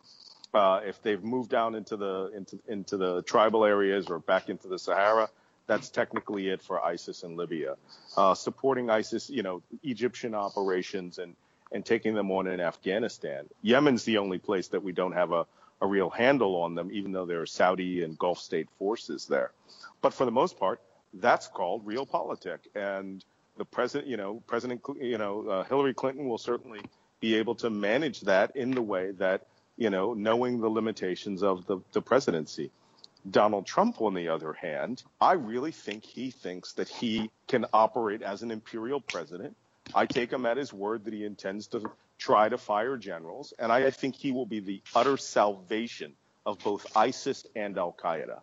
Uh, 0.55 0.81
if 0.85 1.03
they've 1.03 1.23
moved 1.23 1.51
down 1.51 1.75
into 1.75 1.97
the 1.97 2.31
into 2.35 2.59
into 2.69 2.97
the 2.97 3.23
tribal 3.23 3.65
areas 3.65 4.07
or 4.07 4.21
back 4.21 4.49
into 4.49 4.69
the 4.69 4.79
Sahara, 4.79 5.29
that's 5.71 5.89
technically 5.89 6.49
it 6.49 6.61
for 6.61 6.85
ISIS 6.85 7.23
in 7.23 7.37
Libya. 7.37 7.77
Uh, 8.17 8.35
supporting 8.35 8.91
ISIS, 8.91 9.31
you 9.31 9.45
know, 9.45 9.63
Egyptian 9.85 10.35
operations 10.35 11.19
and 11.19 11.37
and 11.73 11.87
taking 11.87 12.15
them 12.15 12.33
on 12.33 12.49
in 12.49 12.59
Afghanistan. 12.59 13.49
Yemen's 13.63 14.03
the 14.03 14.19
only 14.19 14.39
place 14.39 14.67
that 14.69 14.83
we 14.83 14.91
don't 14.91 15.13
have 15.13 15.31
a, 15.31 15.47
a 15.81 15.87
real 15.87 16.11
handle 16.11 16.57
on 16.57 16.75
them, 16.75 16.91
even 16.93 17.13
though 17.13 17.27
there 17.27 17.41
are 17.41 17.47
Saudi 17.47 18.03
and 18.03 18.19
Gulf 18.19 18.41
state 18.41 18.69
forces 18.77 19.27
there. 19.27 19.53
But 20.03 20.13
for 20.13 20.25
the 20.25 20.33
most 20.33 20.59
part, 20.59 20.81
that's 21.15 21.47
called 21.47 21.87
realpolitik. 21.87 22.59
And 22.75 23.25
the 23.57 23.65
president, 23.65 24.11
you 24.11 24.17
know, 24.17 24.43
President, 24.49 24.83
you 25.01 25.19
know, 25.19 25.47
uh, 25.47 25.63
Hillary 25.63 25.95
Clinton 25.95 26.29
will 26.29 26.39
certainly 26.39 26.81
be 27.21 27.37
able 27.37 27.55
to 27.57 27.71
manage 27.71 28.23
that 28.23 28.57
in 28.57 28.73
the 28.73 28.83
way 28.83 29.13
that 29.13 29.47
you 29.81 29.89
know, 29.89 30.13
knowing 30.13 30.61
the 30.61 30.69
limitations 30.69 31.43
of 31.43 31.67
the, 31.67 31.79
the 31.93 32.03
presidency. 32.03 32.71
Donald 33.29 33.67
Trump, 33.67 34.01
on 34.01 34.15
the 34.15 34.29
other 34.29 34.53
hand, 34.53 35.03
I 35.21 35.33
really 35.33 35.73
think 35.73 36.05
he 36.05 36.31
thinks 36.31 36.73
that 36.75 36.89
he 36.89 37.31
can 37.49 37.67
operate 37.73 38.23
as 38.23 38.43
an 38.43 38.51
imperial 38.51 39.01
president. 39.01 39.57
I 39.95 40.07
take 40.07 40.33
him 40.33 40.47
at 40.47 40.57
his 40.57 40.73
word 40.73 41.05
that 41.05 41.13
he 41.13 41.25
intends 41.25 41.67
to 41.69 41.91
try 42.19 42.49
to 42.49 42.57
fire 42.57 42.97
generals, 42.97 43.53
and 43.59 43.71
I 43.73 43.91
think 43.91 44.15
he 44.15 44.33
will 44.33 44.47
be 44.47 44.61
the 44.61 44.83
utter 44.95 45.17
salvation 45.17 46.15
of 46.47 46.59
both 46.61 46.97
ISIS 46.97 47.47
and 47.55 47.77
Al 47.77 47.93
Qaeda. 47.93 48.41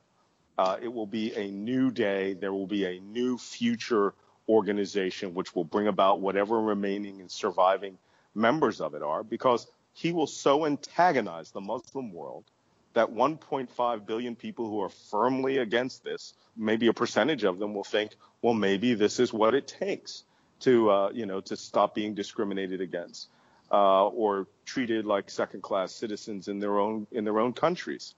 Uh, 0.58 0.78
it 0.82 0.88
will 0.88 1.08
be 1.08 1.34
a 1.36 1.50
new 1.52 1.92
day. 1.92 2.34
There 2.34 2.54
will 2.54 2.68
be 2.68 2.86
a 2.86 3.00
new 3.00 3.38
future 3.38 4.14
organization 4.50 5.34
which 5.34 5.56
will 5.56 5.64
bring 5.64 5.88
about 5.88 6.22
whatever 6.22 6.60
remaining 6.60 7.22
and 7.22 7.30
surviving 7.30 7.98
members 8.34 8.82
of 8.82 8.94
it 8.96 9.02
are 9.02 9.24
because 9.24 9.68
he 9.94 10.12
will 10.12 10.28
so 10.28 10.66
antagonize 10.66 11.52
the 11.52 11.62
Muslim 11.62 12.14
world 12.14 12.46
that 12.94 13.14
1.5 13.14 14.06
billion 14.06 14.36
people 14.36 14.70
who 14.70 14.82
are 14.82 14.90
firmly 14.90 15.58
against 15.58 16.04
this, 16.04 16.34
maybe 16.56 16.88
a 16.88 16.94
percentage 16.94 17.44
of 17.44 17.60
them 17.60 17.74
will 17.74 17.84
think, 17.84 18.16
well, 18.42 18.54
maybe 18.54 18.94
this 18.94 19.20
is 19.20 19.32
what 19.32 19.54
it 19.54 19.68
takes 19.68 20.24
to, 20.62 20.90
uh, 20.90 21.10
you 21.14 21.26
know, 21.26 21.42
to 21.42 21.56
stop 21.56 21.94
being 21.94 22.16
discriminated 22.16 22.82
against 22.82 23.30
uh, 23.72 24.08
or 24.08 24.48
treated 24.66 25.06
like 25.06 25.30
second-class 25.30 25.94
citizens 25.94 26.48
in 26.48 26.60
their 26.60 26.80
own 26.80 27.08
in 27.12 27.24
their 27.24 27.40
own 27.40 27.54
countries. 27.54 28.16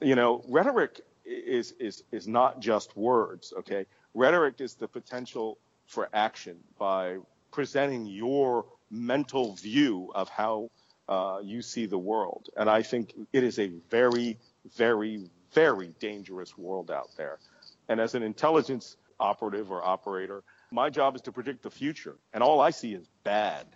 You 0.00 0.14
know, 0.14 0.42
rhetoric 0.48 1.00
is 1.24 1.72
is 1.78 2.04
is 2.12 2.28
not 2.28 2.60
just 2.60 2.96
words. 2.96 3.52
Okay, 3.58 3.86
rhetoric 4.14 4.60
is 4.60 4.74
the 4.74 4.88
potential 4.88 5.58
for 5.86 6.08
action 6.12 6.58
by 6.78 7.18
presenting 7.50 8.06
your 8.06 8.64
mental 8.90 9.54
view 9.54 10.10
of 10.14 10.28
how 10.28 10.70
uh, 11.08 11.38
you 11.42 11.62
see 11.62 11.86
the 11.86 11.98
world. 11.98 12.48
And 12.56 12.68
I 12.68 12.82
think 12.82 13.14
it 13.32 13.44
is 13.44 13.58
a 13.58 13.68
very, 13.90 14.38
very, 14.76 15.28
very 15.52 15.94
dangerous 16.00 16.56
world 16.56 16.90
out 16.90 17.10
there. 17.16 17.38
And 17.88 18.00
as 18.00 18.14
an 18.14 18.22
intelligence 18.22 18.96
operative 19.18 19.70
or 19.70 19.84
operator, 19.84 20.42
my 20.70 20.90
job 20.90 21.14
is 21.16 21.22
to 21.22 21.32
predict 21.32 21.62
the 21.62 21.70
future. 21.70 22.16
And 22.32 22.42
all 22.42 22.60
I 22.60 22.70
see 22.70 22.94
is 22.94 23.06
bad 23.24 23.66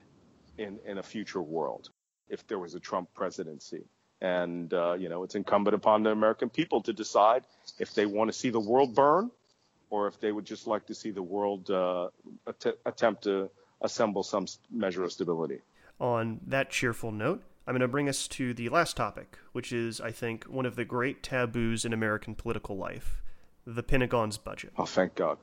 in, 0.57 0.79
in 0.87 0.99
a 0.99 1.03
future 1.03 1.43
world 1.43 1.91
if 2.29 2.47
there 2.47 2.59
was 2.59 2.75
a 2.75 2.81
Trump 2.81 3.13
presidency. 3.15 3.85
And, 4.21 4.73
uh, 4.73 4.95
you 4.95 5.09
know, 5.09 5.23
it's 5.25 5.35
incumbent 5.35 5.75
upon 5.75 6.03
the 6.03 6.11
American 6.11 6.49
people 6.49 6.83
to 6.83 6.93
decide 6.93 7.45
if 7.79 7.95
they 7.95 8.07
want 8.07 8.33
to 8.33 8.33
see 8.33 8.51
the 8.51 8.61
world 8.61 8.95
burn 8.95 9.31
or 9.91 10.09
if 10.09 10.19
they 10.21 10.33
would 10.33 10.47
just 10.47 10.67
like 10.67 10.87
to 10.87 10.95
see 10.95 11.11
the 11.11 11.23
world 11.23 11.71
uh, 11.71 12.09
att- 12.47 12.79
attempt 12.87 13.25
to 13.25 13.51
assemble 13.81 14.23
some 14.23 14.47
measure 14.71 15.05
of 15.05 15.13
stability. 15.13 15.61
On 15.99 16.41
that 16.47 16.71
cheerful 16.71 17.11
note, 17.11 17.43
I'm 17.67 17.73
going 17.73 17.81
to 17.81 17.89
bring 17.89 18.09
us 18.09 18.29
to 18.29 18.55
the 18.55 18.69
last 18.69 18.97
topic, 18.97 19.39
which 19.53 19.73
is, 19.73 20.01
I 20.01 20.13
think, 20.13 20.45
one 20.45 20.67
of 20.67 20.77
the 20.77 20.85
great 20.85 21.23
taboos 21.23 21.85
in 21.85 21.93
American 21.93 22.35
political 22.35 22.77
life 22.77 23.23
the 23.67 23.83
Pentagon's 23.83 24.39
budget. 24.39 24.73
Oh, 24.79 24.87
thank 24.87 25.17
God. 25.17 25.39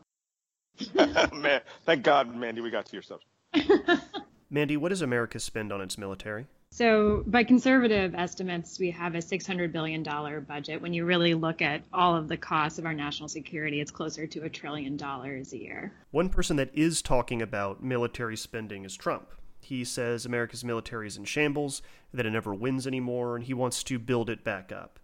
Man, 1.34 1.62
thank 1.86 2.04
God, 2.04 2.34
Mandy, 2.34 2.62
we 2.62 2.72
got 2.72 2.86
to 2.86 2.94
your 2.94 3.04
subject. 3.04 4.02
Mandy, 4.50 4.78
what 4.78 4.90
does 4.90 5.02
America 5.02 5.40
spend 5.40 5.72
on 5.74 5.82
its 5.82 5.98
military? 5.98 6.48
So, 6.72 7.24
by 7.28 7.44
conservative 7.44 8.16
estimates, 8.16 8.80
we 8.80 8.90
have 8.92 9.14
a 9.14 9.20
$600 9.20 9.72
billion 9.72 10.02
budget. 10.48 10.82
When 10.82 10.94
you 10.94 11.06
really 11.06 11.36
look 11.36 11.62
at 11.62 11.84
all 11.94 12.16
of 12.16 12.28
the 12.28 12.38
costs 12.38 12.80
of 12.80 12.86
our 12.86 12.96
national 12.96 13.30
security, 13.30 13.80
it's 13.80 13.92
closer 13.92 14.26
to 14.26 14.44
a 14.44 14.50
trillion 14.50 14.98
dollars 14.98 15.54
a 15.54 15.58
year. 15.60 15.94
One 16.10 16.30
person 16.30 16.56
that 16.56 16.72
is 16.74 17.04
talking 17.04 17.44
about 17.44 17.84
military 17.84 18.38
spending 18.38 18.86
is 18.86 18.96
Trump. 18.96 19.30
He 19.64 19.84
says 19.84 20.26
America's 20.26 20.64
military 20.64 21.08
is 21.08 21.18
in 21.18 21.26
shambles, 21.26 21.82
that 22.14 22.26
it 22.26 22.32
never 22.32 22.54
wins 22.54 22.86
anymore, 22.86 23.36
and 23.36 23.46
he 23.46 23.54
wants 23.54 23.84
to 23.86 24.00
build 24.00 24.30
it 24.30 24.44
back 24.44 24.72
up. 24.72 25.00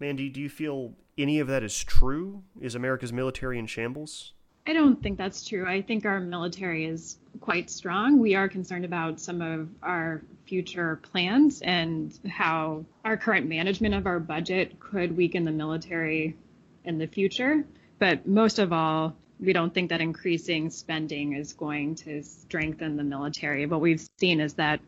Mandy, 0.00 0.28
do 0.28 0.40
you 0.40 0.48
feel 0.48 0.94
any 1.16 1.38
of 1.40 1.48
that 1.48 1.62
is 1.62 1.82
true? 1.84 2.42
Is 2.60 2.74
America's 2.74 3.12
military 3.12 3.58
in 3.58 3.66
shambles? 3.66 4.32
I 4.66 4.72
don't 4.72 5.02
think 5.02 5.18
that's 5.18 5.46
true. 5.46 5.66
I 5.66 5.82
think 5.82 6.06
our 6.06 6.20
military 6.20 6.86
is 6.86 7.18
quite 7.40 7.68
strong. 7.68 8.18
We 8.18 8.34
are 8.34 8.48
concerned 8.48 8.84
about 8.84 9.20
some 9.20 9.42
of 9.42 9.68
our 9.82 10.22
future 10.46 10.96
plans 11.02 11.60
and 11.60 12.18
how 12.28 12.84
our 13.04 13.16
current 13.16 13.46
management 13.46 13.94
of 13.94 14.06
our 14.06 14.18
budget 14.18 14.80
could 14.80 15.16
weaken 15.16 15.44
the 15.44 15.52
military 15.52 16.36
in 16.84 16.98
the 16.98 17.06
future. 17.06 17.64
But 17.98 18.26
most 18.26 18.58
of 18.58 18.72
all, 18.72 19.16
we 19.40 19.52
don't 19.52 19.72
think 19.72 19.90
that 19.90 20.00
increasing 20.00 20.70
spending 20.70 21.34
is 21.34 21.52
going 21.52 21.96
to 21.96 22.22
strengthen 22.22 22.96
the 22.96 23.04
military. 23.04 23.66
What 23.66 23.80
we've 23.80 24.06
seen 24.18 24.40
is 24.40 24.54
that 24.54 24.80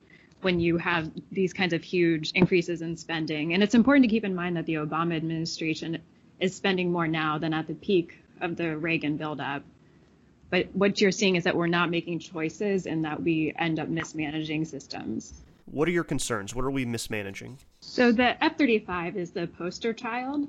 when 0.42 0.60
you 0.60 0.76
have 0.78 1.10
these 1.32 1.52
kinds 1.52 1.72
of 1.72 1.82
huge 1.82 2.30
increases 2.34 2.82
in 2.82 2.96
spending, 2.96 3.54
and 3.54 3.62
it's 3.62 3.74
important 3.74 4.04
to 4.04 4.08
keep 4.08 4.24
in 4.24 4.34
mind 4.34 4.56
that 4.56 4.66
the 4.66 4.74
Obama 4.74 5.16
administration 5.16 5.98
is 6.38 6.54
spending 6.54 6.92
more 6.92 7.08
now 7.08 7.38
than 7.38 7.52
at 7.52 7.66
the 7.66 7.74
peak 7.74 8.18
of 8.40 8.56
the 8.56 8.76
Reagan 8.76 9.16
buildup. 9.16 9.62
But 10.50 10.68
what 10.74 11.00
you're 11.00 11.10
seeing 11.10 11.36
is 11.36 11.44
that 11.44 11.56
we're 11.56 11.66
not 11.66 11.90
making 11.90 12.20
choices 12.20 12.86
and 12.86 13.04
that 13.04 13.22
we 13.22 13.52
end 13.58 13.80
up 13.80 13.88
mismanaging 13.88 14.66
systems. 14.66 15.34
What 15.64 15.88
are 15.88 15.92
your 15.92 16.04
concerns? 16.04 16.54
What 16.54 16.64
are 16.64 16.70
we 16.70 16.84
mismanaging? 16.84 17.58
So 17.80 18.12
the 18.12 18.42
F 18.44 18.56
35 18.56 19.16
is 19.16 19.32
the 19.32 19.48
poster 19.48 19.92
child. 19.92 20.48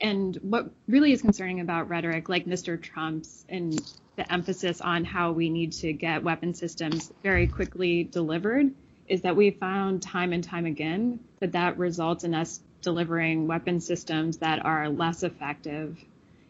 And 0.00 0.36
what 0.42 0.70
really 0.86 1.12
is 1.12 1.22
concerning 1.22 1.60
about 1.60 1.88
rhetoric 1.88 2.28
like 2.28 2.46
Mr. 2.46 2.80
Trump's 2.80 3.44
and 3.48 3.80
the 4.16 4.32
emphasis 4.32 4.80
on 4.80 5.04
how 5.04 5.32
we 5.32 5.48
need 5.50 5.72
to 5.72 5.92
get 5.92 6.22
weapon 6.22 6.54
systems 6.54 7.12
very 7.22 7.46
quickly 7.46 8.04
delivered 8.04 8.74
is 9.06 9.22
that 9.22 9.36
we 9.36 9.50
found 9.50 10.02
time 10.02 10.32
and 10.32 10.44
time 10.44 10.66
again 10.66 11.20
that 11.40 11.52
that 11.52 11.78
results 11.78 12.24
in 12.24 12.34
us 12.34 12.60
delivering 12.82 13.46
weapon 13.46 13.80
systems 13.80 14.38
that 14.38 14.64
are 14.64 14.88
less 14.88 15.22
effective 15.22 15.98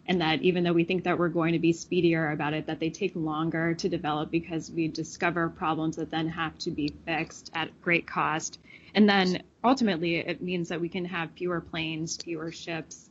and 0.09 0.23
that 0.23 0.43
even 0.43 0.65
though 0.65 0.73
we 0.73 0.85
think 0.85 1.05
that 1.05 1.19
we're 1.19 1.29
going 1.29 1.53
to 1.53 1.59
be 1.59 1.73
speedier 1.73 2.31
about 2.31 2.55
it, 2.55 2.67
that 2.67 2.81
they 2.81 2.89
take 2.89 3.13
longer 3.15 3.75
to 3.75 3.89
develop 3.91 4.31
because 4.31 4.71
we 4.71 4.89
discover 4.89 5.51
problems 5.51 5.97
that 5.97 6.11
then 6.11 6.29
have 6.29 6.57
to 6.59 6.71
be 6.71 6.95
fixed 7.05 7.51
at 7.55 7.79
great 7.83 8.07
cost. 8.07 8.59
And 8.95 9.07
then 9.07 9.43
ultimately, 9.63 10.17
it 10.17 10.43
means 10.43 10.71
that 10.71 10.81
we 10.81 10.89
can 10.89 11.05
have 11.05 11.33
fewer 11.33 11.61
planes, 11.61 12.17
fewer 12.17 12.51
ships, 12.51 13.08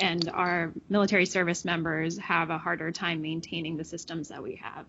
and 0.00 0.28
our 0.30 0.72
military 0.88 1.26
service 1.26 1.64
members 1.64 2.18
have 2.18 2.50
a 2.50 2.58
harder 2.58 2.90
time 2.90 3.22
maintaining 3.22 3.76
the 3.76 3.84
systems 3.84 4.28
that 4.28 4.42
we 4.42 4.56
have. 4.56 4.86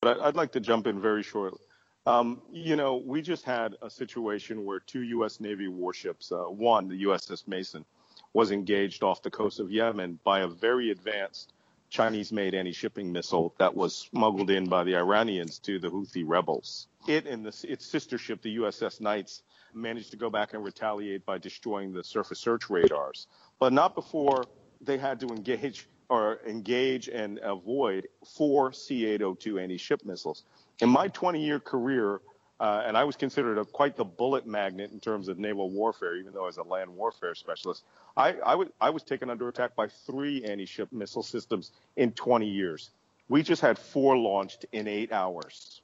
But 0.00 0.20
I'd 0.20 0.36
like 0.36 0.52
to 0.52 0.60
jump 0.60 0.86
in 0.86 1.00
very 1.00 1.22
shortly. 1.22 1.60
Um, 2.04 2.42
you 2.50 2.74
know, 2.74 2.96
we 2.96 3.22
just 3.22 3.44
had 3.44 3.76
a 3.80 3.88
situation 3.88 4.64
where 4.64 4.80
two 4.80 5.02
U.S. 5.02 5.38
Navy 5.38 5.68
warships, 5.68 6.32
uh, 6.32 6.42
one, 6.42 6.88
the 6.88 7.04
USS 7.04 7.46
Mason, 7.46 7.84
was 8.32 8.50
engaged 8.50 9.04
off 9.04 9.22
the 9.22 9.30
coast 9.30 9.60
of 9.60 9.70
Yemen 9.70 10.18
by 10.24 10.40
a 10.40 10.48
very 10.48 10.90
advanced 10.90 11.52
Chinese-made 11.90 12.54
anti-shipping 12.54 13.12
missile 13.12 13.54
that 13.58 13.76
was 13.76 13.94
smuggled 13.94 14.50
in 14.50 14.66
by 14.66 14.82
the 14.82 14.96
Iranians 14.96 15.58
to 15.60 15.78
the 15.78 15.88
Houthi 15.88 16.24
rebels. 16.26 16.88
It 17.06 17.26
and 17.26 17.44
the, 17.44 17.66
its 17.68 17.86
sister 17.86 18.18
ship, 18.18 18.40
the 18.42 18.56
USS 18.56 19.00
Nitze, 19.00 19.42
managed 19.74 20.10
to 20.10 20.16
go 20.16 20.30
back 20.30 20.54
and 20.54 20.64
retaliate 20.64 21.24
by 21.26 21.38
destroying 21.38 21.92
the 21.92 22.02
surface 22.02 22.40
search 22.40 22.70
radars, 22.70 23.26
but 23.62 23.72
not 23.72 23.94
before 23.94 24.42
they 24.80 24.98
had 24.98 25.20
to 25.20 25.28
engage 25.28 25.86
or 26.08 26.40
engage 26.48 27.06
and 27.06 27.38
avoid 27.44 28.08
four 28.26 28.72
C-802 28.72 29.62
anti-ship 29.62 30.04
missiles. 30.04 30.42
In 30.80 30.88
my 30.88 31.06
20-year 31.06 31.60
career, 31.60 32.22
uh, 32.58 32.82
and 32.84 32.96
I 32.96 33.04
was 33.04 33.14
considered 33.14 33.58
a, 33.58 33.64
quite 33.64 33.94
the 33.94 34.04
bullet 34.04 34.48
magnet 34.48 34.90
in 34.90 34.98
terms 34.98 35.28
of 35.28 35.38
naval 35.38 35.70
warfare, 35.70 36.16
even 36.16 36.32
though 36.32 36.42
I 36.42 36.46
was 36.46 36.56
a 36.56 36.64
land 36.64 36.90
warfare 36.90 37.36
specialist. 37.36 37.84
I, 38.16 38.30
I, 38.44 38.50
w- 38.50 38.72
I 38.80 38.90
was 38.90 39.04
taken 39.04 39.30
under 39.30 39.46
attack 39.46 39.76
by 39.76 39.86
three 39.86 40.42
anti-ship 40.42 40.92
missile 40.92 41.22
systems 41.22 41.70
in 41.96 42.10
20 42.10 42.48
years. 42.48 42.90
We 43.28 43.44
just 43.44 43.62
had 43.62 43.78
four 43.78 44.18
launched 44.18 44.66
in 44.72 44.88
eight 44.88 45.12
hours 45.12 45.82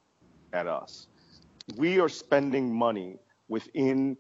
at 0.53 0.66
us. 0.66 1.07
We 1.76 2.01
are 2.01 2.09
spending 2.09 2.74
money 2.74 3.20
within 3.47 4.16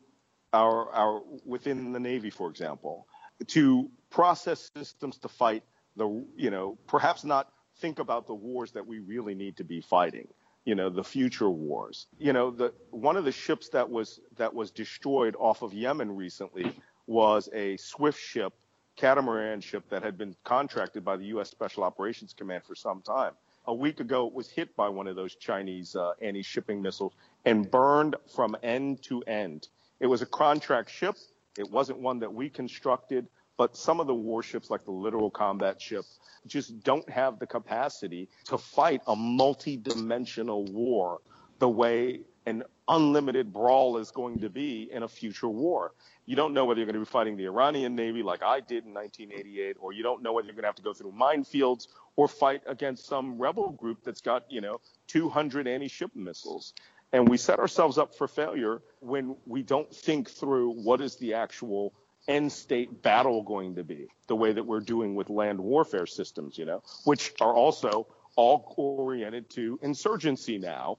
our, 0.52 0.92
our 0.92 1.22
within 1.44 1.90
the 1.92 2.00
Navy, 2.00 2.30
for 2.30 2.48
example, 2.48 3.08
to 3.46 3.90
process 4.10 4.70
systems 4.76 5.18
to 5.18 5.28
fight 5.28 5.62
the, 5.96 6.24
you 6.36 6.50
know, 6.50 6.78
perhaps 6.86 7.24
not 7.24 7.52
think 7.78 7.98
about 7.98 8.26
the 8.26 8.34
wars 8.34 8.72
that 8.72 8.86
we 8.86 8.98
really 8.98 9.34
need 9.34 9.56
to 9.56 9.64
be 9.64 9.80
fighting 9.80 10.28
you 10.68 10.74
know 10.74 10.90
the 10.90 11.02
future 11.02 11.48
wars. 11.48 12.08
You 12.18 12.34
know 12.34 12.50
the 12.50 12.74
one 12.90 13.16
of 13.16 13.24
the 13.24 13.32
ships 13.32 13.70
that 13.70 13.88
was 13.88 14.20
that 14.36 14.52
was 14.52 14.70
destroyed 14.70 15.34
off 15.38 15.62
of 15.62 15.72
Yemen 15.72 16.14
recently 16.14 16.74
was 17.06 17.48
a 17.54 17.78
swift 17.78 18.20
ship 18.20 18.52
catamaran 18.94 19.62
ship 19.62 19.88
that 19.88 20.02
had 20.02 20.18
been 20.18 20.36
contracted 20.44 21.06
by 21.06 21.16
the 21.16 21.24
US 21.36 21.48
Special 21.48 21.84
Operations 21.84 22.34
Command 22.34 22.64
for 22.64 22.74
some 22.74 23.00
time. 23.00 23.32
A 23.64 23.72
week 23.72 24.00
ago 24.00 24.26
it 24.26 24.34
was 24.34 24.50
hit 24.50 24.76
by 24.76 24.90
one 24.90 25.06
of 25.06 25.16
those 25.16 25.36
Chinese 25.36 25.96
uh, 25.96 26.12
anti-shipping 26.20 26.82
missiles 26.82 27.14
and 27.46 27.70
burned 27.70 28.16
from 28.34 28.54
end 28.62 29.02
to 29.04 29.22
end. 29.22 29.68
It 30.00 30.06
was 30.06 30.20
a 30.20 30.26
contract 30.26 30.90
ship 30.90 31.16
it 31.58 31.70
wasn't 31.70 31.98
one 31.98 32.20
that 32.20 32.32
we 32.32 32.48
constructed 32.48 33.26
but 33.58 33.76
some 33.76 33.98
of 33.98 34.06
the 34.06 34.14
warships, 34.14 34.70
like 34.70 34.84
the 34.84 34.92
littoral 34.92 35.30
combat 35.30 35.82
ship, 35.82 36.04
just 36.46 36.82
don't 36.84 37.08
have 37.10 37.40
the 37.40 37.46
capacity 37.46 38.28
to 38.46 38.56
fight 38.56 39.02
a 39.08 39.16
multi-dimensional 39.16 40.64
war 40.66 41.18
the 41.58 41.68
way 41.68 42.20
an 42.46 42.62
unlimited 42.86 43.52
brawl 43.52 43.98
is 43.98 44.12
going 44.12 44.38
to 44.38 44.48
be 44.48 44.88
in 44.92 45.02
a 45.02 45.08
future 45.08 45.48
war. 45.48 45.92
You 46.24 46.36
don't 46.36 46.54
know 46.54 46.64
whether 46.64 46.78
you're 46.78 46.86
going 46.86 46.94
to 46.94 47.00
be 47.00 47.04
fighting 47.04 47.36
the 47.36 47.46
Iranian 47.46 47.96
Navy 47.96 48.22
like 48.22 48.42
I 48.42 48.60
did 48.60 48.86
in 48.86 48.94
1988, 48.94 49.76
or 49.80 49.92
you 49.92 50.04
don't 50.04 50.22
know 50.22 50.32
whether 50.32 50.46
you're 50.46 50.54
going 50.54 50.62
to 50.62 50.68
have 50.68 50.76
to 50.76 50.82
go 50.82 50.94
through 50.94 51.12
minefields 51.12 51.88
or 52.16 52.28
fight 52.28 52.62
against 52.66 53.06
some 53.06 53.38
rebel 53.38 53.70
group 53.70 54.04
that's 54.04 54.20
got, 54.20 54.50
you 54.50 54.60
know, 54.60 54.80
200 55.08 55.66
anti-ship 55.66 56.12
missiles. 56.14 56.74
And 57.12 57.28
we 57.28 57.36
set 57.36 57.58
ourselves 57.58 57.96
up 57.96 58.14
for 58.14 58.28
failure 58.28 58.82
when 59.00 59.36
we 59.46 59.62
don't 59.62 59.94
think 59.94 60.28
through 60.28 60.72
what 60.72 61.00
is 61.00 61.16
the 61.16 61.34
actual 61.34 61.94
end 62.26 62.52
state 62.52 63.02
battle 63.02 63.42
going 63.42 63.74
to 63.76 63.84
be, 63.84 64.08
the 64.26 64.36
way 64.36 64.52
that 64.52 64.64
we're 64.64 64.80
doing 64.80 65.14
with 65.14 65.30
land 65.30 65.58
warfare 65.58 66.06
systems, 66.06 66.58
you 66.58 66.66
know, 66.66 66.82
which 67.04 67.32
are 67.40 67.54
also 67.54 68.06
all 68.36 68.74
oriented 68.76 69.48
to 69.50 69.78
insurgency 69.82 70.58
now 70.58 70.98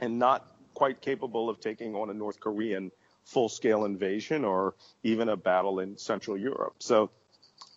and 0.00 0.18
not 0.18 0.56
quite 0.74 1.00
capable 1.00 1.48
of 1.48 1.60
taking 1.60 1.94
on 1.94 2.10
a 2.10 2.14
North 2.14 2.40
Korean 2.40 2.90
full 3.24 3.48
scale 3.48 3.84
invasion 3.84 4.44
or 4.44 4.74
even 5.02 5.28
a 5.28 5.36
battle 5.36 5.78
in 5.78 5.96
Central 5.96 6.36
Europe. 6.36 6.74
So 6.80 7.10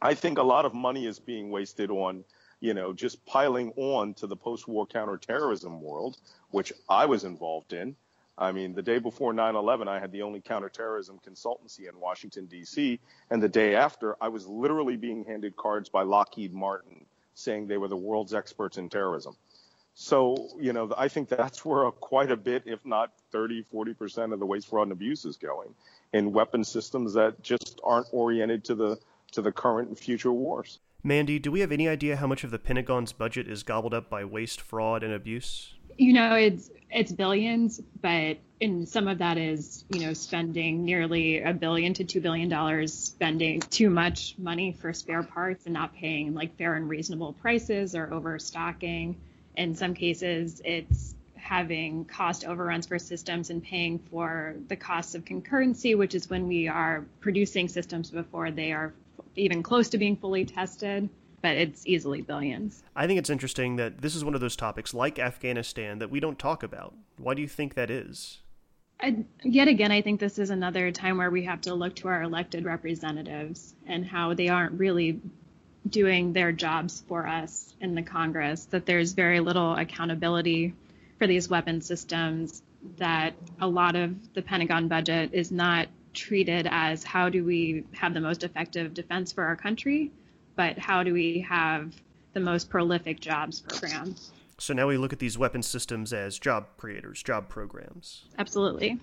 I 0.01 0.16
think 0.16 0.38
a 0.38 0.43
lot 0.43 0.66
of 0.66 0.74
money 0.74 1.06
is 1.06 1.20
being 1.20 1.51
wasted 1.51 1.91
on, 1.91 2.24
you 2.64 2.74
know, 2.74 2.93
just 2.93 3.26
piling 3.26 3.74
on 3.76 4.14
to 4.14 4.26
the 4.26 4.38
post 4.38 4.70
war 4.70 4.86
counterterrorism 4.86 5.82
world, 5.82 6.18
which 6.51 6.72
I 6.88 7.07
was 7.07 7.26
involved 7.26 7.74
in. 7.74 7.93
I 8.38 8.53
mean, 8.53 8.74
the 8.74 8.82
day 8.82 8.99
before 8.99 9.34
9 9.34 9.57
11, 9.57 9.89
I 9.89 9.99
had 9.99 10.14
the 10.14 10.22
only 10.22 10.39
counterterrorism 10.39 11.20
consultancy 11.28 11.89
in 11.89 11.99
Washington, 11.99 12.45
D.C. 12.45 13.01
And 13.30 13.43
the 13.43 13.49
day 13.49 13.76
after, 13.76 14.16
I 14.22 14.30
was 14.30 14.47
literally 14.47 14.95
being 14.95 15.26
handed 15.26 15.57
cards 15.57 15.89
by 15.89 16.03
Lockheed 16.03 16.53
Martin 16.53 17.05
saying 17.34 17.68
they 17.68 17.76
were 17.76 17.89
the 17.89 17.97
world's 17.97 18.34
experts 18.34 18.78
in 18.78 18.88
terrorism. 18.88 19.36
So, 19.93 20.47
you 20.57 20.72
know, 20.72 20.89
I 20.97 21.09
think 21.09 21.28
that's 21.28 21.66
where 21.66 21.84
a, 21.84 21.91
quite 21.91 22.32
a 22.32 22.38
bit, 22.38 22.64
if 22.66 22.86
not 22.86 23.11
30, 23.34 23.66
40% 23.74 24.32
of 24.32 24.39
the 24.39 24.45
waste, 24.45 24.70
fraud, 24.70 24.84
and 24.84 24.93
abuse 24.93 25.26
is 25.26 25.36
going 25.36 25.76
in 26.14 26.32
weapon 26.32 26.64
systems 26.64 27.16
that 27.16 27.43
just 27.43 27.82
aren't 27.84 28.07
oriented 28.14 28.64
to 28.66 28.76
the 28.76 28.99
to 29.34 29.41
the 29.41 29.51
current 29.51 29.89
and 29.89 29.99
future 29.99 30.32
wars. 30.32 30.80
Mandy, 31.04 31.38
do 31.38 31.51
we 31.51 31.60
have 31.60 31.72
any 31.72 31.88
idea 31.88 32.16
how 32.16 32.28
much 32.28 32.43
of 32.43 32.51
the 32.51 32.60
Pentagon's 32.60 33.12
budget 33.12 33.47
is 33.47 33.64
gobbled 33.64 33.93
up 33.93 34.10
by 34.10 34.24
waste, 34.24 34.62
fraud, 34.62 35.04
and 35.04 35.14
abuse? 35.14 35.74
You 35.97 36.14
know, 36.14 36.36
it's 36.36 36.72
it's 36.89 37.12
billions, 37.12 37.82
but 38.01 38.38
and 38.62 38.88
some 38.88 39.08
of 39.08 39.18
that 39.18 39.38
is, 39.38 39.84
you 39.89 39.99
know, 40.06 40.14
spending 40.14 40.86
nearly 40.86 41.41
a 41.41 41.54
billion 41.54 41.93
to 41.95 42.04
two 42.04 42.22
billion 42.22 42.47
dollars, 42.49 42.93
spending 42.93 43.60
too 43.60 43.89
much 43.89 44.36
money 44.38 44.72
for 44.72 44.93
spare 44.93 45.24
parts 45.24 45.66
and 45.66 45.74
not 45.74 45.93
paying 45.93 46.34
like 46.34 46.58
fair 46.58 46.76
and 46.76 46.88
reasonable 46.88 47.34
prices 47.34 47.95
or 47.95 48.12
overstocking 48.14 49.18
in 49.56 49.76
some 49.76 49.93
cases, 49.93 50.62
it's 50.66 51.16
having 51.36 52.06
cost 52.06 52.45
overruns 52.45 52.88
for 52.88 52.97
systems 52.97 53.49
and 53.49 53.62
paying 53.64 53.99
for 53.99 54.56
the 54.68 54.76
costs 54.76 55.14
of 55.14 55.26
concurrency, 55.26 55.97
which 55.97 56.16
is 56.16 56.30
when 56.30 56.47
we 56.47 56.68
are 56.68 57.06
producing 57.20 57.68
systems 57.68 58.10
before 58.10 58.49
they 58.49 58.72
are 58.72 58.93
even 59.36 59.63
close 59.63 59.89
to 59.89 59.97
being 59.97 60.15
fully 60.15 60.45
tested. 60.45 61.09
But 61.41 61.57
it's 61.57 61.86
easily 61.86 62.21
billions. 62.21 62.81
I 62.95 63.05
think 63.05 63.19
it's 63.19 63.29
interesting 63.29 63.75
that 63.75 64.01
this 64.01 64.15
is 64.15 64.23
one 64.23 64.34
of 64.34 64.39
those 64.39 64.55
topics, 64.55 64.93
like 64.93 65.19
Afghanistan, 65.19 65.99
that 65.99 66.09
we 66.09 66.21
don't 66.21 66.39
talk 66.39 66.63
about. 66.63 66.93
Why 67.17 67.34
do 67.34 67.41
you 67.41 67.49
think 67.49 67.73
that 67.73 67.91
is? 67.91 68.39
I, 69.01 69.25
yet 69.43 69.67
again, 69.67 69.91
I 69.91 70.01
think 70.01 70.21
this 70.21 70.39
is 70.39 70.51
another 70.51 70.89
time 70.91 71.17
where 71.17 71.29
we 71.29 71.43
have 71.43 71.59
to 71.61 71.73
look 71.73 71.95
to 71.95 72.07
our 72.07 72.21
elected 72.23 72.63
representatives 72.63 73.75
and 73.86 74.05
how 74.05 74.34
they 74.34 74.47
aren't 74.47 74.79
really 74.79 75.19
doing 75.89 76.31
their 76.31 76.53
jobs 76.53 77.03
for 77.09 77.27
us 77.27 77.75
in 77.81 77.93
the 77.93 78.03
Congress 78.03 78.63
that 78.67 78.86
there's 78.86 79.11
very 79.11 79.41
little 79.41 79.75
accountability 79.75 80.73
for 81.19 81.27
these 81.27 81.49
weapon 81.49 81.81
systems, 81.81 82.61
that 82.97 83.34
a 83.59 83.67
lot 83.67 83.97
of 83.97 84.15
the 84.34 84.41
Pentagon 84.41 84.88
budget 84.88 85.31
is 85.34 85.51
not 85.51 85.89
treated 86.14 86.68
as 86.70 87.03
how 87.03 87.30
do 87.30 87.43
we 87.43 87.86
have 87.93 88.14
the 88.14 88.22
most 88.22 88.43
effective 88.43 88.93
defense 88.93 89.32
for 89.32 89.43
our 89.43 89.55
country, 89.55 90.11
but 90.55 90.78
how 90.78 91.03
do 91.03 91.14
we 91.14 91.39
have 91.47 91.93
the 92.34 92.39
most 92.39 92.70
prolific 92.70 93.20
jobs 93.20 93.61
program. 93.61 94.16
So 94.57 94.74
now 94.74 94.88
we 94.88 94.97
look 94.97 95.14
at 95.14 95.20
these 95.20 95.38
weapon 95.38 95.64
systems 95.64 96.14
as 96.14 96.38
job 96.38 96.68
creators, 96.78 97.24
job 97.24 97.49
programs. 97.49 98.26
Absolutely. 98.38 98.99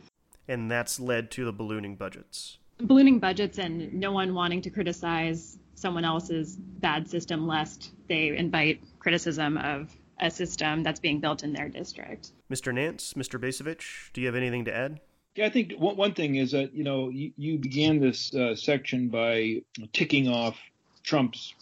And 0.48 0.70
that's 0.70 1.00
led 1.00 1.30
to 1.32 1.44
the 1.44 1.52
ballooning 1.52 1.96
budgets. 1.96 2.58
Ballooning 2.80 3.18
budgets 3.18 3.58
and 3.58 3.92
no 3.94 4.12
one 4.12 4.34
wanting 4.34 4.62
to 4.62 4.70
criticize 4.70 5.58
someone 5.74 6.04
else's 6.04 6.56
bad 6.56 7.08
system 7.08 7.46
lest 7.46 7.92
they 8.08 8.36
invite 8.36 8.82
criticism 8.98 9.56
of 9.58 9.94
a 10.20 10.30
system 10.30 10.82
that's 10.82 11.00
being 11.00 11.20
built 11.20 11.42
in 11.42 11.52
their 11.52 11.68
district. 11.68 12.32
Mr. 12.50 12.74
Nance, 12.74 13.14
Mr. 13.14 13.40
Bacevich, 13.40 14.12
do 14.12 14.20
you 14.20 14.26
have 14.26 14.36
anything 14.36 14.64
to 14.66 14.74
add? 14.74 15.00
Yeah, 15.40 15.46
I 15.46 15.48
think 15.48 15.72
one, 15.78 16.12
thing 16.12 16.34
is 16.34 16.50
that, 16.50 16.74
you 16.74 16.84
know, 16.84 17.08
you, 17.08 17.32
you 17.38 17.56
began 17.56 17.98
this 17.98 18.34
uh, 18.34 18.54
section 18.54 19.08
by 19.08 19.62
ticking 19.94 20.28
off 20.28 20.58
Trump's 21.02 21.54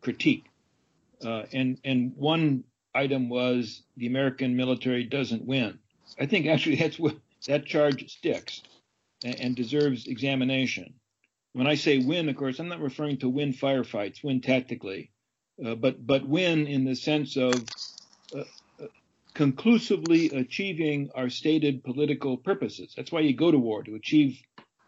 critique. 0.00 0.46
Uh, 1.24 1.44
and, 1.52 1.78
and 1.84 2.16
one 2.16 2.64
item 2.96 3.28
was 3.28 3.84
the 3.96 4.08
American 4.08 4.56
military 4.56 5.04
doesn't 5.04 5.46
win. 5.46 5.78
I 6.18 6.26
think 6.26 6.48
actually 6.48 6.74
that's 6.76 6.98
what 6.98 7.14
that 7.46 7.64
charge 7.64 8.12
sticks 8.12 8.62
and, 9.24 9.38
and 9.38 9.54
deserves 9.54 10.08
examination. 10.08 10.92
When 11.52 11.68
I 11.68 11.76
say 11.76 11.98
win, 11.98 12.28
of 12.28 12.34
course, 12.34 12.58
I'm 12.58 12.66
not 12.66 12.80
referring 12.80 13.18
to 13.18 13.28
win 13.28 13.52
firefights, 13.52 14.24
win 14.24 14.40
tactically, 14.40 15.12
uh, 15.64 15.76
but 15.76 16.04
but 16.04 16.26
win 16.26 16.66
in 16.66 16.84
the 16.84 16.96
sense 16.96 17.36
of 17.36 17.54
uh, 18.36 18.42
conclusively 19.34 20.30
achieving 20.30 21.10
our 21.14 21.30
stated 21.30 21.84
political 21.84 22.36
purposes. 22.36 22.92
That's 22.96 23.12
why 23.12 23.20
you 23.20 23.34
go 23.34 23.50
to 23.50 23.58
war 23.58 23.82
to 23.82 23.94
achieve 23.94 24.40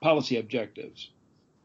policy 0.02 0.36
objectives, 0.36 1.10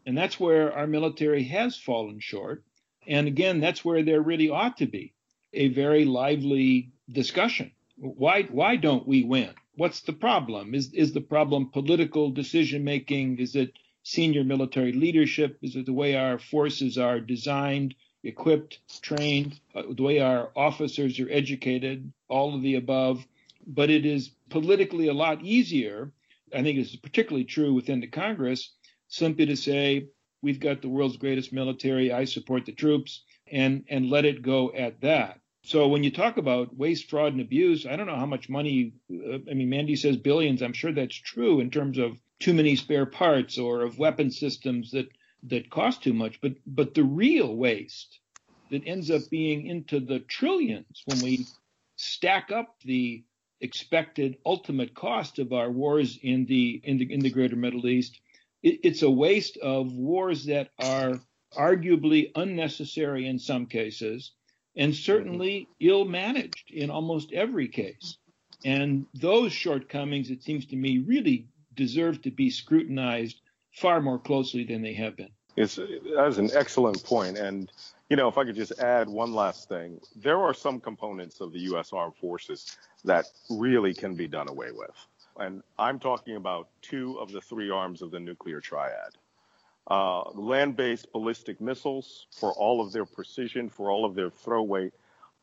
and 0.06 0.18
that's 0.18 0.40
where 0.40 0.74
our 0.74 0.88
military 0.88 1.44
has 1.44 1.78
fallen 1.78 2.20
short. 2.20 2.64
And 3.08 3.28
again, 3.28 3.60
that's 3.60 3.84
where 3.84 4.04
there 4.04 4.22
really 4.22 4.50
ought 4.50 4.78
to 4.78 4.86
be 4.86 5.14
a 5.54 5.70
very 5.70 6.06
lively 6.06 6.92
discussion. 7.12 7.72
Why 7.98 8.44
why 8.44 8.76
don't 8.76 9.08
we 9.08 9.24
win? 9.24 9.54
What's 9.76 10.02
the 10.02 10.14
problem? 10.14 10.76
Is 10.76 10.94
is 10.94 11.14
the 11.14 11.22
problem 11.22 11.72
political 11.72 12.32
decision 12.32 12.84
making? 12.84 13.40
Is 13.40 13.56
it 13.56 13.74
senior 14.04 14.44
military 14.44 14.94
leadership? 14.94 15.58
Is 15.62 15.76
it 15.76 15.86
the 15.86 15.94
way 15.94 16.16
our 16.16 16.40
forces 16.40 16.98
are 16.98 17.20
designed, 17.20 17.96
equipped, 18.24 18.80
trained, 19.02 19.60
uh, 19.76 19.84
the 19.92 20.04
way 20.04 20.20
our 20.20 20.50
officers 20.56 21.20
are 21.20 21.30
educated, 21.30 22.12
all 22.28 22.56
of 22.56 22.62
the 22.62 22.76
above? 22.76 23.26
But 23.66 23.90
it 23.90 24.06
is 24.06 24.32
politically 24.50 25.08
a 25.08 25.14
lot 25.14 25.42
easier. 25.44 26.12
I 26.54 26.64
think 26.64 26.78
this 26.80 26.90
is 26.90 26.96
particularly 26.96 27.46
true 27.46 27.74
within 27.74 28.00
the 28.00 28.08
Congress, 28.08 28.72
simply 29.08 29.46
to 29.46 29.56
say, 29.56 30.08
we've 30.42 30.60
got 30.60 30.82
the 30.82 30.90
world's 30.90 31.18
greatest 31.18 31.54
military, 31.54 32.12
I 32.12 32.26
support 32.26 32.66
the 32.66 32.72
troops, 32.72 33.24
and, 33.52 33.84
and 33.90 34.10
let 34.10 34.26
it 34.26 34.42
go 34.42 34.72
at 34.74 35.02
that. 35.02 35.40
So 35.64 35.88
when 35.88 36.04
you 36.04 36.12
talk 36.12 36.38
about 36.38 36.76
waste, 36.76 37.10
fraud, 37.10 37.34
and 37.34 37.42
abuse, 37.42 37.86
I 37.86 37.96
don't 37.96 38.08
know 38.08 38.16
how 38.16 38.26
much 38.26 38.50
money. 38.50 38.94
Uh, 39.12 39.40
I 39.50 39.54
mean, 39.54 39.70
Mandy 39.70 39.96
says 39.96 40.18
billions. 40.18 40.62
I'm 40.62 40.74
sure 40.74 40.92
that's 40.92 41.16
true 41.16 41.60
in 41.60 41.70
terms 41.70 41.98
of 41.98 42.18
too 42.40 42.54
many 42.54 42.76
spare 42.76 43.06
parts 43.06 43.58
or 43.58 43.82
of 43.82 44.00
weapon 44.00 44.32
systems 44.32 44.92
that 44.92 45.10
that 45.44 45.70
cost 45.70 46.04
too 46.04 46.14
much. 46.14 46.40
But 46.42 46.54
but 46.66 46.94
the 46.94 47.04
real 47.04 47.56
waste 47.56 48.20
that 48.72 48.84
ends 48.86 49.10
up 49.10 49.22
being 49.30 49.68
into 49.68 50.00
the 50.00 50.20
trillions 50.20 51.04
when 51.06 51.20
we 51.22 51.46
stack 51.96 52.52
up 52.52 52.76
the 52.86 53.24
expected 53.62 54.38
ultimate 54.46 54.94
cost 54.94 55.40
of 55.40 55.52
our 55.52 55.70
wars 55.70 56.18
in 56.22 56.46
the 56.46 56.82
in 56.84 56.98
the 56.98 57.14
in 57.14 57.20
the 57.20 57.30
greater 57.30 57.56
Middle 57.56 57.88
East, 57.88 58.20
it, 58.64 58.80
it's 58.84 59.02
a 59.02 59.10
waste 59.10 59.58
of 59.58 59.92
wars 59.94 60.46
that 60.46 60.70
are 60.80 61.20
arguably 61.58 62.32
unnecessary 62.36 63.28
in 63.28 63.40
some 63.40 63.66
cases 63.66 64.32
and 64.76 64.96
certainly 64.96 65.68
ill 65.80 66.06
managed 66.06 66.72
in 66.72 66.90
almost 66.90 67.34
every 67.34 67.68
case. 67.68 68.18
And 68.64 69.06
those 69.14 69.52
shortcomings, 69.52 70.30
it 70.30 70.44
seems 70.44 70.66
to 70.68 70.76
me, 70.76 71.00
really 71.00 71.48
deserve 71.76 72.22
to 72.22 72.32
be 72.32 72.50
scrutinized 72.50 73.42
far 73.80 74.02
more 74.02 74.20
closely 74.20 74.64
than 74.64 74.82
they 74.82 74.94
have 74.94 75.16
been. 75.16 75.30
It's, 75.56 75.76
that 75.76 76.26
is 76.28 76.38
an 76.38 76.52
excellent 76.54 77.04
point. 77.04 77.38
And, 77.38 77.72
you 78.10 78.16
know, 78.16 78.28
if 78.28 78.38
I 78.38 78.46
could 78.46 78.56
just 78.56 78.80
add 78.80 79.10
one 79.10 79.34
last 79.34 79.68
thing, 79.68 80.00
there 80.16 80.40
are 80.40 80.54
some 80.54 80.80
components 80.80 81.42
of 81.42 81.52
the 81.52 81.60
U.S. 81.72 81.92
Armed 81.94 82.16
Forces 82.16 82.78
that 83.04 83.26
really 83.50 83.94
can 83.94 84.16
be 84.16 84.28
done 84.28 84.50
away 84.50 84.72
with. 84.72 84.96
And 85.38 85.64
I'm 85.78 86.00
talking 86.00 86.36
about 86.36 86.68
two 86.82 87.18
of 87.20 87.32
the 87.32 87.42
three 87.42 87.70
arms 87.70 88.02
of 88.02 88.12
the 88.12 88.20
nuclear 88.20 88.60
triad. 88.60 89.16
Uh, 89.90 90.30
land 90.32 90.76
based 90.76 91.12
ballistic 91.12 91.60
missiles, 91.60 92.28
for 92.32 92.52
all 92.54 92.80
of 92.82 92.92
their 92.92 93.06
precision, 93.06 93.70
for 93.70 93.90
all 93.90 94.06
of 94.06 94.14
their 94.14 94.30
throw 94.30 94.62
weight, 94.62 94.94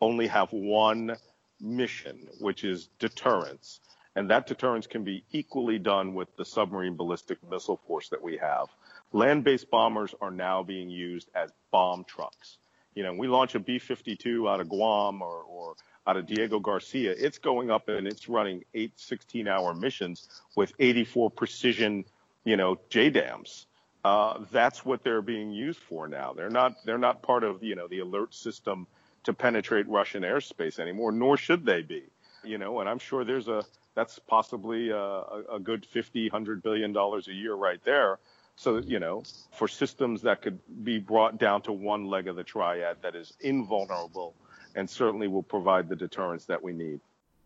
only 0.01 0.27
have 0.27 0.53
one 0.53 1.17
mission, 1.61 2.29
which 2.39 2.63
is 2.63 2.89
deterrence. 2.99 3.81
And 4.17 4.31
that 4.31 4.49
deterrence 4.49 4.89
can 4.89 5.05
be 5.05 5.23
equally 5.31 5.79
done 5.79 6.15
with 6.15 6.35
the 6.37 6.45
submarine 6.45 6.97
ballistic 6.97 7.39
missile 7.49 7.81
force 7.87 8.09
that 8.09 8.23
we 8.23 8.39
have. 8.39 8.67
Land 9.13 9.45
based 9.45 9.71
bombers 9.71 10.15
are 10.21 10.33
now 10.33 10.65
being 10.65 10.91
used 10.91 11.29
as 11.35 11.53
bomb 11.71 12.03
trucks. 12.05 12.59
You 12.95 13.05
know, 13.05 13.13
we 13.13 13.29
launch 13.29 13.55
a 13.55 13.61
B 13.61 13.79
52 13.79 14.49
out 14.49 14.61
of 14.61 14.69
Guam 14.69 15.23
or, 15.23 15.43
or 15.43 15.77
out 16.07 16.17
of 16.17 16.27
Diego 16.27 16.61
Garcia, 16.61 17.15
it's 17.17 17.39
going 17.39 17.71
up 17.71 17.89
and 17.89 18.07
it's 18.07 18.29
running 18.29 18.65
eight 18.75 18.93
16 18.97 19.49
hour 19.49 19.75
missions 19.75 20.29
with 20.55 20.73
84 20.79 21.31
precision, 21.31 22.05
you 22.45 22.57
know, 22.57 22.79
JDAMs. 22.91 23.67
Uh, 24.05 24.45
that's 24.53 24.85
what 24.85 25.03
they're 25.03 25.23
being 25.23 25.51
used 25.51 25.81
for 25.81 26.07
now. 26.07 26.33
They're 26.33 26.49
not 26.49 26.77
they're 26.85 26.97
not 26.97 27.23
part 27.23 27.43
of 27.43 27.65
you 27.65 27.75
know 27.75 27.89
the 27.89 27.99
alert 27.99 28.35
system 28.35 28.87
to 29.25 29.33
penetrate 29.33 29.89
Russian 29.89 30.23
airspace 30.23 30.79
anymore, 30.79 31.11
nor 31.11 31.37
should 31.37 31.67
they 31.67 31.83
be. 31.83 32.05
You 32.45 32.59
know, 32.59 32.79
and 32.79 32.89
I'm 32.89 33.01
sure 33.01 33.25
there's 33.25 33.49
a 33.49 33.65
that's 33.97 34.19
possibly 34.21 34.93
uh, 34.93 34.97
a, 34.97 35.43
a 35.55 35.59
good 35.59 35.85
50, 35.85 36.27
100 36.29 36.63
billion 36.63 36.93
dollars 36.93 37.27
a 37.27 37.33
year 37.33 37.55
right 37.55 37.81
there. 37.85 38.21
So 38.55 38.79
you 38.79 39.01
know, 39.01 39.25
for 39.53 39.67
systems 39.67 40.23
that 40.23 40.43
could 40.43 40.61
be 40.85 40.99
brought 40.99 41.39
down 41.39 41.63
to 41.63 41.73
one 41.73 42.07
leg 42.07 42.29
of 42.29 42.37
the 42.37 42.45
triad 42.45 42.99
that 43.03 43.17
is 43.17 43.33
invulnerable 43.41 44.35
and 44.77 44.89
certainly 44.89 45.27
will 45.27 45.43
provide 45.43 45.89
the 45.89 45.97
deterrence 45.97 46.45
that 46.45 46.63
we 46.63 46.73
need. 46.73 47.01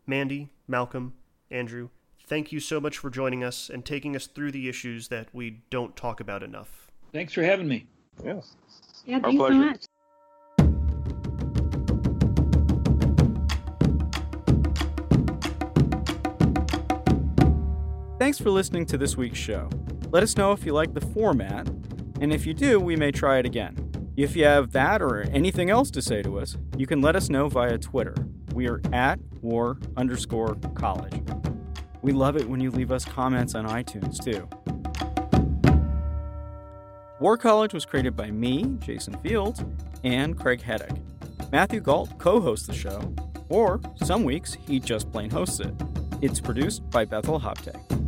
Mandy, 0.06 0.50
Malcolm, 0.68 1.14
Andrew, 1.50 1.88
thank 2.26 2.52
you 2.52 2.60
so 2.60 2.80
much 2.80 2.98
for 2.98 3.10
joining 3.10 3.42
us 3.44 3.70
and 3.70 3.84
taking 3.84 4.14
us 4.16 4.26
through 4.26 4.50
the 4.52 4.68
issues 4.68 5.08
that 5.08 5.28
we 5.32 5.62
don't 5.70 5.96
talk 5.96 6.20
about 6.20 6.42
enough. 6.42 6.90
Thanks 7.12 7.32
for 7.32 7.42
having 7.42 7.68
me. 7.68 7.86
Yeah. 8.24 8.40
Yeah, 9.04 9.16
Our 9.16 9.22
thanks 9.22 9.38
so 9.38 9.46
pleasure. 9.46 9.54
much. 9.54 9.84
Thanks 18.20 18.36
for 18.36 18.50
listening 18.50 18.84
to 18.84 18.98
this 18.98 19.16
week's 19.16 19.38
show. 19.38 19.70
Let 20.10 20.22
us 20.22 20.36
know 20.36 20.52
if 20.52 20.66
you 20.66 20.74
like 20.74 20.92
the 20.92 21.00
format, 21.00 21.66
and 22.20 22.34
if 22.34 22.44
you 22.44 22.52
do, 22.52 22.78
we 22.78 22.94
may 22.94 23.10
try 23.10 23.38
it 23.38 23.46
again. 23.46 24.12
If 24.14 24.36
you 24.36 24.44
have 24.44 24.72
that 24.72 25.00
or 25.00 25.22
anything 25.32 25.70
else 25.70 25.90
to 25.92 26.02
say 26.02 26.20
to 26.24 26.38
us, 26.38 26.58
you 26.76 26.86
can 26.86 27.00
let 27.00 27.16
us 27.16 27.30
know 27.30 27.48
via 27.48 27.78
Twitter. 27.78 28.14
We 28.52 28.68
are 28.68 28.82
at 28.92 29.18
war 29.40 29.78
underscore 29.96 30.56
college. 30.74 31.14
We 32.02 32.12
love 32.12 32.36
it 32.36 32.46
when 32.46 32.60
you 32.60 32.70
leave 32.70 32.92
us 32.92 33.06
comments 33.06 33.54
on 33.54 33.66
iTunes, 33.66 34.22
too. 34.22 34.46
War 37.20 37.38
College 37.38 37.72
was 37.72 37.86
created 37.86 38.16
by 38.16 38.30
me, 38.30 38.76
Jason 38.80 39.14
Fields, 39.20 39.64
and 40.04 40.38
Craig 40.38 40.60
Heddick. 40.60 41.00
Matthew 41.50 41.80
Gault 41.80 42.18
co 42.18 42.38
hosts 42.38 42.66
the 42.66 42.74
show, 42.74 43.14
or 43.48 43.80
some 44.04 44.24
weeks 44.24 44.58
he 44.66 44.78
just 44.78 45.10
plain 45.10 45.30
hosts 45.30 45.60
it. 45.60 45.74
It's 46.20 46.38
produced 46.38 46.90
by 46.90 47.06
Bethel 47.06 47.40
Habte. 47.40 47.99